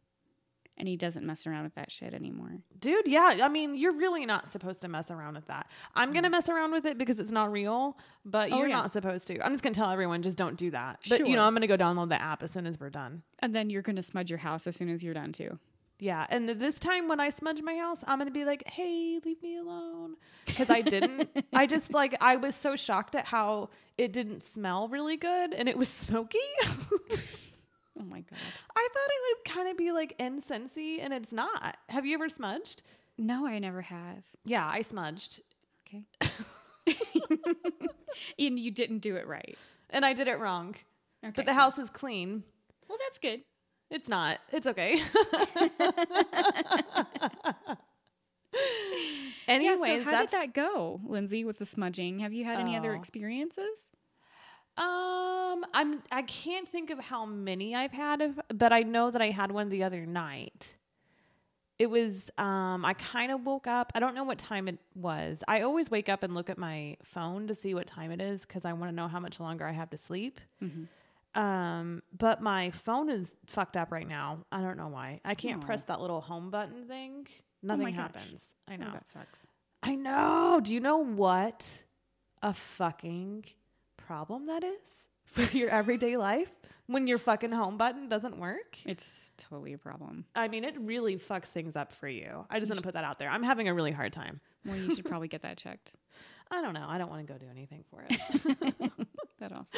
And 0.75 0.87
he 0.87 0.97
doesn't 0.97 1.23
mess 1.25 1.45
around 1.45 1.65
with 1.65 1.75
that 1.75 1.91
shit 1.91 2.15
anymore. 2.15 2.57
Dude, 2.79 3.07
yeah. 3.07 3.37
I 3.43 3.47
mean, 3.47 3.75
you're 3.75 3.93
really 3.93 4.25
not 4.25 4.51
supposed 4.51 4.81
to 4.81 4.87
mess 4.87 5.11
around 5.11 5.35
with 5.35 5.45
that. 5.47 5.69
I'm 5.93 6.11
going 6.13 6.23
to 6.23 6.31
mess 6.31 6.49
around 6.49 6.71
with 6.71 6.85
it 6.85 6.97
because 6.97 7.19
it's 7.19 7.29
not 7.31 7.51
real, 7.51 7.95
but 8.25 8.49
Mm. 8.49 8.53
Oh, 8.53 8.57
you're 8.57 8.67
yeah. 8.69 8.77
not 8.77 8.91
supposed 8.91 9.27
to. 9.27 9.39
I'm 9.45 9.51
just 9.53 9.63
going 9.63 9.73
to 9.73 9.79
tell 9.79 9.91
everyone 9.91 10.23
just 10.23 10.37
don't 10.37 10.57
do 10.57 10.71
that. 10.71 10.99
But, 11.09 11.27
you 11.27 11.35
know, 11.35 11.43
I'm 11.43 11.53
going 11.53 11.61
to 11.61 11.67
go 11.67 11.77
download 11.77 12.09
the 12.09 12.19
app 12.19 12.41
as 12.41 12.49
soon 12.51 12.65
as 12.65 12.79
we're 12.79 12.89
done. 12.89 13.21
And 13.39 13.53
then 13.53 13.69
you're 13.69 13.83
going 13.83 13.97
to 13.97 14.01
smudge 14.01 14.31
your 14.31 14.39
house 14.39 14.65
as 14.65 14.75
soon 14.75 14.89
as 14.89 15.03
you're 15.03 15.13
done 15.13 15.31
too. 15.31 15.59
Yeah. 15.99 16.25
And 16.29 16.47
th- 16.47 16.57
this 16.57 16.79
time 16.79 17.07
when 17.07 17.19
I 17.19 17.29
smudge 17.29 17.61
my 17.61 17.75
house, 17.77 18.03
I'm 18.07 18.17
going 18.17 18.27
to 18.27 18.33
be 18.33 18.43
like, 18.43 18.67
hey, 18.67 19.19
leave 19.23 19.41
me 19.43 19.57
alone. 19.57 20.15
Because 20.45 20.71
I 20.71 20.81
didn't. 20.81 21.29
I 21.53 21.67
just 21.67 21.93
like, 21.93 22.15
I 22.19 22.35
was 22.35 22.55
so 22.55 22.75
shocked 22.75 23.13
at 23.13 23.25
how 23.25 23.69
it 23.97 24.11
didn't 24.11 24.43
smell 24.43 24.87
really 24.87 25.17
good 25.17 25.53
and 25.53 25.69
it 25.69 25.77
was 25.77 25.87
smoky. 25.87 26.39
Oh 27.99 28.03
my 28.03 28.21
god. 28.21 28.39
I 28.75 28.87
thought 28.93 29.09
it 29.09 29.37
would 29.37 29.53
kind 29.55 29.69
of 29.69 29.77
be 29.77 29.91
like 29.91 30.17
incensey 30.17 30.97
and 31.01 31.13
it's 31.13 31.31
not. 31.31 31.77
Have 31.89 32.05
you 32.05 32.13
ever 32.15 32.29
smudged? 32.29 32.81
No, 33.17 33.45
I 33.45 33.59
never 33.59 33.81
have. 33.83 34.23
Yeah, 34.45 34.67
I 34.67 34.81
smudged 34.81 35.41
Okay. 35.87 36.03
and 38.39 38.57
you 38.59 38.71
didn't 38.71 38.99
do 38.99 39.15
it 39.15 39.27
right. 39.27 39.57
and 39.91 40.03
I 40.05 40.13
did 40.13 40.27
it 40.27 40.39
wrong. 40.39 40.75
Okay. 41.23 41.33
But 41.35 41.45
the 41.45 41.53
house 41.53 41.77
is 41.77 41.89
clean. 41.89 42.43
Well, 42.89 42.97
that's 43.05 43.19
good. 43.19 43.41
It's 43.91 44.09
not. 44.09 44.39
It's 44.51 44.65
okay. 44.67 45.01
Anyways, 49.47 49.79
yeah, 49.81 50.03
so 50.03 50.03
how 50.11 50.21
did 50.21 50.29
that 50.31 50.53
go, 50.53 50.99
Lindsay, 51.05 51.43
with 51.43 51.59
the 51.59 51.65
smudging? 51.65 52.19
Have 52.19 52.33
you 52.33 52.43
had 52.45 52.59
any 52.59 52.75
other 52.75 52.93
Oh. 52.93 52.97
experiences? 52.97 53.89
Um 54.77 55.63
I'm 55.73 56.01
I 56.11 56.23
can't 56.23 56.67
think 56.67 56.89
of 56.89 56.99
how 56.99 57.25
many 57.25 57.75
I've 57.75 57.91
had 57.91 58.21
of 58.21 58.39
but 58.53 58.73
I 58.73 58.81
know 58.81 59.11
that 59.11 59.21
I 59.21 59.29
had 59.29 59.51
one 59.51 59.69
the 59.69 59.83
other 59.83 60.05
night. 60.05 60.75
It 61.79 61.87
was 61.87 62.29
um 62.37 62.83
I 62.85 62.93
kind 62.93 63.31
of 63.31 63.45
woke 63.45 63.67
up. 63.67 63.91
I 63.95 63.99
don't 63.99 64.15
know 64.15 64.23
what 64.23 64.37
time 64.37 64.67
it 64.67 64.79
was. 64.95 65.43
I 65.47 65.61
always 65.61 65.91
wake 65.91 66.09
up 66.09 66.23
and 66.23 66.33
look 66.33 66.49
at 66.49 66.57
my 66.57 66.97
phone 67.03 67.47
to 67.47 67.55
see 67.55 67.73
what 67.73 67.87
time 67.87 68.11
it 68.11 68.21
is 68.21 68.45
cuz 68.45 68.65
I 68.65 68.73
want 68.73 68.91
to 68.91 68.95
know 68.95 69.07
how 69.07 69.19
much 69.19 69.39
longer 69.39 69.67
I 69.67 69.71
have 69.73 69.89
to 69.91 69.97
sleep. 69.97 70.39
Um 71.35 72.01
but 72.17 72.41
my 72.41 72.69
phone 72.71 73.09
is 73.09 73.35
fucked 73.47 73.75
up 73.77 73.91
right 73.91 74.07
now. 74.07 74.39
I 74.51 74.61
don't 74.61 74.77
know 74.77 74.87
why. 74.89 75.19
I 75.25 75.35
can't 75.35 75.63
Aw. 75.63 75.65
press 75.65 75.83
that 75.83 75.99
little 76.01 76.21
home 76.21 76.49
button 76.51 76.85
thing. 76.87 77.27
Nothing 77.61 77.83
my 77.83 77.91
gosh. 77.91 77.99
happens. 77.99 78.41
I 78.67 78.73
Oh, 78.73 78.77
know. 78.77 78.91
that 78.93 79.07
sucks. 79.07 79.47
I 79.81 79.95
know. 79.95 80.61
Do 80.63 80.73
you 80.73 80.79
know 80.79 80.97
what 80.97 81.83
a 82.41 82.53
fucking 82.53 83.45
problem 84.05 84.47
that 84.47 84.63
is 84.63 84.79
for 85.25 85.43
your 85.57 85.69
everyday 85.69 86.17
life 86.17 86.51
when 86.87 87.07
your 87.07 87.17
fucking 87.17 87.51
home 87.51 87.77
button 87.77 88.09
doesn't 88.09 88.37
work? 88.37 88.77
It's 88.85 89.31
totally 89.37 89.73
a 89.73 89.77
problem. 89.77 90.25
I 90.35 90.47
mean, 90.47 90.63
it 90.63 90.75
really 90.79 91.17
fucks 91.17 91.47
things 91.47 91.75
up 91.75 91.93
for 91.93 92.07
you. 92.07 92.45
I 92.49 92.59
just 92.59 92.69
want 92.69 92.79
to 92.79 92.83
put 92.83 92.93
that 92.95 93.03
out 93.05 93.19
there. 93.19 93.29
I'm 93.29 93.43
having 93.43 93.67
a 93.67 93.73
really 93.73 93.91
hard 93.91 94.13
time. 94.13 94.41
Well, 94.65 94.75
you 94.77 94.93
should 94.95 95.05
probably 95.13 95.27
get 95.27 95.41
that 95.43 95.57
checked. 95.57 95.93
I 96.51 96.61
don't 96.61 96.73
know. 96.73 96.85
I 96.87 96.97
don't 96.97 97.09
want 97.09 97.25
to 97.25 97.33
go 97.33 97.39
do 97.39 97.47
anything 97.49 97.83
for 97.89 98.05
it. 98.09 98.91
That 99.39 99.51
also. 99.51 99.77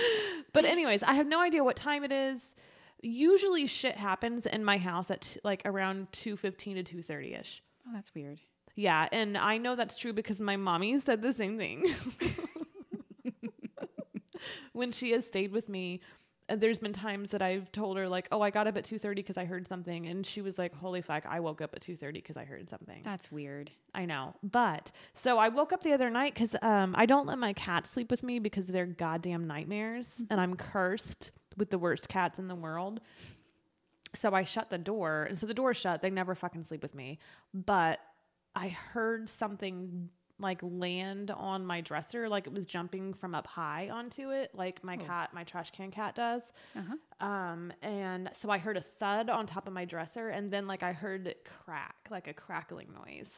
but 0.54 0.64
anyways, 0.66 1.02
I 1.02 1.14
have 1.16 1.26
no 1.26 1.40
idea 1.42 1.64
what 1.64 1.76
time 1.76 2.04
it 2.04 2.12
is. 2.12 2.54
Usually 3.02 3.66
shit 3.66 3.96
happens 3.96 4.46
in 4.46 4.64
my 4.64 4.78
house 4.78 5.10
at 5.10 5.22
t- 5.22 5.40
like 5.44 5.64
around 5.66 6.12
2:15 6.12 6.86
to 6.86 6.96
2:30ish. 6.98 7.62
Oh, 7.88 7.92
that's 7.92 8.14
weird. 8.14 8.42
Yeah, 8.76 9.08
and 9.12 9.36
I 9.40 9.58
know 9.58 9.76
that's 9.76 9.98
true 9.98 10.14
because 10.14 10.40
my 10.40 10.56
mommy 10.56 11.00
said 11.00 11.24
the 11.24 11.34
same 11.34 11.58
thing. 11.58 11.86
When 14.74 14.92
she 14.92 15.12
has 15.12 15.26
stayed 15.26 15.52
with 15.52 15.70
me 15.70 16.02
and 16.48 16.62
there's 16.62 16.80
been 16.80 16.94
times 16.94 17.32
that 17.32 17.42
I've 17.42 17.72
told 17.72 17.98
her 17.98 18.08
like, 18.08 18.28
"Oh, 18.32 18.42
I 18.42 18.50
got 18.50 18.68
up 18.68 18.78
at 18.78 18.86
2:30 18.86 19.16
because 19.16 19.38
I 19.38 19.46
heard 19.46 19.68
something," 19.68 20.06
and 20.08 20.26
she 20.26 20.42
was 20.42 20.58
like, 20.58 20.74
"Holy 20.76 21.02
fuck, 21.02 21.26
I 21.26 21.40
woke 21.40 21.62
up 21.62 21.74
at 21.74 21.82
2:30 21.82 22.14
because 22.14 22.38
I 22.38 22.46
heard 22.46 22.70
something." 22.70 23.02
That's 23.04 23.32
weird. 23.32 23.72
I 23.94 24.06
know, 24.06 24.36
but 24.44 24.92
so 25.14 25.38
I 25.38 25.50
woke 25.50 25.74
up 25.74 25.82
the 25.82 25.94
other 25.94 26.10
night 26.10 26.34
because 26.34 26.56
um, 26.62 26.94
I 26.98 27.06
don't 27.06 27.26
let 27.26 27.40
my 27.40 27.54
cats 27.54 27.90
sleep 27.90 28.12
with 28.12 28.24
me 28.24 28.40
because 28.40 28.68
they're 28.68 28.86
goddamn 28.86 29.48
nightmares, 29.48 30.10
and 30.30 30.40
I'm 30.40 30.56
cursed 30.56 31.32
with 31.58 31.70
the 31.70 31.80
worst 31.80 32.08
cats 32.10 32.38
in 32.38 32.48
the 32.48 32.56
world. 32.56 33.02
So 34.14 34.34
I 34.34 34.44
shut 34.44 34.70
the 34.70 34.78
door, 34.78 35.24
and 35.24 35.38
so 35.38 35.46
the 35.46 35.54
door's 35.54 35.78
shut. 35.78 36.02
They 36.02 36.10
never 36.10 36.36
fucking 36.36 36.64
sleep 36.64 36.84
with 36.84 36.96
me, 36.96 37.20
but 37.54 38.00
I 38.56 38.70
heard 38.70 39.30
something 39.30 40.10
like 40.40 40.60
land 40.62 41.32
on 41.32 41.66
my 41.66 41.82
dresser, 41.82 42.28
like 42.28 42.48
it 42.48 42.54
was 42.54 42.66
jumping 42.66 43.14
from 43.14 43.34
up 43.34 43.48
high 43.48 43.90
onto 43.90 44.32
it, 44.32 44.52
like 44.54 44.84
my 44.84 44.98
cat, 44.98 45.34
my 45.34 45.44
trash 45.44 45.72
can 45.72 45.92
cat 45.92 46.16
does. 46.16 46.52
Uh-huh. 46.76 47.26
Um, 47.26 47.72
and 47.82 48.30
so 48.34 48.50
I 48.50 48.58
heard 48.58 48.78
a 48.78 48.82
thud 48.82 49.30
on 49.30 49.46
top 49.46 49.68
of 49.68 49.74
my 49.74 49.86
dresser, 49.86 50.30
and 50.30 50.52
then 50.52 50.68
like 50.68 50.84
I 50.84 50.92
heard 50.92 51.28
it 51.28 51.48
crack, 51.64 51.96
like 52.12 52.28
a 52.28 52.34
crackling 52.34 52.90
noise. 53.06 53.30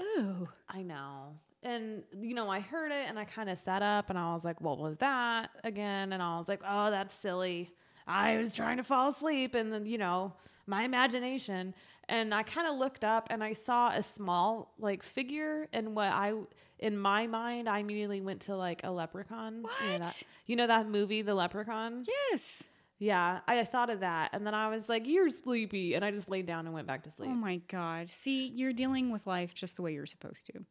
Ooh. 0.00 0.48
I 0.68 0.82
know. 0.82 1.34
And 1.62 2.04
you 2.18 2.34
know, 2.34 2.48
I 2.48 2.60
heard 2.60 2.92
it 2.92 3.06
and 3.08 3.18
I 3.18 3.24
kind 3.24 3.50
of 3.50 3.58
sat 3.58 3.82
up 3.82 4.10
and 4.10 4.18
I 4.18 4.32
was 4.32 4.44
like, 4.44 4.60
"What 4.60 4.78
was 4.78 4.96
that 4.98 5.50
again?" 5.64 6.12
And 6.12 6.22
I 6.22 6.38
was 6.38 6.46
like, 6.48 6.60
"Oh, 6.66 6.90
that's 6.90 7.14
silly. 7.14 7.72
I 8.06 8.36
was 8.38 8.54
trying 8.54 8.78
to 8.78 8.84
fall 8.84 9.10
asleep 9.10 9.54
and 9.54 9.72
then, 9.72 9.84
you 9.84 9.98
know, 9.98 10.34
my 10.66 10.84
imagination." 10.84 11.74
And 12.08 12.34
I 12.34 12.42
kind 12.42 12.66
of 12.66 12.76
looked 12.76 13.04
up 13.04 13.26
and 13.30 13.44
I 13.44 13.52
saw 13.52 13.90
a 13.90 14.02
small 14.02 14.72
like 14.78 15.02
figure 15.02 15.68
and 15.72 15.94
what 15.94 16.08
I 16.08 16.32
in 16.78 16.96
my 16.96 17.26
mind 17.26 17.68
I 17.68 17.78
immediately 17.80 18.20
went 18.20 18.42
to 18.42 18.56
like 18.56 18.80
a 18.84 18.90
leprechaun. 18.90 19.54
You 19.56 19.62
know 19.62 19.92
What? 19.92 20.00
that, 20.02 20.22
you 20.46 20.56
know 20.56 20.66
that 20.66 20.88
movie 20.88 21.22
The 21.22 21.34
Leprechaun? 21.34 22.06
Yes. 22.30 22.64
Yeah, 22.98 23.40
I 23.46 23.62
thought 23.64 23.90
of 23.90 24.00
that 24.00 24.30
and 24.32 24.46
then 24.46 24.54
I 24.54 24.68
was 24.74 24.88
like, 24.88 25.06
"You're 25.06 25.30
sleepy." 25.30 25.94
And 25.94 26.04
I 26.04 26.10
just 26.10 26.28
laid 26.28 26.46
down 26.46 26.64
and 26.66 26.74
went 26.74 26.86
back 26.86 27.04
to 27.04 27.10
sleep. 27.10 27.30
Oh 27.30 27.34
my 27.34 27.56
god. 27.68 28.08
See, 28.08 28.48
you're 28.56 28.72
dealing 28.72 29.10
with 29.10 29.26
life 29.26 29.54
just 29.54 29.76
the 29.76 29.82
way 29.82 29.92
you're 29.92 30.06
supposed 30.06 30.46
to. 30.46 30.64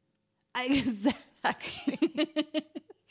I 0.56 0.66
exactly 0.66 2.00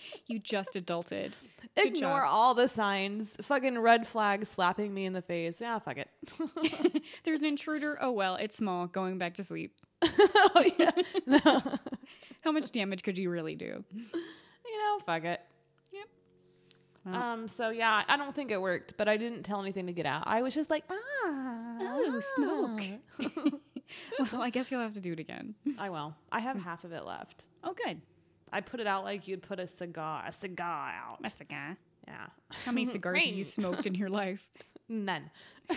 You 0.26 0.38
just 0.40 0.70
adulted. 0.72 1.32
Good 1.76 1.86
Ignore 1.96 2.20
job. 2.22 2.28
all 2.28 2.54
the 2.54 2.66
signs. 2.68 3.36
Fucking 3.42 3.78
red 3.78 4.06
flag 4.06 4.44
slapping 4.46 4.92
me 4.92 5.04
in 5.04 5.12
the 5.12 5.22
face. 5.22 5.58
Yeah, 5.60 5.78
fuck 5.78 5.98
it. 5.98 6.08
There's 7.24 7.40
an 7.40 7.46
intruder. 7.46 7.96
Oh 8.00 8.10
well, 8.12 8.34
it's 8.36 8.56
small. 8.56 8.86
Going 8.86 9.18
back 9.18 9.34
to 9.34 9.44
sleep. 9.44 9.74
oh 10.02 10.64
yeah. 10.78 10.90
No. 11.26 11.62
How 12.42 12.52
much 12.52 12.70
damage 12.72 13.02
could 13.02 13.18
you 13.18 13.30
really 13.30 13.54
do? 13.54 13.84
you 13.92 14.78
know, 14.78 14.98
fuck 15.06 15.24
it. 15.24 15.40
Yep. 15.92 16.08
Well, 17.04 17.14
Um, 17.14 17.48
so 17.48 17.70
yeah, 17.70 18.02
I 18.08 18.16
don't 18.16 18.34
think 18.34 18.50
it 18.50 18.60
worked, 18.60 18.94
but 18.96 19.08
I 19.08 19.16
didn't 19.16 19.42
tell 19.44 19.60
anything 19.62 19.86
to 19.86 19.92
get 19.92 20.06
out. 20.06 20.24
I 20.26 20.42
was 20.42 20.54
just 20.54 20.70
like, 20.70 20.84
ah, 20.90 20.94
Oh, 21.28 22.20
smoke. 22.36 22.80
well, 24.32 24.42
I 24.42 24.50
guess 24.50 24.70
you'll 24.70 24.80
have 24.80 24.94
to 24.94 25.00
do 25.00 25.12
it 25.12 25.20
again. 25.20 25.54
I 25.78 25.90
will. 25.90 26.14
I 26.32 26.40
have 26.40 26.56
half 26.60 26.84
of 26.84 26.92
it 26.92 27.04
left. 27.04 27.46
Oh, 27.64 27.74
good. 27.84 28.00
I 28.52 28.60
put 28.60 28.80
it 28.80 28.86
out 28.86 29.04
like 29.04 29.26
you'd 29.28 29.42
put 29.42 29.58
a 29.58 29.66
cigar, 29.66 30.24
a 30.26 30.32
cigar 30.32 30.90
out. 30.90 31.18
A 31.24 31.30
cigar. 31.30 31.76
Yeah. 32.06 32.26
How 32.64 32.72
many 32.72 32.86
cigars 32.86 33.24
have 33.24 33.34
you 33.34 33.44
smoked 33.44 33.86
in 33.86 33.94
your 33.94 34.08
life? 34.08 34.46
None. 34.88 35.30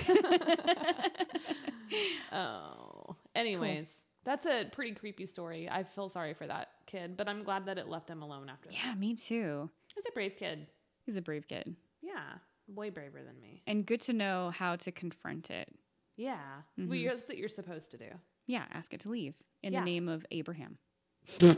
oh. 2.32 3.16
Anyways, 3.36 3.88
that's 4.24 4.46
a 4.46 4.66
pretty 4.72 4.92
creepy 4.92 5.26
story. 5.26 5.68
I 5.70 5.84
feel 5.84 6.10
sorry 6.10 6.36
for 6.36 6.46
that 6.46 6.70
kid, 6.86 7.18
but 7.18 7.28
I'm 7.28 7.44
glad 7.44 7.66
that 7.66 7.80
it 7.80 7.88
left 7.88 8.08
him 8.08 8.22
alone 8.22 8.50
after 8.50 8.70
that. 8.70 8.76
Yeah, 8.76 8.94
me 8.94 9.16
too. 9.16 9.70
He's 9.96 10.06
a 10.08 10.12
brave 10.12 10.36
kid. 10.38 10.68
He's 11.06 11.18
a 11.18 11.22
brave 11.22 11.48
kid. 11.48 11.76
Yeah. 12.02 12.36
Way 12.68 12.92
braver 12.92 13.24
than 13.24 13.42
me. 13.42 13.64
And 13.66 13.84
good 13.86 14.02
to 14.02 14.14
know 14.14 14.52
how 14.56 14.76
to 14.76 14.92
confront 14.92 15.50
it. 15.50 15.74
Yeah. 16.18 16.36
Well, 16.78 16.86
mm-hmm. 16.86 16.94
you're, 16.94 17.16
that's 17.16 17.30
what 17.30 17.38
you're 17.38 17.50
supposed 17.50 17.90
to 17.92 17.98
do. 17.98 18.10
Yeah, 18.46 18.66
ask 18.74 18.94
it 18.94 19.00
to 19.02 19.10
leave 19.10 19.36
in 19.64 19.74
Yeah. 19.74 19.80
the 19.80 19.86
name 19.86 20.08
of 20.08 20.26
Abraham. 20.32 20.78
I'm 21.42 21.58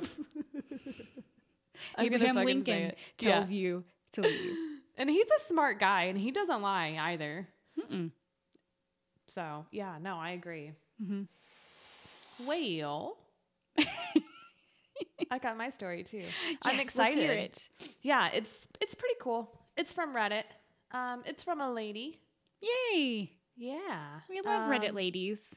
Abraham 1.98 2.36
Lincoln 2.36 2.94
tells 3.18 3.52
Yeah. 3.52 3.58
you 3.58 3.84
to 4.14 4.22
leave. 4.22 4.58
And 4.98 5.10
he's 5.10 5.26
a 5.26 5.48
smart 5.48 5.80
guy 5.80 6.04
and 6.04 6.18
he 6.18 6.32
doesn't 6.32 6.62
lie 6.62 6.98
either. 7.00 7.48
Mm-mm. 7.80 8.12
So, 9.34 9.66
yeah, 9.72 9.98
no, 10.02 10.18
I 10.18 10.32
agree. 10.32 10.74
Mhm. 11.02 11.28
Well, 12.46 13.18
I 15.32 15.38
got 15.40 15.58
my 15.58 15.70
story 15.70 16.04
too. 16.04 16.24
I'm 16.64 16.76
Yes, 16.76 16.76
hear 16.76 16.82
excited. 16.82 17.30
it. 17.30 17.70
Yeah, 18.02 18.30
it's 18.34 18.52
it's 18.82 18.94
pretty 18.96 19.16
cool. 19.22 19.50
It's 19.78 19.94
from 19.94 20.14
Reddit. 20.14 20.44
Um, 20.92 21.24
it's 21.26 21.44
from 21.44 21.62
a 21.62 21.72
lady. 21.72 22.20
Yay! 22.62 23.32
Yeah, 23.56 24.20
We 24.30 24.42
love 24.42 24.70
Reddit 24.70 24.90
Um, 24.90 24.96
ladies 24.96 25.56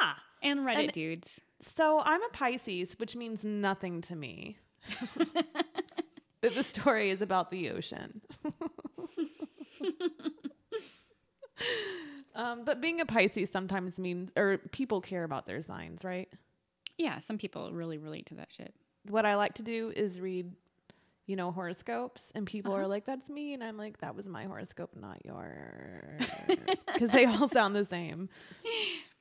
Yeah. 0.00 0.12
and 0.42 0.60
Reddit 0.60 0.84
and- 0.84 0.92
dudes. 0.92 1.40
So 1.62 2.00
I'm 2.04 2.22
a 2.22 2.28
Pisces, 2.28 2.94
which 2.98 3.16
means 3.16 3.44
nothing 3.44 4.02
to 4.02 4.14
me. 4.16 4.58
but 6.40 6.54
the 6.54 6.62
story 6.62 7.10
is 7.10 7.22
about 7.22 7.50
the 7.50 7.70
ocean. 7.70 8.20
um, 12.34 12.64
but 12.64 12.80
being 12.80 13.00
a 13.00 13.06
Pisces 13.06 13.50
sometimes 13.50 13.98
means, 13.98 14.30
or 14.36 14.58
people 14.70 15.00
care 15.00 15.24
about 15.24 15.46
their 15.46 15.62
signs, 15.62 16.04
right? 16.04 16.28
Yeah, 16.98 17.18
some 17.18 17.38
people 17.38 17.72
really 17.72 17.98
relate 17.98 18.26
to 18.26 18.34
that 18.34 18.52
shit. 18.52 18.74
What 19.08 19.24
I 19.24 19.36
like 19.36 19.54
to 19.54 19.62
do 19.62 19.92
is 19.96 20.20
read, 20.20 20.52
you 21.26 21.36
know, 21.36 21.50
horoscopes, 21.52 22.22
and 22.34 22.46
people 22.46 22.72
Uh-huh. 22.72 22.82
are 22.82 22.86
like, 22.86 23.06
"That's 23.06 23.28
me," 23.30 23.54
and 23.54 23.62
I'm 23.64 23.76
like, 23.78 23.98
"That 23.98 24.14
was 24.14 24.26
my 24.26 24.44
horoscope, 24.44 24.90
not 24.94 25.24
yours," 25.24 26.22
because 26.86 27.10
they 27.10 27.24
all 27.24 27.48
sound 27.48 27.74
the 27.74 27.84
same. 27.84 28.28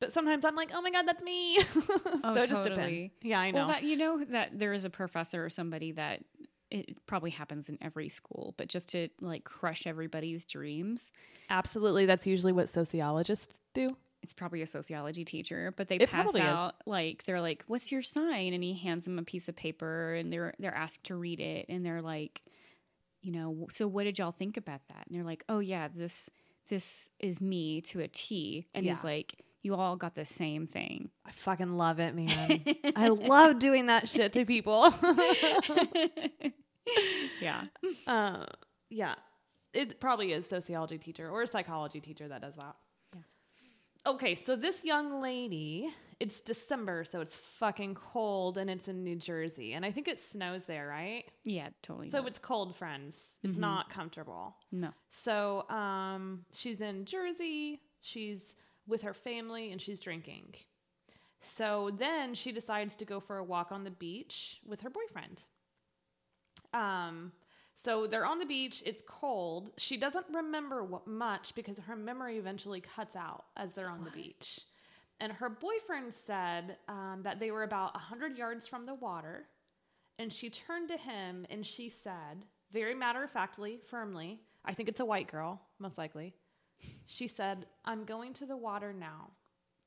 But 0.00 0.12
sometimes 0.12 0.44
I'm 0.44 0.54
like, 0.54 0.70
"Oh 0.72 0.80
my 0.82 0.90
god, 0.90 1.06
that's 1.06 1.22
me!" 1.22 1.58
Oh, 1.76 2.20
so 2.22 2.30
Oh, 2.30 2.34
just 2.34 2.48
depends. 2.48 2.68
totally. 2.68 3.12
Yeah, 3.22 3.40
I 3.40 3.50
know. 3.50 3.58
Well, 3.58 3.68
that 3.68 3.82
you 3.84 3.96
know 3.96 4.24
that 4.30 4.58
there 4.58 4.72
is 4.72 4.84
a 4.84 4.90
professor 4.90 5.44
or 5.44 5.50
somebody 5.50 5.92
that 5.92 6.24
it 6.70 6.98
probably 7.06 7.30
happens 7.30 7.68
in 7.68 7.78
every 7.80 8.08
school, 8.08 8.54
but 8.58 8.68
just 8.68 8.88
to 8.90 9.08
like 9.20 9.44
crush 9.44 9.86
everybody's 9.86 10.44
dreams. 10.44 11.12
Absolutely, 11.50 12.06
that's 12.06 12.26
usually 12.26 12.52
what 12.52 12.68
sociologists 12.68 13.58
do. 13.74 13.88
It's 14.22 14.34
probably 14.34 14.62
a 14.62 14.66
sociology 14.66 15.24
teacher, 15.24 15.72
but 15.76 15.88
they 15.88 15.96
It 15.96 16.08
pass 16.10 16.24
probably 16.24 16.40
is. 16.40 16.46
out 16.46 16.74
like 16.86 17.24
they're 17.24 17.40
like, 17.40 17.64
"What's 17.68 17.90
your 17.90 18.02
sign?" 18.02 18.52
and 18.52 18.62
he 18.62 18.74
hands 18.74 19.04
them 19.06 19.18
a 19.18 19.22
piece 19.22 19.48
of 19.48 19.56
paper, 19.56 20.14
and 20.14 20.32
they're 20.32 20.54
they're 20.58 20.74
asked 20.74 21.04
to 21.04 21.14
read 21.16 21.40
it, 21.40 21.66
and 21.68 21.86
they're 21.86 22.02
like, 22.02 22.42
you 23.22 23.32
know, 23.32 23.66
so 23.70 23.86
what 23.88 24.04
did 24.04 24.18
y'all 24.18 24.32
think 24.32 24.56
about 24.56 24.80
that? 24.88 25.06
And 25.06 25.14
they're 25.16 25.24
like, 25.24 25.44
"Oh 25.48 25.60
yeah, 25.60 25.88
this 25.88 26.28
this 26.68 27.10
is 27.20 27.40
me 27.40 27.80
to 27.82 28.00
a 28.00 28.08
T," 28.08 28.66
and 28.74 28.84
he's 28.84 29.04
like, 29.04 29.44
"You 29.68 29.74
all 29.74 29.96
got 29.96 30.14
the 30.14 30.24
same 30.24 30.66
thing." 30.66 31.10
I 31.26 31.32
fucking 31.32 31.76
love 31.76 32.00
it, 32.00 32.14
man. 32.14 32.64
I 32.96 33.08
love 33.08 33.58
doing 33.58 33.86
that 33.86 34.08
shit 34.08 34.32
to 34.32 34.46
people. 34.46 34.94
yeah. 37.40 37.64
uh, 38.06 38.44
yeah, 38.90 39.14
it 39.72 40.00
probably 40.00 40.32
is 40.32 40.46
sociology 40.46 40.98
teacher 40.98 41.28
or 41.28 41.42
a 41.42 41.46
psychology 41.46 42.00
teacher 42.00 42.28
that 42.28 42.40
does 42.40 42.54
that. 42.56 42.74
Yeah. 43.14 43.20
Okay, 44.06 44.34
so 44.34 44.56
this 44.56 44.84
young 44.84 45.20
lady, 45.20 45.88
it's 46.20 46.40
December, 46.40 47.04
so 47.04 47.20
it's 47.20 47.34
fucking 47.58 47.94
cold, 47.94 48.56
and 48.56 48.70
it's 48.70 48.88
in 48.88 49.04
New 49.04 49.16
Jersey, 49.16 49.74
and 49.74 49.84
I 49.84 49.92
think 49.92 50.08
it 50.08 50.20
snows 50.32 50.64
there, 50.64 50.86
right? 50.88 51.24
Yeah, 51.44 51.68
totally. 51.82 52.10
So 52.10 52.18
does. 52.22 52.28
it's 52.28 52.38
cold, 52.38 52.74
friends. 52.76 53.14
It's 53.42 53.56
Mhm. 53.56 53.60
not 53.60 53.90
comfortable. 53.90 54.56
no. 54.72 54.90
So 55.24 55.68
um, 55.68 56.44
she's 56.52 56.80
in 56.80 57.04
Jersey. 57.04 57.80
She's 58.00 58.40
with 58.88 59.02
her 59.02 59.14
family 59.14 59.70
and 59.70 59.80
she's 59.80 60.00
drinking. 60.00 60.54
So 61.56 61.90
then 61.96 62.34
she 62.34 62.50
decides 62.50 62.96
to 62.96 63.04
go 63.04 63.20
for 63.20 63.38
a 63.38 63.44
walk 63.44 63.70
on 63.70 63.84
the 63.84 63.90
beach 63.90 64.60
with 64.66 64.80
her 64.80 64.90
boyfriend. 64.90 65.42
Um, 66.74 67.32
so 67.84 68.06
they're 68.06 68.26
on 68.26 68.38
the 68.38 68.46
beach. 68.46 68.82
It's 68.84 69.02
cold. 69.06 69.70
She 69.78 69.96
doesn't 69.96 70.26
remember 70.32 70.82
what 70.82 71.06
much 71.06 71.54
because 71.54 71.78
her 71.86 71.94
memory 71.94 72.38
eventually 72.38 72.80
cuts 72.80 73.14
out 73.14 73.44
as 73.56 73.72
they're 73.72 73.88
on 73.88 74.04
the 74.04 74.10
beach. 74.10 74.60
And 75.20 75.32
her 75.32 75.48
boyfriend 75.48 76.12
said 76.26 76.76
um, 76.88 77.20
that 77.22 77.38
they 77.40 77.50
were 77.50 77.62
about 77.62 77.94
100 77.94 78.36
yards 78.36 78.66
from 78.66 78.86
the 78.86 78.94
water. 78.94 79.46
And 80.18 80.32
she 80.32 80.50
turned 80.50 80.88
to 80.88 80.96
him 80.96 81.46
and 81.50 81.64
she 81.64 81.88
said, 81.88 82.44
very 82.72 82.94
matter 82.94 83.22
of 83.22 83.30
factly, 83.30 83.78
firmly, 83.88 84.40
I 84.64 84.74
think 84.74 84.88
it's 84.88 85.00
a 85.00 85.04
white 85.04 85.30
girl, 85.30 85.60
most 85.78 85.96
likely. 85.96 86.34
She 87.06 87.26
said, 87.28 87.66
I'm 87.84 88.04
going 88.04 88.32
to 88.34 88.46
the 88.46 88.56
water 88.56 88.92
now. 88.92 89.30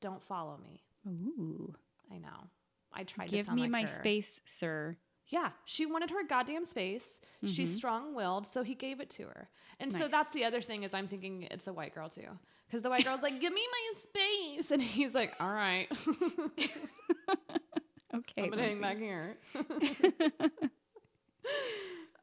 Don't 0.00 0.22
follow 0.22 0.58
me. 0.62 0.82
Ooh. 1.08 1.74
I 2.12 2.18
know. 2.18 2.48
I 2.92 3.04
tried 3.04 3.28
to 3.28 3.36
Give 3.36 3.50
me 3.52 3.62
like 3.62 3.70
my 3.70 3.82
her. 3.82 3.88
space, 3.88 4.42
sir. 4.44 4.96
Yeah, 5.28 5.50
she 5.64 5.86
wanted 5.86 6.10
her 6.10 6.24
goddamn 6.28 6.66
space. 6.66 7.06
She's 7.44 7.70
Mhm. 7.70 7.76
strong-willed, 7.76 8.46
so 8.52 8.62
he 8.62 8.74
gave 8.74 9.00
it 9.00 9.08
to 9.10 9.22
her. 9.24 9.48
And 9.80 9.92
so 9.92 10.08
that's 10.08 10.28
the 10.30 10.44
other 10.44 10.60
thing 10.60 10.82
is 10.82 10.92
I'm 10.92 11.08
thinking 11.08 11.44
it's 11.50 11.66
a 11.66 11.72
white 11.72 11.94
girl 11.94 12.08
too, 12.08 12.28
because 12.66 12.82
the 12.82 12.90
white 12.90 13.04
girl's 13.04 13.22
like, 13.22 13.40
"Give 13.40 13.52
me 13.52 13.66
my 13.70 13.92
space," 14.02 14.70
and 14.70 14.82
he's 14.82 15.14
like, 15.14 15.34
"All 15.40 15.50
right, 15.50 15.88
Okay. 18.14 18.44
I'm 18.44 18.50
gonna 18.50 18.62
hang 18.62 18.80
back 18.80 18.98
here." 18.98 19.38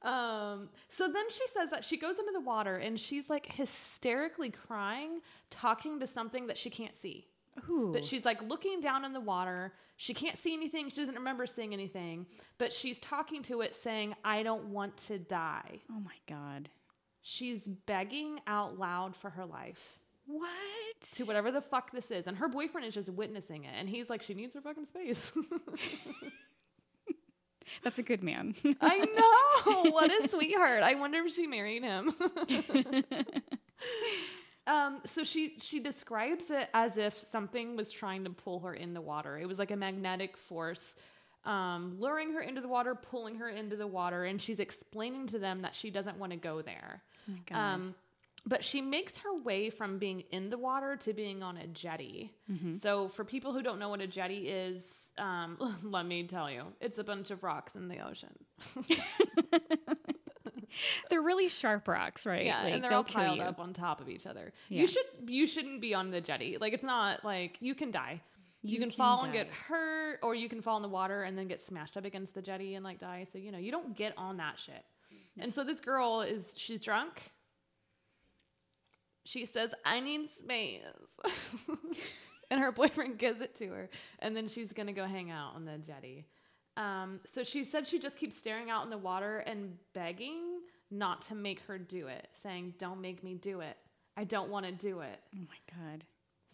Um, 0.09 0.69
so 0.87 1.07
then 1.07 1.29
she 1.29 1.43
says 1.53 1.69
that 1.69 1.85
she 1.85 1.97
goes 1.97 2.17
into 2.19 2.31
the 2.33 2.39
water 2.41 2.77
and 2.77 2.99
she's 2.99 3.29
like 3.29 3.45
hysterically 3.45 4.49
crying, 4.49 5.19
talking 5.51 5.99
to 5.99 6.07
something 6.07 6.47
that 6.47 6.57
she 6.57 6.69
can't 6.69 6.95
see. 6.99 7.27
Ooh. 7.69 7.91
But 7.93 8.05
she's 8.05 8.25
like 8.25 8.41
looking 8.41 8.81
down 8.81 9.05
in 9.05 9.13
the 9.13 9.19
water. 9.19 9.73
She 9.97 10.13
can't 10.13 10.37
see 10.37 10.53
anything. 10.53 10.89
She 10.89 10.95
doesn't 10.95 11.15
remember 11.15 11.45
seeing 11.45 11.73
anything. 11.73 12.25
But 12.57 12.73
she's 12.73 12.97
talking 12.99 13.43
to 13.43 13.61
it, 13.61 13.75
saying, 13.75 14.15
I 14.23 14.43
don't 14.43 14.65
want 14.67 14.97
to 15.07 15.19
die. 15.19 15.79
oh 15.91 15.99
my 15.99 16.15
god. 16.27 16.69
She's 17.21 17.59
begging 17.85 18.39
out 18.47 18.79
loud 18.79 19.15
for 19.15 19.29
her 19.31 19.45
life 19.45 19.99
What? 20.25 20.47
to 21.15 21.25
whatever 21.25 21.51
the 21.51 21.61
fuck 21.61 21.91
this 21.91 22.09
is. 22.11 22.27
And 22.27 22.37
her 22.37 22.47
boyfriend 22.47 22.87
is 22.87 22.93
just 22.93 23.09
witnessing 23.09 23.65
it. 23.65 23.73
And 23.77 23.89
he's 23.89 24.09
like, 24.09 24.23
she 24.23 24.33
needs 24.33 24.55
her 24.55 24.61
fucking 24.61 24.85
space. 24.87 25.31
That's 27.83 27.99
a 27.99 28.03
good 28.03 28.23
man. 28.23 28.55
I 28.81 28.97
know. 28.99 29.07
What 29.91 30.11
a 30.11 30.29
sweetheart. 30.29 30.83
I 30.83 30.95
wonder 30.95 31.19
if 31.25 31.33
she 31.33 31.47
married 31.47 31.83
him. 31.83 32.13
um, 34.67 35.01
so 35.05 35.23
she 35.23 35.55
she 35.59 35.79
describes 35.79 36.45
it 36.49 36.69
as 36.73 36.97
if 36.97 37.25
something 37.31 37.75
was 37.75 37.91
trying 37.91 38.25
to 38.25 38.29
pull 38.29 38.59
her 38.61 38.73
in 38.73 38.93
the 38.93 39.01
water. 39.01 39.37
It 39.37 39.47
was 39.47 39.59
like 39.59 39.71
a 39.71 39.75
magnetic 39.75 40.37
force 40.37 40.83
um, 41.45 41.95
luring 41.99 42.33
her 42.33 42.41
into 42.41 42.61
the 42.61 42.67
water, 42.67 42.95
pulling 42.95 43.37
her 43.37 43.49
into 43.49 43.75
the 43.75 43.87
water, 43.87 44.25
and 44.25 44.41
she's 44.41 44.59
explaining 44.59 45.27
to 45.27 45.39
them 45.39 45.61
that 45.61 45.73
she 45.73 45.89
doesn't 45.89 46.17
want 46.17 46.31
to 46.31 46.37
go 46.37 46.61
there. 46.61 47.01
Oh. 47.51 47.57
Um, 47.57 47.95
but 48.45 48.63
she 48.63 48.81
makes 48.81 49.17
her 49.17 49.37
way 49.37 49.69
from 49.69 49.99
being 49.99 50.23
in 50.31 50.49
the 50.49 50.57
water 50.57 50.95
to 50.97 51.13
being 51.13 51.43
on 51.43 51.57
a 51.57 51.67
jetty. 51.67 52.33
So, 52.79 53.09
for 53.09 53.23
people 53.23 53.53
who 53.53 53.61
don't 53.61 53.79
know 53.79 53.89
what 53.89 54.01
a 54.01 54.07
jetty 54.07 54.49
is, 54.49 54.81
um, 55.19 55.57
let 55.83 56.05
me 56.05 56.23
tell 56.23 56.49
you, 56.49 56.63
it's 56.81 56.97
a 56.99 57.03
bunch 57.03 57.31
of 57.31 57.43
rocks 57.43 57.75
in 57.75 57.87
the 57.87 57.99
ocean. 57.99 58.33
They're 61.09 61.21
really 61.21 61.49
sharp 61.49 61.87
rocks, 61.87 62.25
right? 62.25 62.45
Yeah, 62.45 62.63
Like, 62.63 62.73
and 62.73 62.83
they're 62.83 62.93
all 62.93 63.03
piled 63.03 63.39
up 63.39 63.59
on 63.59 63.73
top 63.73 64.01
of 64.01 64.07
each 64.09 64.27
other. 64.27 64.53
Yeah. 64.69 64.81
You 64.81 64.87
should 64.87 65.05
you 65.27 65.47
shouldn't 65.47 65.81
be 65.81 65.93
on 65.95 66.11
the 66.11 66.21
jetty. 66.21 66.57
Like 66.59 66.73
it's 66.73 66.83
not 66.83 67.25
like 67.25 67.57
you 67.59 67.73
can 67.73 67.89
die. 67.91 68.21
You, 68.61 68.73
You 68.73 68.79
can, 68.79 68.89
can 68.89 68.97
fall 68.97 69.23
and 69.23 69.33
get 69.33 69.47
hurt, 69.47 70.19
or 70.21 70.35
you 70.35 70.47
can 70.49 70.61
fall 70.61 70.75
in 70.75 70.83
the 70.83 70.89
water 70.89 71.23
and 71.23 71.37
then 71.37 71.47
get 71.47 71.65
smashed 71.65 71.97
up 71.97 72.05
against 72.05 72.33
the 72.35 72.41
jetty 72.41 72.75
and 72.75 72.83
like 72.85 72.99
die. 72.99 73.25
So 73.31 73.39
you 73.39 73.51
know 73.51 73.57
you 73.57 73.71
don't 73.71 73.95
get 73.97 74.13
on 74.17 74.37
that 74.37 74.59
shit. 74.59 74.83
And 75.39 75.51
so 75.53 75.63
this 75.63 75.79
girl 75.79 76.21
is 76.21 76.53
she's 76.55 76.81
drunk. 76.81 77.31
She 79.25 79.45
says, 79.45 79.71
"I 79.85 79.99
need 80.01 80.29
space," 80.29 80.81
and 82.51 82.59
her 82.59 82.71
boyfriend 82.71 83.17
gives 83.17 83.41
it 83.41 83.55
to 83.57 83.67
her, 83.69 83.89
and 84.19 84.35
then 84.35 84.47
she's 84.47 84.73
gonna 84.73 84.93
go 84.93 85.05
hang 85.05 85.31
out 85.31 85.55
on 85.55 85.65
the 85.65 85.77
jetty. 85.77 86.25
Um, 86.77 87.19
so 87.25 87.43
she 87.43 87.63
said 87.63 87.87
she 87.87 87.99
just 87.99 88.15
keeps 88.15 88.37
staring 88.37 88.69
out 88.69 88.85
in 88.85 88.89
the 88.89 88.97
water 88.97 89.39
and 89.39 89.77
begging 89.93 90.61
not 90.91 91.21
to 91.23 91.35
make 91.35 91.59
her 91.61 91.77
do 91.77 92.07
it, 92.07 92.27
saying, 92.41 92.73
Don't 92.79 93.01
make 93.01 93.23
me 93.23 93.35
do 93.35 93.61
it. 93.61 93.77
I 94.17 94.23
don't 94.23 94.49
want 94.49 94.65
to 94.65 94.71
do 94.71 95.01
it. 95.01 95.19
Oh 95.35 95.47
my 95.47 95.75
god. 95.77 96.05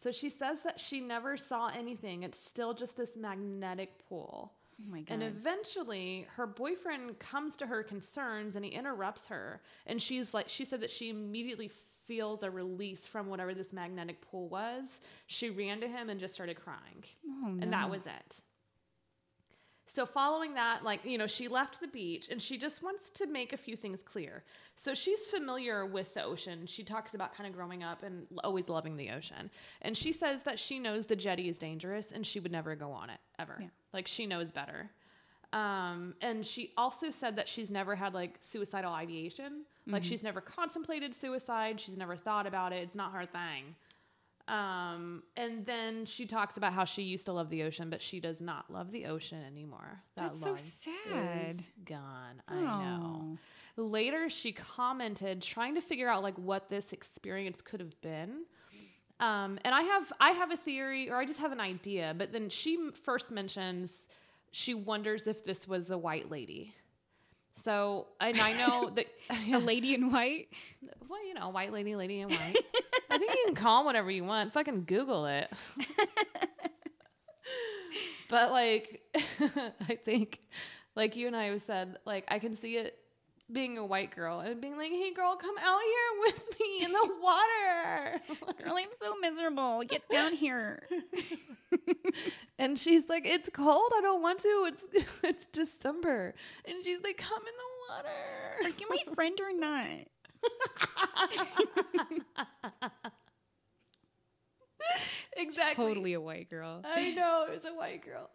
So 0.01 0.12
she 0.12 0.29
says 0.29 0.62
that 0.63 0.79
she 0.79 0.99
never 0.99 1.38
saw 1.38 1.69
anything. 1.69 2.23
It's 2.23 2.43
still 2.45 2.73
just 2.73 2.97
this 2.97 3.15
magnetic 3.15 4.08
pull. 4.08 4.53
Oh 4.81 4.91
my 4.91 5.01
god. 5.01 5.13
And 5.13 5.23
eventually, 5.23 6.27
her 6.36 6.45
boyfriend 6.45 7.17
comes 7.19 7.55
to 7.58 7.67
her 7.67 7.81
concerns 7.81 8.55
and 8.55 8.65
he 8.65 8.71
interrupts 8.71 9.27
her. 9.27 9.62
And 9.86 10.01
she's 10.01 10.34
like, 10.34 10.49
she 10.49 10.65
said 10.65 10.81
that 10.81 10.91
she 10.91 11.10
immediately 11.10 11.71
feels 12.07 12.43
a 12.43 12.51
release 12.51 13.07
from 13.07 13.27
whatever 13.27 13.53
this 13.53 13.73
magnetic 13.73 14.21
pull 14.29 14.47
was. 14.47 14.85
She 15.27 15.49
ran 15.49 15.81
to 15.81 15.87
him 15.87 16.09
and 16.09 16.19
just 16.19 16.33
started 16.33 16.55
crying. 16.55 17.03
oh, 17.27 17.49
no. 17.49 17.63
And 17.63 17.73
that 17.73 17.89
was 17.89 18.05
it. 18.05 18.41
So, 19.95 20.05
following 20.05 20.55
that, 20.55 20.83
like, 20.83 21.05
you 21.05 21.17
know, 21.17 21.25
she 21.25 21.47
left 21.47 21.79
the 21.79 21.87
beach 21.87 22.27
and 22.29 22.41
she 22.41 22.57
just 22.57 22.83
wants 22.83 23.09
to 23.11 23.27
make 23.27 23.53
a 23.53 23.57
few 23.57 23.77
things 23.77 24.03
clear. 24.03 24.43
So, 24.75 24.93
she's 24.93 25.19
familiar 25.19 25.85
with 25.85 26.13
the 26.13 26.23
ocean. 26.23 26.65
She 26.65 26.83
talks 26.83 27.13
about 27.13 27.33
kind 27.33 27.47
of 27.47 27.55
growing 27.55 27.81
up 27.81 28.03
and 28.03 28.27
always 28.43 28.67
loving 28.67 28.97
the 28.97 29.11
ocean. 29.11 29.49
And 29.81 29.95
she 29.95 30.11
says 30.11 30.43
that 30.43 30.59
she 30.59 30.79
knows 30.79 31.05
the 31.05 31.15
jetty 31.15 31.47
is 31.47 31.57
dangerous 31.57 32.11
and 32.11 32.27
she 32.27 32.41
would 32.41 32.51
never 32.51 32.75
go 32.75 32.91
on 32.91 33.09
it 33.09 33.19
ever. 33.39 33.57
Yeah. 33.61 33.67
Like, 33.93 34.07
she 34.07 34.25
knows 34.25 34.51
better. 34.51 34.91
Um, 35.53 36.15
and 36.21 36.45
she 36.45 36.73
also 36.77 37.12
said 37.12 37.38
that 37.38 37.47
she's 37.47 37.69
never 37.69 37.95
had 37.95 38.13
like 38.13 38.38
suicidal 38.41 38.93
ideation. 38.93 39.63
Like, 39.88 40.03
she's 40.03 40.23
never 40.23 40.41
contemplated 40.41 41.13
suicide. 41.13 41.79
She's 41.79 41.95
never 41.95 42.15
thought 42.15 42.47
about 42.47 42.73
it. 42.73 42.77
It's 42.77 42.95
not 42.95 43.13
her 43.13 43.25
thing. 43.25 43.75
Um, 44.47 45.23
and 45.36 45.65
then 45.65 46.05
she 46.05 46.25
talks 46.25 46.58
about 46.58 46.73
how 46.73 46.86
she 46.86 47.01
used 47.03 47.25
to 47.25 47.34
love 47.34 47.49
the 47.49 47.63
ocean, 47.63 47.89
but 47.89 48.01
she 48.01 48.19
does 48.19 48.41
not 48.41 48.71
love 48.71 48.91
the 48.91 49.05
ocean 49.05 49.43
anymore. 49.43 50.01
That 50.15 50.34
That's 50.34 50.41
so 50.41 50.55
sad. 50.55 51.63
gone. 51.84 52.41
I 52.47 52.62
know. 52.62 53.38
Later, 53.77 54.29
she 54.29 54.51
commented, 54.51 55.41
trying 55.41 55.75
to 55.75 55.81
figure 55.81 56.08
out 56.08 56.23
like 56.23 56.36
what 56.38 56.69
this 56.69 56.93
experience 56.93 57.62
could 57.62 57.79
have 57.79 57.99
been. 58.01 58.43
Um, 59.19 59.60
and 59.63 59.73
I 59.73 59.81
have 59.81 60.13
I 60.19 60.31
have 60.31 60.51
a 60.51 60.58
theory, 60.58 61.10
or 61.10 61.17
I 61.17 61.25
just 61.25 61.39
have 61.39 61.51
an 61.51 61.60
idea. 61.60 62.13
But 62.17 62.31
then 62.31 62.49
she 62.49 62.89
first 63.03 63.31
mentions 63.31 64.08
she 64.55 64.73
wonders 64.73 65.27
if 65.27 65.43
this 65.43 65.67
was 65.67 65.89
a 65.89 65.97
white 65.97 66.31
lady. 66.31 66.73
So, 67.65 68.07
and 68.21 68.39
I 68.39 68.53
know 68.53 68.89
that 68.95 69.07
A 69.53 69.57
lady 69.57 69.93
in 69.93 70.13
white. 70.13 70.47
well, 71.09 71.27
you 71.27 71.33
know, 71.33 71.49
white 71.49 71.73
lady, 71.73 71.93
lady 71.97 72.21
in 72.21 72.29
white. 72.29 72.55
I 73.09 73.17
think 73.17 73.31
you 73.31 73.43
can 73.47 73.55
call 73.55 73.79
'em 73.81 73.85
whatever 73.85 74.09
you 74.09 74.23
want. 74.23 74.53
Fucking 74.53 74.85
Google 74.85 75.25
it. 75.25 75.51
but 78.29 78.51
like, 78.51 79.01
I 79.89 79.95
think, 80.05 80.39
like 80.95 81.17
you 81.17 81.27
and 81.27 81.35
I 81.35 81.47
have 81.47 81.61
said, 81.67 81.97
like 82.05 82.23
I 82.29 82.39
can 82.39 82.55
see 82.55 82.77
it 82.77 82.97
being 83.51 83.77
a 83.77 83.86
white 83.86 84.15
girl 84.15 84.39
and 84.39 84.60
being 84.60 84.77
like, 84.77 84.91
"Hey, 84.91 85.13
girl, 85.13 85.36
come 85.36 85.55
out 85.60 85.79
here 85.81 86.19
with 86.25 86.60
me 86.60 86.84
in 86.84 86.91
the 86.91 87.10
water." 87.21 88.21
Girl, 88.63 88.75
I'm 88.77 88.89
so 89.01 89.15
miserable. 89.21 89.84
Get 89.84 90.08
down 90.10 90.34
here. 90.34 90.88
and 92.60 92.77
she's 92.79 93.03
like, 93.08 93.27
"It's 93.27 93.49
cold. 93.53 93.91
I 93.95 94.01
don't 94.01 94.21
want 94.21 94.39
to. 94.41 94.69
It's 94.71 94.84
it's 95.23 95.45
December." 95.47 96.34
And 96.65 96.84
she's 96.84 96.99
like, 97.03 97.17
"Come 97.17 97.41
in 97.41 97.53
the 97.58 97.93
water." 97.93 98.10
Are 98.60 98.63
water." 98.63 98.75
you 98.79 98.88
my 98.89 99.13
friend 99.13 99.39
or 99.39 99.53
not? 99.58 100.08
Exactly. 105.36 105.86
Totally 105.86 106.13
a 106.13 106.21
white 106.21 106.50
girl. 106.50 106.82
I 106.84 107.12
know 107.12 107.48
it's 107.50 107.67
a 107.67 107.74
white 107.74 108.04
girl, 108.04 108.30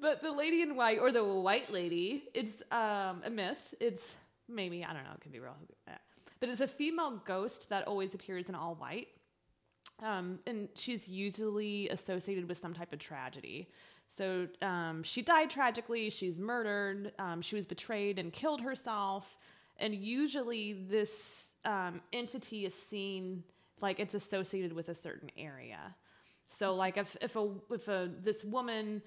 but 0.00 0.22
the 0.22 0.32
lady 0.32 0.62
in 0.62 0.76
white 0.76 0.98
or 0.98 1.12
the 1.12 1.24
white 1.24 1.72
lady, 1.72 2.24
it's 2.34 2.62
um, 2.70 3.22
a 3.24 3.30
myth. 3.30 3.74
It's 3.80 4.02
maybe 4.48 4.84
I 4.84 4.92
don't 4.92 5.04
know. 5.04 5.10
It 5.14 5.20
could 5.20 5.32
be 5.32 5.40
real, 5.40 5.56
but 6.40 6.48
it's 6.48 6.60
a 6.60 6.68
female 6.68 7.22
ghost 7.24 7.68
that 7.70 7.86
always 7.86 8.14
appears 8.14 8.48
in 8.48 8.54
all 8.54 8.74
white, 8.74 9.08
um, 10.02 10.38
and 10.46 10.68
she's 10.74 11.08
usually 11.08 11.88
associated 11.88 12.48
with 12.48 12.60
some 12.60 12.74
type 12.74 12.92
of 12.92 12.98
tragedy. 12.98 13.68
So 14.16 14.48
um, 14.62 15.02
she 15.02 15.22
died 15.22 15.50
tragically. 15.50 16.10
She's 16.10 16.38
murdered. 16.38 17.12
Um, 17.18 17.42
she 17.42 17.54
was 17.54 17.66
betrayed 17.66 18.18
and 18.18 18.32
killed 18.32 18.62
herself. 18.62 19.36
And 19.78 19.94
usually, 19.94 20.86
this 20.88 21.48
um, 21.64 22.00
entity 22.12 22.64
is 22.64 22.74
seen 22.74 23.44
like 23.82 24.00
it's 24.00 24.14
associated 24.14 24.72
with 24.72 24.88
a 24.88 24.94
certain 24.94 25.30
area. 25.36 25.94
So, 26.58 26.74
like 26.74 26.96
if 26.96 27.16
if 27.20 27.36
a 27.36 27.50
if 27.70 27.88
a 27.88 28.10
this 28.22 28.44
woman 28.44 29.02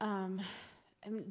um, 0.00 0.40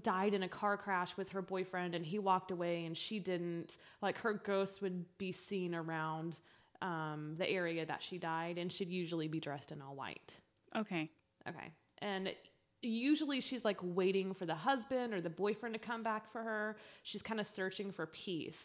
died 0.01 0.33
in 0.33 0.43
a 0.43 0.47
car 0.49 0.77
crash 0.77 1.15
with 1.17 1.29
her 1.29 1.41
boyfriend 1.41 1.95
and 1.95 2.05
he 2.05 2.19
walked 2.19 2.51
away 2.51 2.85
and 2.85 2.97
she 2.97 3.19
didn't, 3.19 3.77
like 4.01 4.17
her 4.19 4.33
ghost 4.33 4.81
would 4.81 5.05
be 5.17 5.31
seen 5.31 5.75
around 5.75 6.37
um, 6.81 7.35
the 7.37 7.49
area 7.49 7.85
that 7.85 8.01
she 8.03 8.17
died, 8.17 8.57
and 8.57 8.71
she'd 8.71 8.89
usually 8.89 9.27
be 9.27 9.39
dressed 9.39 9.71
in 9.71 9.81
all 9.81 9.95
white. 9.95 10.33
Okay. 10.75 11.09
Okay. 11.47 11.71
And 11.99 12.33
usually 12.81 13.41
she's 13.41 13.65
like 13.65 13.79
waiting 13.81 14.33
for 14.33 14.45
the 14.45 14.55
husband 14.55 15.13
or 15.13 15.21
the 15.21 15.29
boyfriend 15.29 15.73
to 15.73 15.79
come 15.79 16.03
back 16.03 16.31
for 16.31 16.43
her. 16.43 16.77
She's 17.03 17.21
kind 17.21 17.39
of 17.39 17.47
searching 17.47 17.91
for 17.91 18.05
peace. 18.05 18.61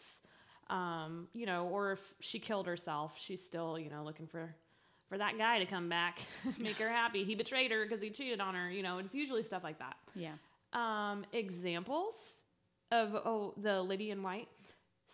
Um, 0.69 1.27
you 1.33 1.45
know, 1.45 1.67
or 1.67 1.93
if 1.93 1.99
she 2.19 2.39
killed 2.39 2.67
herself, 2.67 3.13
she's 3.17 3.43
still, 3.43 3.77
you 3.77 3.89
know, 3.89 4.03
looking 4.03 4.27
for 4.27 4.55
for 5.13 5.19
that 5.19 5.37
guy 5.37 5.59
to 5.59 5.65
come 5.67 5.89
back, 5.89 6.21
make 6.59 6.77
her 6.77 6.89
happy. 6.89 7.23
He 7.23 7.35
betrayed 7.35 7.69
her 7.69 7.83
because 7.83 8.01
he 8.01 8.09
cheated 8.09 8.41
on 8.41 8.55
her, 8.55 8.71
you 8.71 8.81
know, 8.81 8.97
it's 8.97 9.13
usually 9.13 9.43
stuff 9.43 9.63
like 9.63 9.77
that. 9.77 9.95
Yeah. 10.15 10.31
Um, 10.73 11.23
examples 11.31 12.15
of 12.91 13.13
oh, 13.13 13.53
the 13.61 13.83
lady 13.83 14.09
in 14.09 14.23
white. 14.23 14.47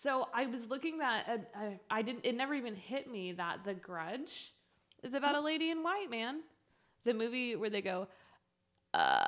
So 0.01 0.29
I 0.33 0.45
was 0.45 0.67
looking 0.69 0.99
that 0.99 1.25
uh, 1.27 1.38
I, 1.53 1.79
I 1.97 2.01
didn't 2.01 2.25
it 2.25 2.33
never 2.33 2.53
even 2.53 2.75
hit 2.75 3.12
me 3.12 3.33
that 3.33 3.65
The 3.65 3.73
Grudge 3.73 4.53
is 5.03 5.13
about 5.13 5.35
a 5.35 5.41
lady 5.41 5.69
in 5.69 5.83
white, 5.83 6.09
man. 6.09 6.43
The 7.03 7.13
movie 7.13 7.57
where 7.57 7.69
they 7.69 7.81
go 7.81 8.07
uh, 8.93 9.19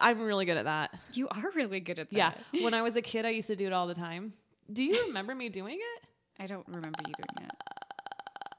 I'm 0.00 0.20
really 0.20 0.44
good 0.44 0.56
at 0.56 0.64
that. 0.64 0.92
You 1.12 1.28
are 1.28 1.52
really 1.54 1.78
good 1.78 2.00
at 2.00 2.10
that. 2.10 2.38
Yeah. 2.50 2.64
When 2.64 2.74
I 2.74 2.82
was 2.82 2.96
a 2.96 3.02
kid, 3.02 3.24
I 3.24 3.30
used 3.30 3.46
to 3.46 3.54
do 3.54 3.68
it 3.68 3.72
all 3.72 3.86
the 3.86 3.94
time. 3.94 4.32
Do 4.72 4.82
you 4.82 5.06
remember 5.06 5.36
me 5.36 5.48
doing 5.48 5.76
it? 5.76 6.01
I 6.38 6.46
don't 6.46 6.66
remember 6.66 6.98
you 7.06 7.12
doing 7.16 7.46
that. 7.46 7.56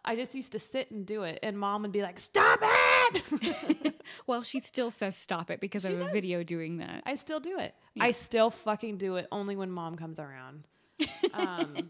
I 0.05 0.15
just 0.15 0.35
used 0.35 0.51
to 0.51 0.59
sit 0.59 0.91
and 0.91 1.05
do 1.05 1.23
it, 1.23 1.39
and 1.41 1.57
mom 1.57 1.83
would 1.83 1.91
be 1.91 2.01
like, 2.01 2.19
"Stop 2.19 2.59
it!" 2.61 3.95
Well, 4.27 4.43
she 4.43 4.59
still 4.59 4.91
says 4.91 5.15
stop 5.15 5.49
it 5.49 5.59
because 5.59 5.83
She 5.83 5.93
of 5.93 6.01
a 6.01 6.11
video 6.11 6.43
doing 6.43 6.77
that. 6.77 7.03
I 7.05 7.15
still 7.15 7.39
do 7.39 7.57
it. 7.59 7.73
Yeah. 7.95 8.05
I 8.05 8.11
still 8.11 8.49
fucking 8.49 8.97
do 8.97 9.15
it 9.15 9.27
only 9.31 9.55
when 9.55 9.71
mom 9.71 9.95
comes 9.95 10.19
around. 10.19 10.67
Um, 11.33 11.89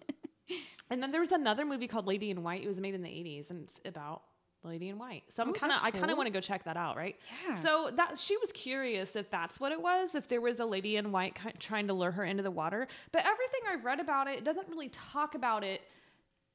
and 0.89 1.03
then 1.03 1.11
there 1.11 1.19
was 1.19 1.31
another 1.33 1.65
movie 1.65 1.87
called 1.87 2.07
Lady 2.07 2.29
in 2.29 2.43
White. 2.43 2.63
It 2.63 2.67
was 2.67 2.79
made 2.79 2.95
in 2.95 3.01
the 3.01 3.09
80s 3.09 3.49
and 3.49 3.63
it's 3.63 3.79
about 3.83 4.21
Lady 4.63 4.89
in 4.89 4.97
White. 4.97 5.23
So 5.35 5.43
I'm 5.43 5.49
Oh, 5.49 5.53
kind 5.53 5.71
of 5.71 5.81
that's 5.81 5.95
I 5.95 5.97
kind 5.97 6.11
of 6.11 6.17
want 6.17 6.27
to 6.27 6.33
go 6.33 6.39
check 6.41 6.63
that 6.65 6.77
out, 6.77 6.95
right? 6.97 7.15
Yeah. 7.47 7.61
So 7.61 7.89
that 7.95 8.17
she 8.17 8.37
was 8.37 8.51
curious 8.53 9.15
if 9.15 9.29
that's 9.29 9.59
what 9.59 9.71
it 9.71 9.81
was, 9.81 10.15
if 10.15 10.27
there 10.27 10.41
was 10.41 10.59
a 10.59 10.65
lady 10.65 10.97
in 10.97 11.11
white 11.11 11.37
trying 11.59 11.87
to 11.87 11.93
lure 11.93 12.11
her 12.11 12.23
into 12.23 12.43
the 12.43 12.51
water. 12.51 12.87
But 13.11 13.25
everything 13.25 13.61
I've 13.71 13.83
read 13.85 13.99
about 13.99 14.27
it, 14.27 14.37
it 14.39 14.43
doesn't 14.43 14.67
really 14.69 14.89
talk 14.89 15.35
about 15.35 15.63
it 15.63 15.81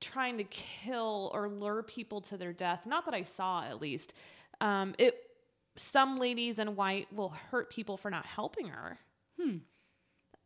trying 0.01 0.38
to 0.38 0.44
kill 0.44 1.31
or 1.35 1.49
lure 1.49 1.83
people 1.83 2.21
to 2.23 2.37
their 2.37 2.53
death. 2.53 2.87
Not 2.87 3.05
that 3.07 3.14
I 3.14 3.23
saw, 3.23 3.64
at 3.64 3.81
least. 3.81 4.14
Um, 4.61 4.94
it 4.99 5.14
some 5.77 6.18
ladies 6.18 6.59
in 6.59 6.75
white 6.77 7.12
will 7.12 7.29
hurt 7.51 7.71
people 7.71 7.97
for 7.97 8.11
not 8.11 8.27
helping 8.27 8.68
her. 8.68 8.99
Hmm. 9.40 9.59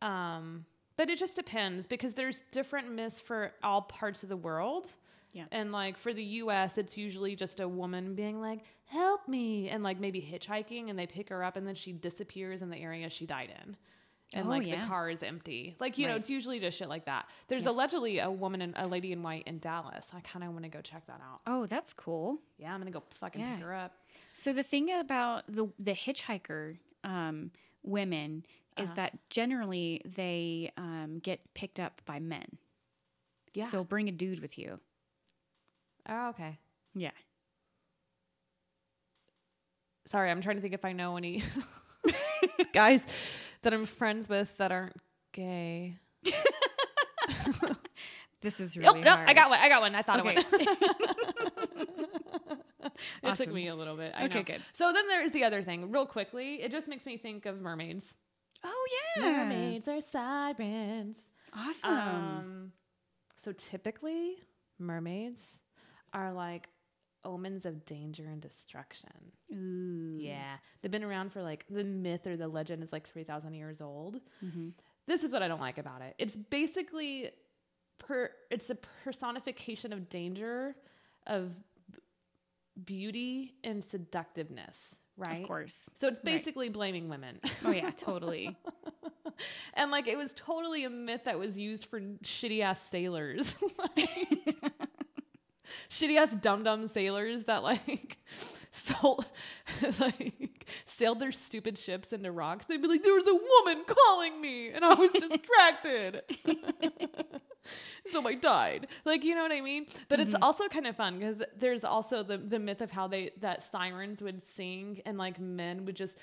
Um, 0.07 0.65
but 0.95 1.09
it 1.09 1.17
just 1.17 1.35
depends 1.35 1.87
because 1.87 2.13
there's 2.13 2.43
different 2.51 2.91
myths 2.91 3.19
for 3.19 3.51
all 3.63 3.81
parts 3.81 4.21
of 4.23 4.29
the 4.29 4.37
world. 4.37 4.87
Yeah. 5.33 5.45
And 5.51 5.71
like 5.71 5.97
for 5.97 6.13
the 6.13 6.23
US, 6.23 6.77
it's 6.77 6.95
usually 6.95 7.35
just 7.35 7.59
a 7.59 7.67
woman 7.67 8.15
being 8.15 8.39
like, 8.39 8.59
help 8.85 9.27
me. 9.27 9.67
And 9.69 9.83
like 9.83 9.99
maybe 9.99 10.21
hitchhiking 10.21 10.89
and 10.89 10.97
they 10.97 11.07
pick 11.07 11.29
her 11.29 11.43
up 11.43 11.57
and 11.57 11.67
then 11.67 11.75
she 11.75 11.91
disappears 11.91 12.61
in 12.61 12.69
the 12.69 12.77
area 12.77 13.09
she 13.09 13.25
died 13.25 13.51
in. 13.65 13.75
And 14.35 14.45
Oh, 14.47 14.49
like 14.49 14.65
yeah. 14.67 14.81
the 14.81 14.87
car 14.87 15.09
is 15.09 15.21
empty. 15.23 15.75
Like, 15.79 15.97
you 15.97 16.07
know, 16.07 16.15
it's 16.15 16.29
usually 16.29 16.59
just 16.59 16.77
shit 16.77 16.87
like 16.89 17.05
that. 17.05 17.27
There's 17.47 17.63
Yeah. 17.65 17.71
allegedly 17.71 18.19
a 18.19 18.31
woman 18.31 18.61
and 18.61 18.73
a 18.77 18.87
lady 18.87 19.11
in 19.11 19.21
white 19.23 19.43
in 19.47 19.59
Dallas. 19.59 20.05
I 20.13 20.21
kind 20.21 20.43
of 20.45 20.51
want 20.53 20.63
to 20.63 20.69
go 20.69 20.81
check 20.81 21.05
that 21.07 21.19
out. 21.21 21.41
Oh, 21.47 21.65
that's 21.67 21.93
cool. 21.93 22.39
Yeah, 22.57 22.71
I'm 22.73 22.79
going 22.79 22.91
to 22.91 22.97
go 22.99 23.03
fucking 23.19 23.41
Yeah. 23.41 23.55
pick 23.55 23.63
her 23.63 23.73
up. 23.75 23.95
So 24.33 24.53
the 24.53 24.63
thing 24.63 24.91
about 24.91 25.43
the 25.47 25.67
the 25.79 25.93
hitchhiker 25.93 26.77
um, 27.03 27.51
women 27.83 28.45
is 28.77 28.89
Uh-huh. 28.89 28.95
that 28.95 29.29
generally 29.29 30.01
they 30.05 30.71
um, 30.77 31.19
get 31.21 31.53
picked 31.53 31.79
up 31.79 32.01
by 32.05 32.19
men. 32.19 32.57
Yeah. 33.53 33.65
So 33.65 33.83
bring 33.83 34.07
a 34.09 34.11
dude 34.11 34.39
with 34.39 34.57
you. 34.57 34.79
Oh, 36.09 36.29
okay. 36.29 36.57
Yeah. 36.95 37.11
Sorry, 40.07 40.29
I'm 40.29 40.41
trying 40.41 40.57
to 40.57 40.61
think 40.61 40.73
if 40.73 40.85
I 40.85 40.91
know 40.93 41.17
any 41.17 41.43
guys 42.73 43.01
that 43.63 43.73
I'm 43.73 43.85
friends 43.85 44.27
with 44.29 44.55
that 44.57 44.71
aren't 44.71 44.95
gay. 45.31 45.95
This 48.41 48.59
is 48.59 48.75
Oh, 48.75 48.81
really 48.81 49.01
no, 49.05 49.11
hard. 49.11 49.29
I 49.29 49.33
got 49.33 49.49
one. 49.49 49.59
I 49.61 49.69
got 49.69 49.81
one. 49.81 49.95
I 49.95 50.01
thought 50.01 50.19
Okay. 50.19 50.35
of 50.35 50.51
one. 50.51 50.61
it 53.23 53.35
took 53.37 53.53
me 53.53 53.69
a 53.69 53.75
little 53.75 53.95
bit. 53.95 54.11
I 54.13 54.25
Okay, 54.25 54.39
know. 54.39 54.43
good. 54.43 54.61
So 54.73 54.91
then 54.91 55.07
there's 55.07 55.31
the 55.31 55.45
other 55.45 55.61
thing, 55.63 55.89
real 55.93 56.05
quickly. 56.05 56.55
It 56.61 56.69
just 56.69 56.89
makes 56.89 57.05
me 57.05 57.15
think 57.15 57.45
of 57.45 57.61
mermaids. 57.61 58.05
Oh 58.61 58.87
yeah. 59.15 59.45
Mermaids 59.45 59.87
are 59.87 60.01
sirens. 60.01 61.15
Awesome. 61.53 61.89
Um, 61.97 62.71
so 63.41 63.53
typically, 63.53 64.35
mermaids 64.77 65.41
are 66.13 66.31
like 66.31 66.69
omens 67.25 67.65
of 67.65 67.85
danger 67.85 68.25
and 68.27 68.41
destruction. 68.41 69.09
Ooh. 69.53 70.17
Yeah, 70.19 70.55
they've 70.81 70.91
been 70.91 71.03
around 71.03 71.31
for 71.31 71.41
like 71.41 71.65
the 71.69 71.83
myth 71.83 72.27
or 72.27 72.35
the 72.37 72.47
legend 72.47 72.83
is 72.83 72.91
like 72.91 73.07
three 73.07 73.23
thousand 73.23 73.53
years 73.55 73.81
old. 73.81 74.19
hmm 74.41 74.69
This 75.07 75.23
is 75.23 75.31
what 75.31 75.41
I 75.43 75.47
don't 75.47 75.61
like 75.61 75.77
about 75.77 76.01
it. 76.01 76.15
It's 76.17 76.35
basically 76.35 77.31
per 77.99 78.29
it's 78.51 78.69
a 78.69 78.75
personification 79.03 79.93
of 79.93 80.09
danger, 80.09 80.75
of 81.27 81.51
beauty 82.83 83.53
and 83.63 83.83
seductiveness, 83.83 84.77
right? 85.17 85.41
Of 85.43 85.47
course. 85.47 85.89
So 86.01 86.07
it's 86.07 86.17
Right. 86.17 86.23
basically 86.25 86.69
blaming 86.69 87.07
women. 87.09 87.39
Oh 87.65 87.71
yeah, 87.71 87.91
totally. 87.91 88.57
and 89.75 89.91
like 89.91 90.07
it 90.07 90.17
was 90.17 90.31
totally 90.35 90.83
a 90.83 90.89
myth 90.89 91.21
that 91.25 91.39
was 91.39 91.57
used 91.57 91.85
for 91.85 91.99
shitty 92.23 92.61
ass 92.61 92.79
sailors. 92.89 93.53
shitty 95.93 96.17
ass 96.17 96.35
dum 96.41 96.63
dum 96.63 96.87
sailors 96.87 97.43
that 97.45 97.63
like 97.63 98.17
sold 98.71 99.25
like 99.99 100.67
sailed 100.85 101.19
their 101.19 101.31
stupid 101.31 101.77
ships 101.77 102.11
into 102.11 102.31
rocks. 102.31 102.65
They'd 102.65 102.81
be 102.81 102.87
like, 102.87 103.03
There 103.03 103.13
was 103.13 103.27
a 103.27 103.33
woman 103.33 103.85
calling 103.87 104.41
me 104.41 104.69
and 104.69 104.83
I 104.83 104.93
was 104.93 105.11
distracted. 105.11 106.21
so 108.11 108.27
I 108.27 108.33
died. 108.33 108.87
Like, 109.05 109.23
you 109.23 109.35
know 109.35 109.43
what 109.43 109.51
I 109.51 109.61
mean? 109.61 109.85
But 110.09 110.19
it's 110.19 110.33
mm-hmm. 110.33 110.43
also 110.43 110.67
kind 110.67 110.87
of 110.87 110.95
fun 110.95 111.19
because 111.19 111.41
there's 111.57 111.83
also 111.83 112.23
the 112.23 112.37
the 112.37 112.59
myth 112.59 112.81
of 112.81 112.91
how 112.91 113.07
they 113.07 113.31
that 113.41 113.63
sirens 113.71 114.21
would 114.21 114.41
sing 114.55 115.01
and 115.05 115.17
like 115.17 115.39
men 115.39 115.85
would 115.85 115.95
just 115.95 116.15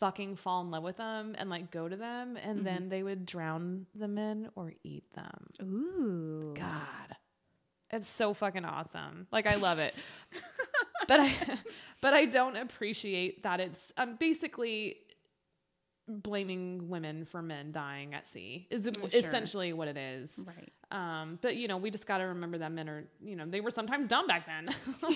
fucking 0.00 0.36
fall 0.36 0.60
in 0.60 0.70
love 0.70 0.84
with 0.84 0.96
them 0.96 1.34
and 1.36 1.50
like 1.50 1.72
go 1.72 1.88
to 1.88 1.96
them 1.96 2.36
and 2.36 2.64
then 2.64 2.82
mm-hmm. 2.82 2.88
they 2.88 3.02
would 3.02 3.26
drown 3.26 3.84
the 3.94 4.08
men 4.08 4.48
or 4.54 4.72
eat 4.84 5.04
them. 5.14 5.46
Ooh. 5.62 6.54
God. 6.56 7.16
It's 7.90 8.08
so 8.08 8.34
fucking 8.34 8.64
awesome. 8.64 9.26
Like 9.32 9.46
I 9.46 9.56
love 9.56 9.78
it. 9.78 9.94
but 11.06 11.20
I 11.20 11.34
but 12.00 12.14
I 12.14 12.26
don't 12.26 12.56
appreciate 12.56 13.42
that 13.42 13.60
it's 13.60 13.92
I'm 13.96 14.16
basically 14.16 14.96
blaming 16.06 16.88
women 16.88 17.26
for 17.26 17.42
men 17.42 17.70
dying 17.70 18.14
at 18.14 18.26
sea 18.26 18.66
is 18.70 18.84
sure. 18.84 19.08
essentially 19.12 19.72
what 19.72 19.88
it 19.88 19.96
is. 19.96 20.30
Right. 20.38 20.72
Um 20.90 21.38
but 21.40 21.56
you 21.56 21.68
know, 21.68 21.76
we 21.76 21.90
just 21.90 22.06
got 22.06 22.18
to 22.18 22.24
remember 22.24 22.58
that 22.58 22.72
men 22.72 22.88
are, 22.88 23.04
you 23.22 23.36
know, 23.36 23.46
they 23.46 23.60
were 23.60 23.70
sometimes 23.70 24.08
dumb 24.08 24.26
back 24.26 24.46
then. 24.46 24.74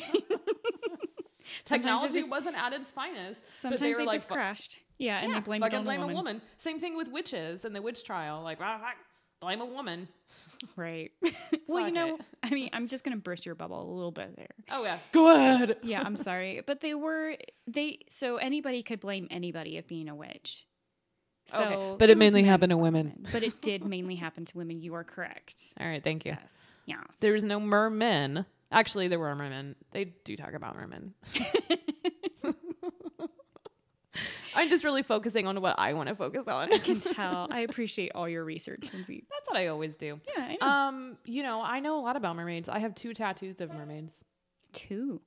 Technology 1.65 2.21
just- 2.21 2.31
wasn't 2.31 2.57
at 2.57 2.73
its 2.73 2.91
finest. 2.91 3.41
Sometimes 3.53 3.81
they, 3.81 3.95
were 3.95 4.11
just 4.11 4.29
crashed. 4.29 4.79
Yeah, 4.99 5.19
and 5.19 5.31
yeah, 5.31 5.41
they 5.41 5.45
blamed 5.45 5.65
it 5.65 5.75
on 5.75 5.85
blame 5.85 6.01
the 6.01 6.07
woman. 6.07 6.17
a 6.17 6.19
woman. 6.19 6.43
Same 6.63 6.81
thing 6.81 6.97
with 6.97 7.11
witches 7.11 7.65
and 7.65 7.75
the 7.75 7.83
witch 7.83 8.05
trial. 8.05 8.43
Like, 8.43 8.59
ah, 8.61 8.93
blame 9.41 9.61
a 9.61 9.67
woman. 9.67 10.09
Right. 10.77 11.13
well, 11.67 11.87
you 11.87 11.93
know, 11.93 12.17
it. 12.17 12.21
I 12.43 12.51
mean, 12.51 12.71
I'm 12.73 12.89
just 12.89 13.05
gonna 13.05 13.17
burst 13.17 13.47
your 13.47 13.55
bubble 13.55 13.81
a 13.83 13.91
little 13.93 14.11
bit 14.11 14.37
there. 14.37 14.49
Oh 14.71 14.85
yeah, 14.85 14.99
go 15.13 15.35
ahead. 15.35 15.79
Yeah, 15.83 16.03
I'm 16.05 16.17
sorry, 16.17 16.63
but 16.67 16.81
they 16.81 16.95
were 16.95 17.37
they. 17.67 18.01
So 18.11 18.37
anybody 18.37 18.83
could 18.83 19.01
blame 19.01 19.29
anybody 19.31 19.79
of 19.79 19.87
being 19.87 20.09
a 20.09 20.15
witch. 20.15 20.67
So 21.47 21.63
Okay, 21.63 21.97
but 21.99 22.11
it 22.11 22.17
was 22.17 22.19
mainly 22.19 22.45
happened 22.45 22.71
to 22.71 22.77
for 22.77 22.83
women. 22.83 23.27
But 23.33 23.43
it 23.43 23.61
did 23.61 23.85
mainly 23.85 24.15
happen 24.17 24.45
to 24.47 24.57
women. 24.57 24.81
You 24.81 24.95
are 24.95 25.05
correct. 25.05 25.61
All 25.81 25.87
right, 25.87 26.03
thank 26.03 26.25
you. 26.25 26.33
Yes. 26.33 26.55
Yeah. 26.87 27.03
There 27.21 27.33
was 27.33 27.45
no 27.45 27.61
mermen. 27.61 28.47
Actually, 28.71 29.09
there 29.09 29.19
were 29.19 29.35
mermen. 29.35 29.77
They 29.93 30.05
do 30.25 30.37
talk 30.37 30.55
about 30.55 30.77
mermen. 30.77 31.15
I'm 34.55 34.69
just 34.69 34.85
really 34.85 35.03
focusing 35.03 35.47
on 35.47 35.61
what 35.61 35.79
I 35.79 35.95
want 35.95 36.09
to 36.09 36.15
focus 36.15 36.47
on. 36.49 36.73
I 36.73 36.79
can 36.79 37.01
tell. 37.15 37.49
I 37.51 37.61
appreciate 37.61 38.13
all 38.15 38.29
your 38.29 38.45
research, 38.45 38.91
Lindsay. 38.93 39.25
That's 39.31 39.49
what 39.49 39.57
I 39.57 39.69
always 39.69 39.97
do. 39.97 40.21
Yeah, 40.37 40.45
I 40.45 40.57
know. 40.61 40.67
Um, 40.67 41.17
you 41.25 41.43
know, 41.43 41.63
I 41.63 41.81
know 41.81 41.99
a 41.99 42.03
lot 42.03 42.17
about 42.17 42.37
mermaids. 42.37 42.69
I 42.69 42.79
have 42.81 42.95
two 42.95 43.15
tattoos 43.15 43.61
of 43.61 43.73
mermaids. 43.73 44.15
two. 44.73 45.21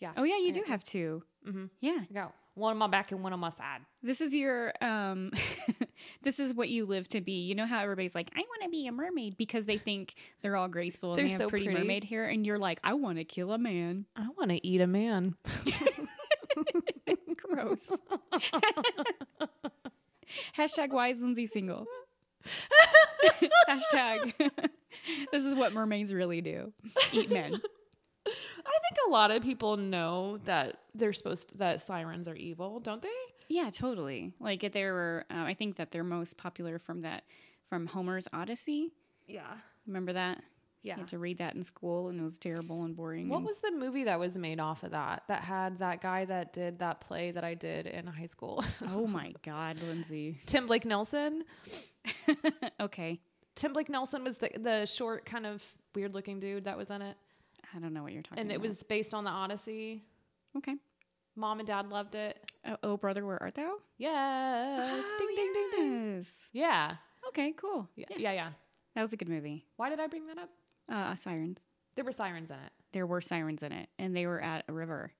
Yeah. 0.00 0.12
Oh 0.16 0.24
yeah, 0.24 0.38
you 0.38 0.48
I 0.48 0.50
do 0.50 0.60
got 0.60 0.68
have 0.70 0.84
two. 0.84 1.22
Mm-hmm. 1.48 1.66
Yeah. 1.80 1.98
I 2.10 2.12
got 2.12 2.34
one 2.54 2.72
on 2.72 2.78
my 2.78 2.88
back 2.88 3.12
and 3.12 3.22
one 3.22 3.32
on 3.32 3.38
my 3.38 3.50
side. 3.50 3.80
This 4.02 4.20
is 4.20 4.34
your 4.34 4.72
um 4.82 5.30
this 6.22 6.40
is 6.40 6.52
what 6.52 6.68
you 6.68 6.86
live 6.86 7.06
to 7.10 7.20
be. 7.20 7.42
You 7.44 7.54
know 7.54 7.66
how 7.66 7.80
everybody's 7.80 8.14
like, 8.16 8.28
I 8.34 8.40
want 8.40 8.62
to 8.64 8.68
be 8.68 8.88
a 8.88 8.92
mermaid 8.92 9.36
because 9.36 9.64
they 9.64 9.78
think 9.78 10.14
they're 10.40 10.56
all 10.56 10.66
graceful 10.68 11.12
and 11.12 11.18
They're 11.20 11.26
they 11.26 11.32
have 11.32 11.40
so 11.42 11.48
pretty, 11.48 11.66
pretty. 11.66 11.78
mermaid 11.80 12.02
hair 12.04 12.24
and 12.24 12.44
you're 12.44 12.58
like, 12.58 12.80
I 12.82 12.94
want 12.94 13.18
to 13.18 13.24
kill 13.24 13.52
a 13.52 13.58
man. 13.58 14.06
I 14.16 14.26
want 14.36 14.50
to 14.50 14.66
eat 14.66 14.80
a 14.80 14.88
man. 14.88 15.36
Gross. 17.52 17.90
Hashtag 20.56 20.90
why 20.90 21.08
is 21.08 21.20
Lindsay 21.20 21.46
single? 21.46 21.86
Hashtag 23.68 24.32
this 25.32 25.44
is 25.44 25.54
what 25.54 25.72
mermaids 25.72 26.14
really 26.14 26.40
do. 26.40 26.72
Eat 27.12 27.30
men. 27.30 27.60
I 28.24 28.78
think 28.80 28.96
a 29.06 29.10
lot 29.10 29.30
of 29.30 29.42
people 29.42 29.76
know 29.76 30.38
that 30.44 30.78
they're 30.94 31.12
supposed 31.12 31.48
to, 31.50 31.58
that 31.58 31.82
sirens 31.82 32.28
are 32.28 32.34
evil, 32.34 32.80
don't 32.80 33.02
they? 33.02 33.08
Yeah, 33.48 33.70
totally. 33.70 34.32
Like 34.40 34.64
if 34.64 34.72
they 34.72 34.84
were 34.84 35.24
uh, 35.30 35.42
I 35.42 35.54
think 35.54 35.76
that 35.76 35.90
they're 35.90 36.04
most 36.04 36.38
popular 36.38 36.78
from 36.78 37.02
that 37.02 37.24
from 37.68 37.86
Homer's 37.86 38.28
Odyssey. 38.32 38.92
Yeah. 39.26 39.54
Remember 39.86 40.12
that? 40.12 40.42
Yeah. 40.82 40.94
You 40.96 41.00
had 41.00 41.08
to 41.10 41.18
read 41.18 41.38
that 41.38 41.54
in 41.54 41.62
school 41.62 42.08
and 42.08 42.20
it 42.20 42.24
was 42.24 42.38
terrible 42.38 42.82
and 42.82 42.96
boring. 42.96 43.28
What 43.28 43.38
and- 43.38 43.46
was 43.46 43.58
the 43.58 43.70
movie 43.70 44.04
that 44.04 44.18
was 44.18 44.36
made 44.36 44.58
off 44.58 44.82
of 44.82 44.90
that? 44.90 45.22
That 45.28 45.42
had 45.42 45.78
that 45.78 46.02
guy 46.02 46.24
that 46.24 46.52
did 46.52 46.80
that 46.80 47.00
play 47.00 47.30
that 47.30 47.44
I 47.44 47.54
did 47.54 47.86
in 47.86 48.06
high 48.06 48.26
school. 48.26 48.64
Oh 48.88 49.06
my 49.06 49.32
god, 49.44 49.80
Lindsay. 49.80 50.40
Tim 50.46 50.66
Blake 50.66 50.84
Nelson. 50.84 51.44
okay. 52.80 53.20
Tim 53.54 53.72
Blake 53.72 53.88
Nelson 53.88 54.24
was 54.24 54.38
the 54.38 54.50
the 54.58 54.86
short 54.86 55.24
kind 55.24 55.46
of 55.46 55.62
weird 55.94 56.14
looking 56.14 56.40
dude 56.40 56.64
that 56.64 56.76
was 56.76 56.90
in 56.90 57.00
it. 57.02 57.16
I 57.74 57.78
don't 57.78 57.92
know 57.94 58.02
what 58.02 58.12
you're 58.12 58.22
talking 58.22 58.38
about. 58.42 58.52
And 58.52 58.52
it 58.52 58.60
was 58.60 58.82
based 58.82 59.14
on 59.14 59.24
the 59.24 59.30
Odyssey. 59.30 60.04
Okay. 60.56 60.74
Mom 61.36 61.58
and 61.60 61.66
dad 61.66 61.88
loved 61.88 62.14
it. 62.14 62.38
Oh, 62.66 62.76
oh, 62.82 62.96
brother, 62.96 63.24
where 63.24 63.42
art 63.42 63.54
thou? 63.54 63.74
Yes. 63.96 64.66
Oh, 64.68 65.16
ding 65.18 65.28
ding 65.34 65.52
ding 65.52 65.70
ding. 65.72 66.26
Yeah. 66.52 66.96
Okay, 67.28 67.52
cool. 67.56 67.88
yeah. 67.96 68.06
Yeah. 68.10 68.16
Yeah, 68.18 68.32
yeah. 68.32 68.50
That 68.94 69.00
was 69.00 69.12
a 69.12 69.16
good 69.16 69.28
movie. 69.28 69.64
Why 69.76 69.88
did 69.88 70.00
I 70.00 70.06
bring 70.06 70.26
that 70.26 70.38
up? 70.38 70.50
Uh, 70.92 71.14
Sirens. 71.14 71.68
There 71.96 72.04
were 72.04 72.12
sirens 72.12 72.50
in 72.50 72.56
it. 72.56 72.72
there 72.92 73.06
were 73.06 73.20
sirens 73.20 73.62
in 73.62 73.72
it, 73.72 73.88
and 73.98 74.14
they 74.16 74.26
were 74.26 74.40
at 74.40 74.64
a 74.68 74.72
river. 74.72 75.12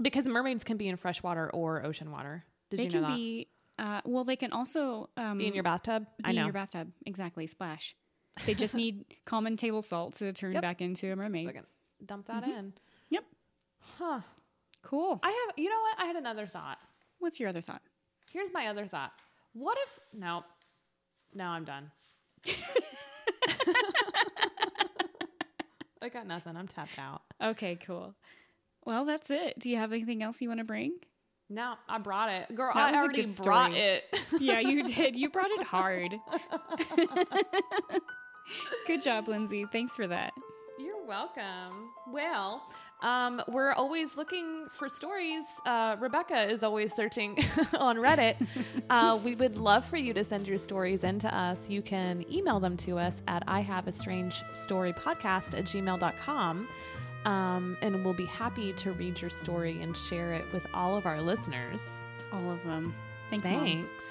Because 0.00 0.24
mermaids 0.24 0.64
can 0.64 0.76
be 0.76 0.88
in 0.88 0.96
fresh 0.96 1.22
water 1.22 1.48
or 1.50 1.84
ocean 1.86 2.10
water. 2.10 2.44
Did 2.70 2.80
they 2.80 2.84
you 2.84 2.90
can 2.90 3.02
know 3.02 3.08
that? 3.08 3.14
be. 3.16 3.48
Uh, 3.78 4.00
well, 4.04 4.24
they 4.24 4.36
can 4.36 4.52
also 4.52 5.08
um, 5.16 5.38
Be 5.38 5.46
in 5.46 5.54
your 5.54 5.62
bathtub? 5.62 6.06
I 6.24 6.30
in 6.30 6.36
your 6.36 6.52
bathtub. 6.52 6.90
Exactly, 7.06 7.46
splash. 7.46 7.94
They 8.46 8.54
just 8.54 8.74
need 8.82 9.04
common 9.24 9.56
table 9.56 9.82
salt 9.82 10.14
to 10.16 10.32
turn 10.32 10.52
Yep. 10.54 10.62
back 10.62 10.80
into 10.82 11.12
a 11.12 11.16
mermaid. 11.16 11.46
Fucking 11.46 11.66
dump 12.04 12.26
that 12.26 12.42
Mm-hmm. 12.42 12.50
in. 12.58 12.72
Yep. 13.10 13.24
Huh. 13.98 14.20
Cool. 14.82 15.20
I 15.22 15.28
have, 15.30 15.58
you 15.58 15.68
know 15.70 15.80
what? 15.80 15.98
I 16.00 16.06
had 16.06 16.16
another 16.16 16.46
thought. 16.46 16.78
What's 17.18 17.38
your 17.40 17.48
other 17.48 17.60
thought? 17.62 17.82
Here's 18.32 18.52
my 18.52 18.66
other 18.66 18.86
thought. 18.86 19.12
What 19.54 19.78
if, 19.86 20.00
no, 20.18 20.44
no, 21.34 21.44
I'm 21.46 21.64
done. 21.64 21.90
I 26.02 26.08
got 26.08 26.26
nothing. 26.26 26.56
I'm 26.56 26.68
tapped 26.68 26.98
out. 26.98 27.22
Okay, 27.42 27.76
cool. 27.76 28.14
Well, 28.84 29.04
that's 29.04 29.30
it. 29.30 29.58
Do 29.58 29.70
you 29.70 29.76
have 29.76 29.92
anything 29.92 30.22
else 30.22 30.40
you 30.40 30.48
want 30.48 30.58
to 30.58 30.64
bring? 30.64 30.92
No, 31.50 31.74
I 31.88 31.98
brought 31.98 32.30
it. 32.30 32.54
Girl, 32.54 32.72
That 32.74 32.94
I 32.94 32.98
already 32.98 33.26
brought 33.42 33.72
it. 33.74 34.04
Yeah, 34.40 34.60
you 34.60 34.82
did. 34.82 35.16
You 35.16 35.30
brought 35.30 35.50
it 35.50 35.62
hard. 35.66 36.14
Good 38.86 39.02
job, 39.02 39.28
Lindsay. 39.28 39.64
Thanks 39.72 39.94
for 39.94 40.06
that. 40.06 40.32
You're 40.78 41.04
welcome. 41.06 41.90
Well, 42.10 42.62
um, 43.02 43.42
we're 43.48 43.72
always 43.72 44.16
looking 44.16 44.66
for 44.78 44.88
stories. 44.88 45.44
Uh, 45.66 45.96
Rebecca 46.00 46.50
is 46.50 46.62
always 46.62 46.94
searching 46.94 47.38
on 47.78 47.96
Reddit. 47.96 48.46
Uh, 48.88 49.18
we 49.24 49.34
would 49.34 49.56
love 49.56 49.84
for 49.84 49.96
you 49.96 50.14
to 50.14 50.24
send 50.24 50.46
your 50.46 50.58
stories 50.58 51.04
in 51.04 51.18
to 51.20 51.34
us. 51.34 51.68
You 51.68 51.82
can 51.82 52.24
email 52.32 52.60
them 52.60 52.76
to 52.78 52.98
us 52.98 53.22
at 53.28 53.42
I 53.46 53.60
have 53.60 53.86
a 53.86 53.92
strange 53.92 54.42
story 54.52 54.92
podcast 54.92 55.58
at 55.58 55.64
gmail.com. 55.64 56.68
Um, 57.24 57.78
and 57.80 58.04
we'll 58.04 58.12
be 58.14 58.26
happy 58.26 58.72
to 58.74 58.92
read 58.92 59.20
your 59.20 59.30
story 59.30 59.80
and 59.82 59.96
share 59.96 60.34
it 60.34 60.44
with 60.52 60.66
all 60.74 60.96
of 60.96 61.06
our 61.06 61.20
listeners. 61.22 61.80
All 62.32 62.50
of 62.50 62.62
them. 62.64 62.94
Thanks. 63.30 63.46
Thanks. 63.46 64.04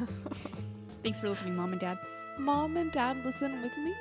Thanks 1.02 1.20
for 1.20 1.28
listening, 1.28 1.56
Mom 1.56 1.72
and 1.72 1.80
Dad. 1.80 1.98
Mom 2.38 2.76
and 2.76 2.90
dad 2.90 3.22
listen 3.24 3.60
with 3.62 3.76
me. 3.76 3.94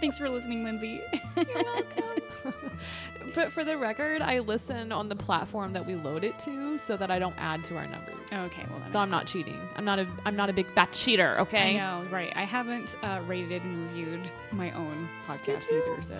Thanks 0.00 0.18
for 0.18 0.28
listening, 0.28 0.64
Lindsay. 0.64 1.00
You're 1.36 1.46
welcome. 1.64 2.22
but 3.34 3.52
for 3.52 3.64
the 3.64 3.76
record, 3.76 4.22
I 4.22 4.38
listen 4.40 4.92
on 4.92 5.08
the 5.08 5.16
platform 5.16 5.72
that 5.74 5.84
we 5.86 5.94
load 5.94 6.24
it 6.24 6.38
to 6.40 6.78
so 6.78 6.96
that 6.96 7.10
I 7.10 7.18
don't 7.18 7.34
add 7.38 7.64
to 7.64 7.76
our 7.76 7.86
numbers. 7.86 8.14
okay, 8.32 8.64
well, 8.70 8.80
So 8.92 8.98
I'm 8.98 9.02
makes 9.08 9.10
not 9.10 9.20
sense. 9.20 9.32
cheating. 9.32 9.60
I'm 9.76 9.84
not 9.84 9.98
a 9.98 10.06
I'm 10.24 10.36
not 10.36 10.50
a 10.50 10.52
big 10.52 10.66
fat 10.68 10.92
cheater, 10.92 11.38
okay? 11.40 11.76
I 11.78 11.78
know, 11.78 12.06
right? 12.10 12.32
I 12.34 12.42
haven't 12.42 12.94
uh, 13.02 13.20
rated 13.26 13.62
and 13.62 13.88
reviewed 13.88 14.20
my 14.52 14.70
own 14.72 15.08
podcast 15.28 15.70
either, 15.72 16.02
so 16.02 16.16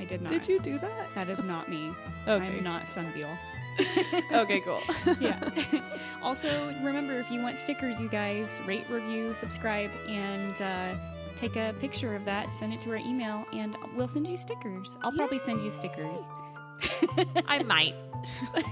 I 0.00 0.04
did 0.04 0.22
not. 0.22 0.30
Did 0.32 0.48
you 0.48 0.58
do 0.60 0.78
that? 0.78 1.14
That 1.14 1.28
is 1.28 1.42
not 1.42 1.68
me. 1.68 1.94
Okay. 2.26 2.46
I'm 2.58 2.64
not 2.64 2.86
Sunbeal. 2.86 3.30
okay, 4.32 4.60
cool. 4.60 4.82
yeah. 5.18 5.38
also, 6.22 6.74
remember 6.82 7.14
if 7.14 7.30
you 7.30 7.40
want 7.40 7.56
stickers, 7.58 7.98
you 7.98 8.08
guys 8.08 8.60
rate, 8.66 8.84
review, 8.90 9.32
subscribe, 9.32 9.90
and 10.06 10.60
uh, 10.60 10.94
take 11.42 11.56
a 11.56 11.74
picture 11.80 12.14
of 12.14 12.24
that. 12.24 12.52
Send 12.52 12.72
it 12.72 12.80
to 12.82 12.90
our 12.90 12.96
email, 12.96 13.44
and 13.52 13.76
we'll 13.96 14.08
send 14.08 14.28
you 14.28 14.36
stickers. 14.36 14.96
I'll 15.02 15.12
probably 15.12 15.40
send 15.40 15.60
you 15.60 15.70
stickers. 15.70 16.20
I 17.46 17.62
might. 17.64 17.94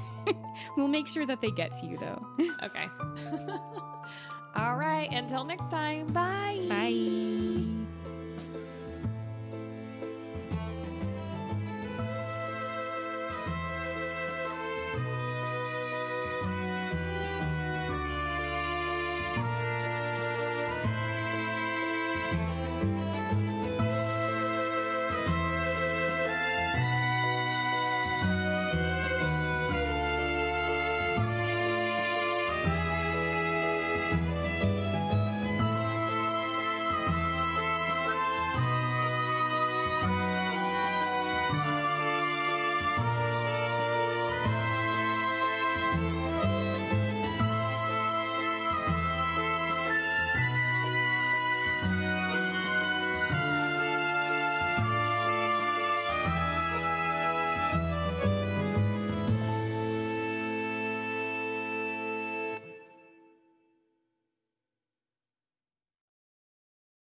We'll 0.76 0.88
make 0.88 1.08
sure 1.08 1.26
that 1.26 1.40
they 1.40 1.50
get 1.50 1.72
to 1.80 1.86
you, 1.86 1.98
though. 1.98 2.26
Okay. 2.62 2.86
All 4.54 4.76
right. 4.76 5.08
Until 5.10 5.44
next 5.44 5.70
time. 5.70 6.06
Bye. 6.08 6.66
Bye. 6.68 8.09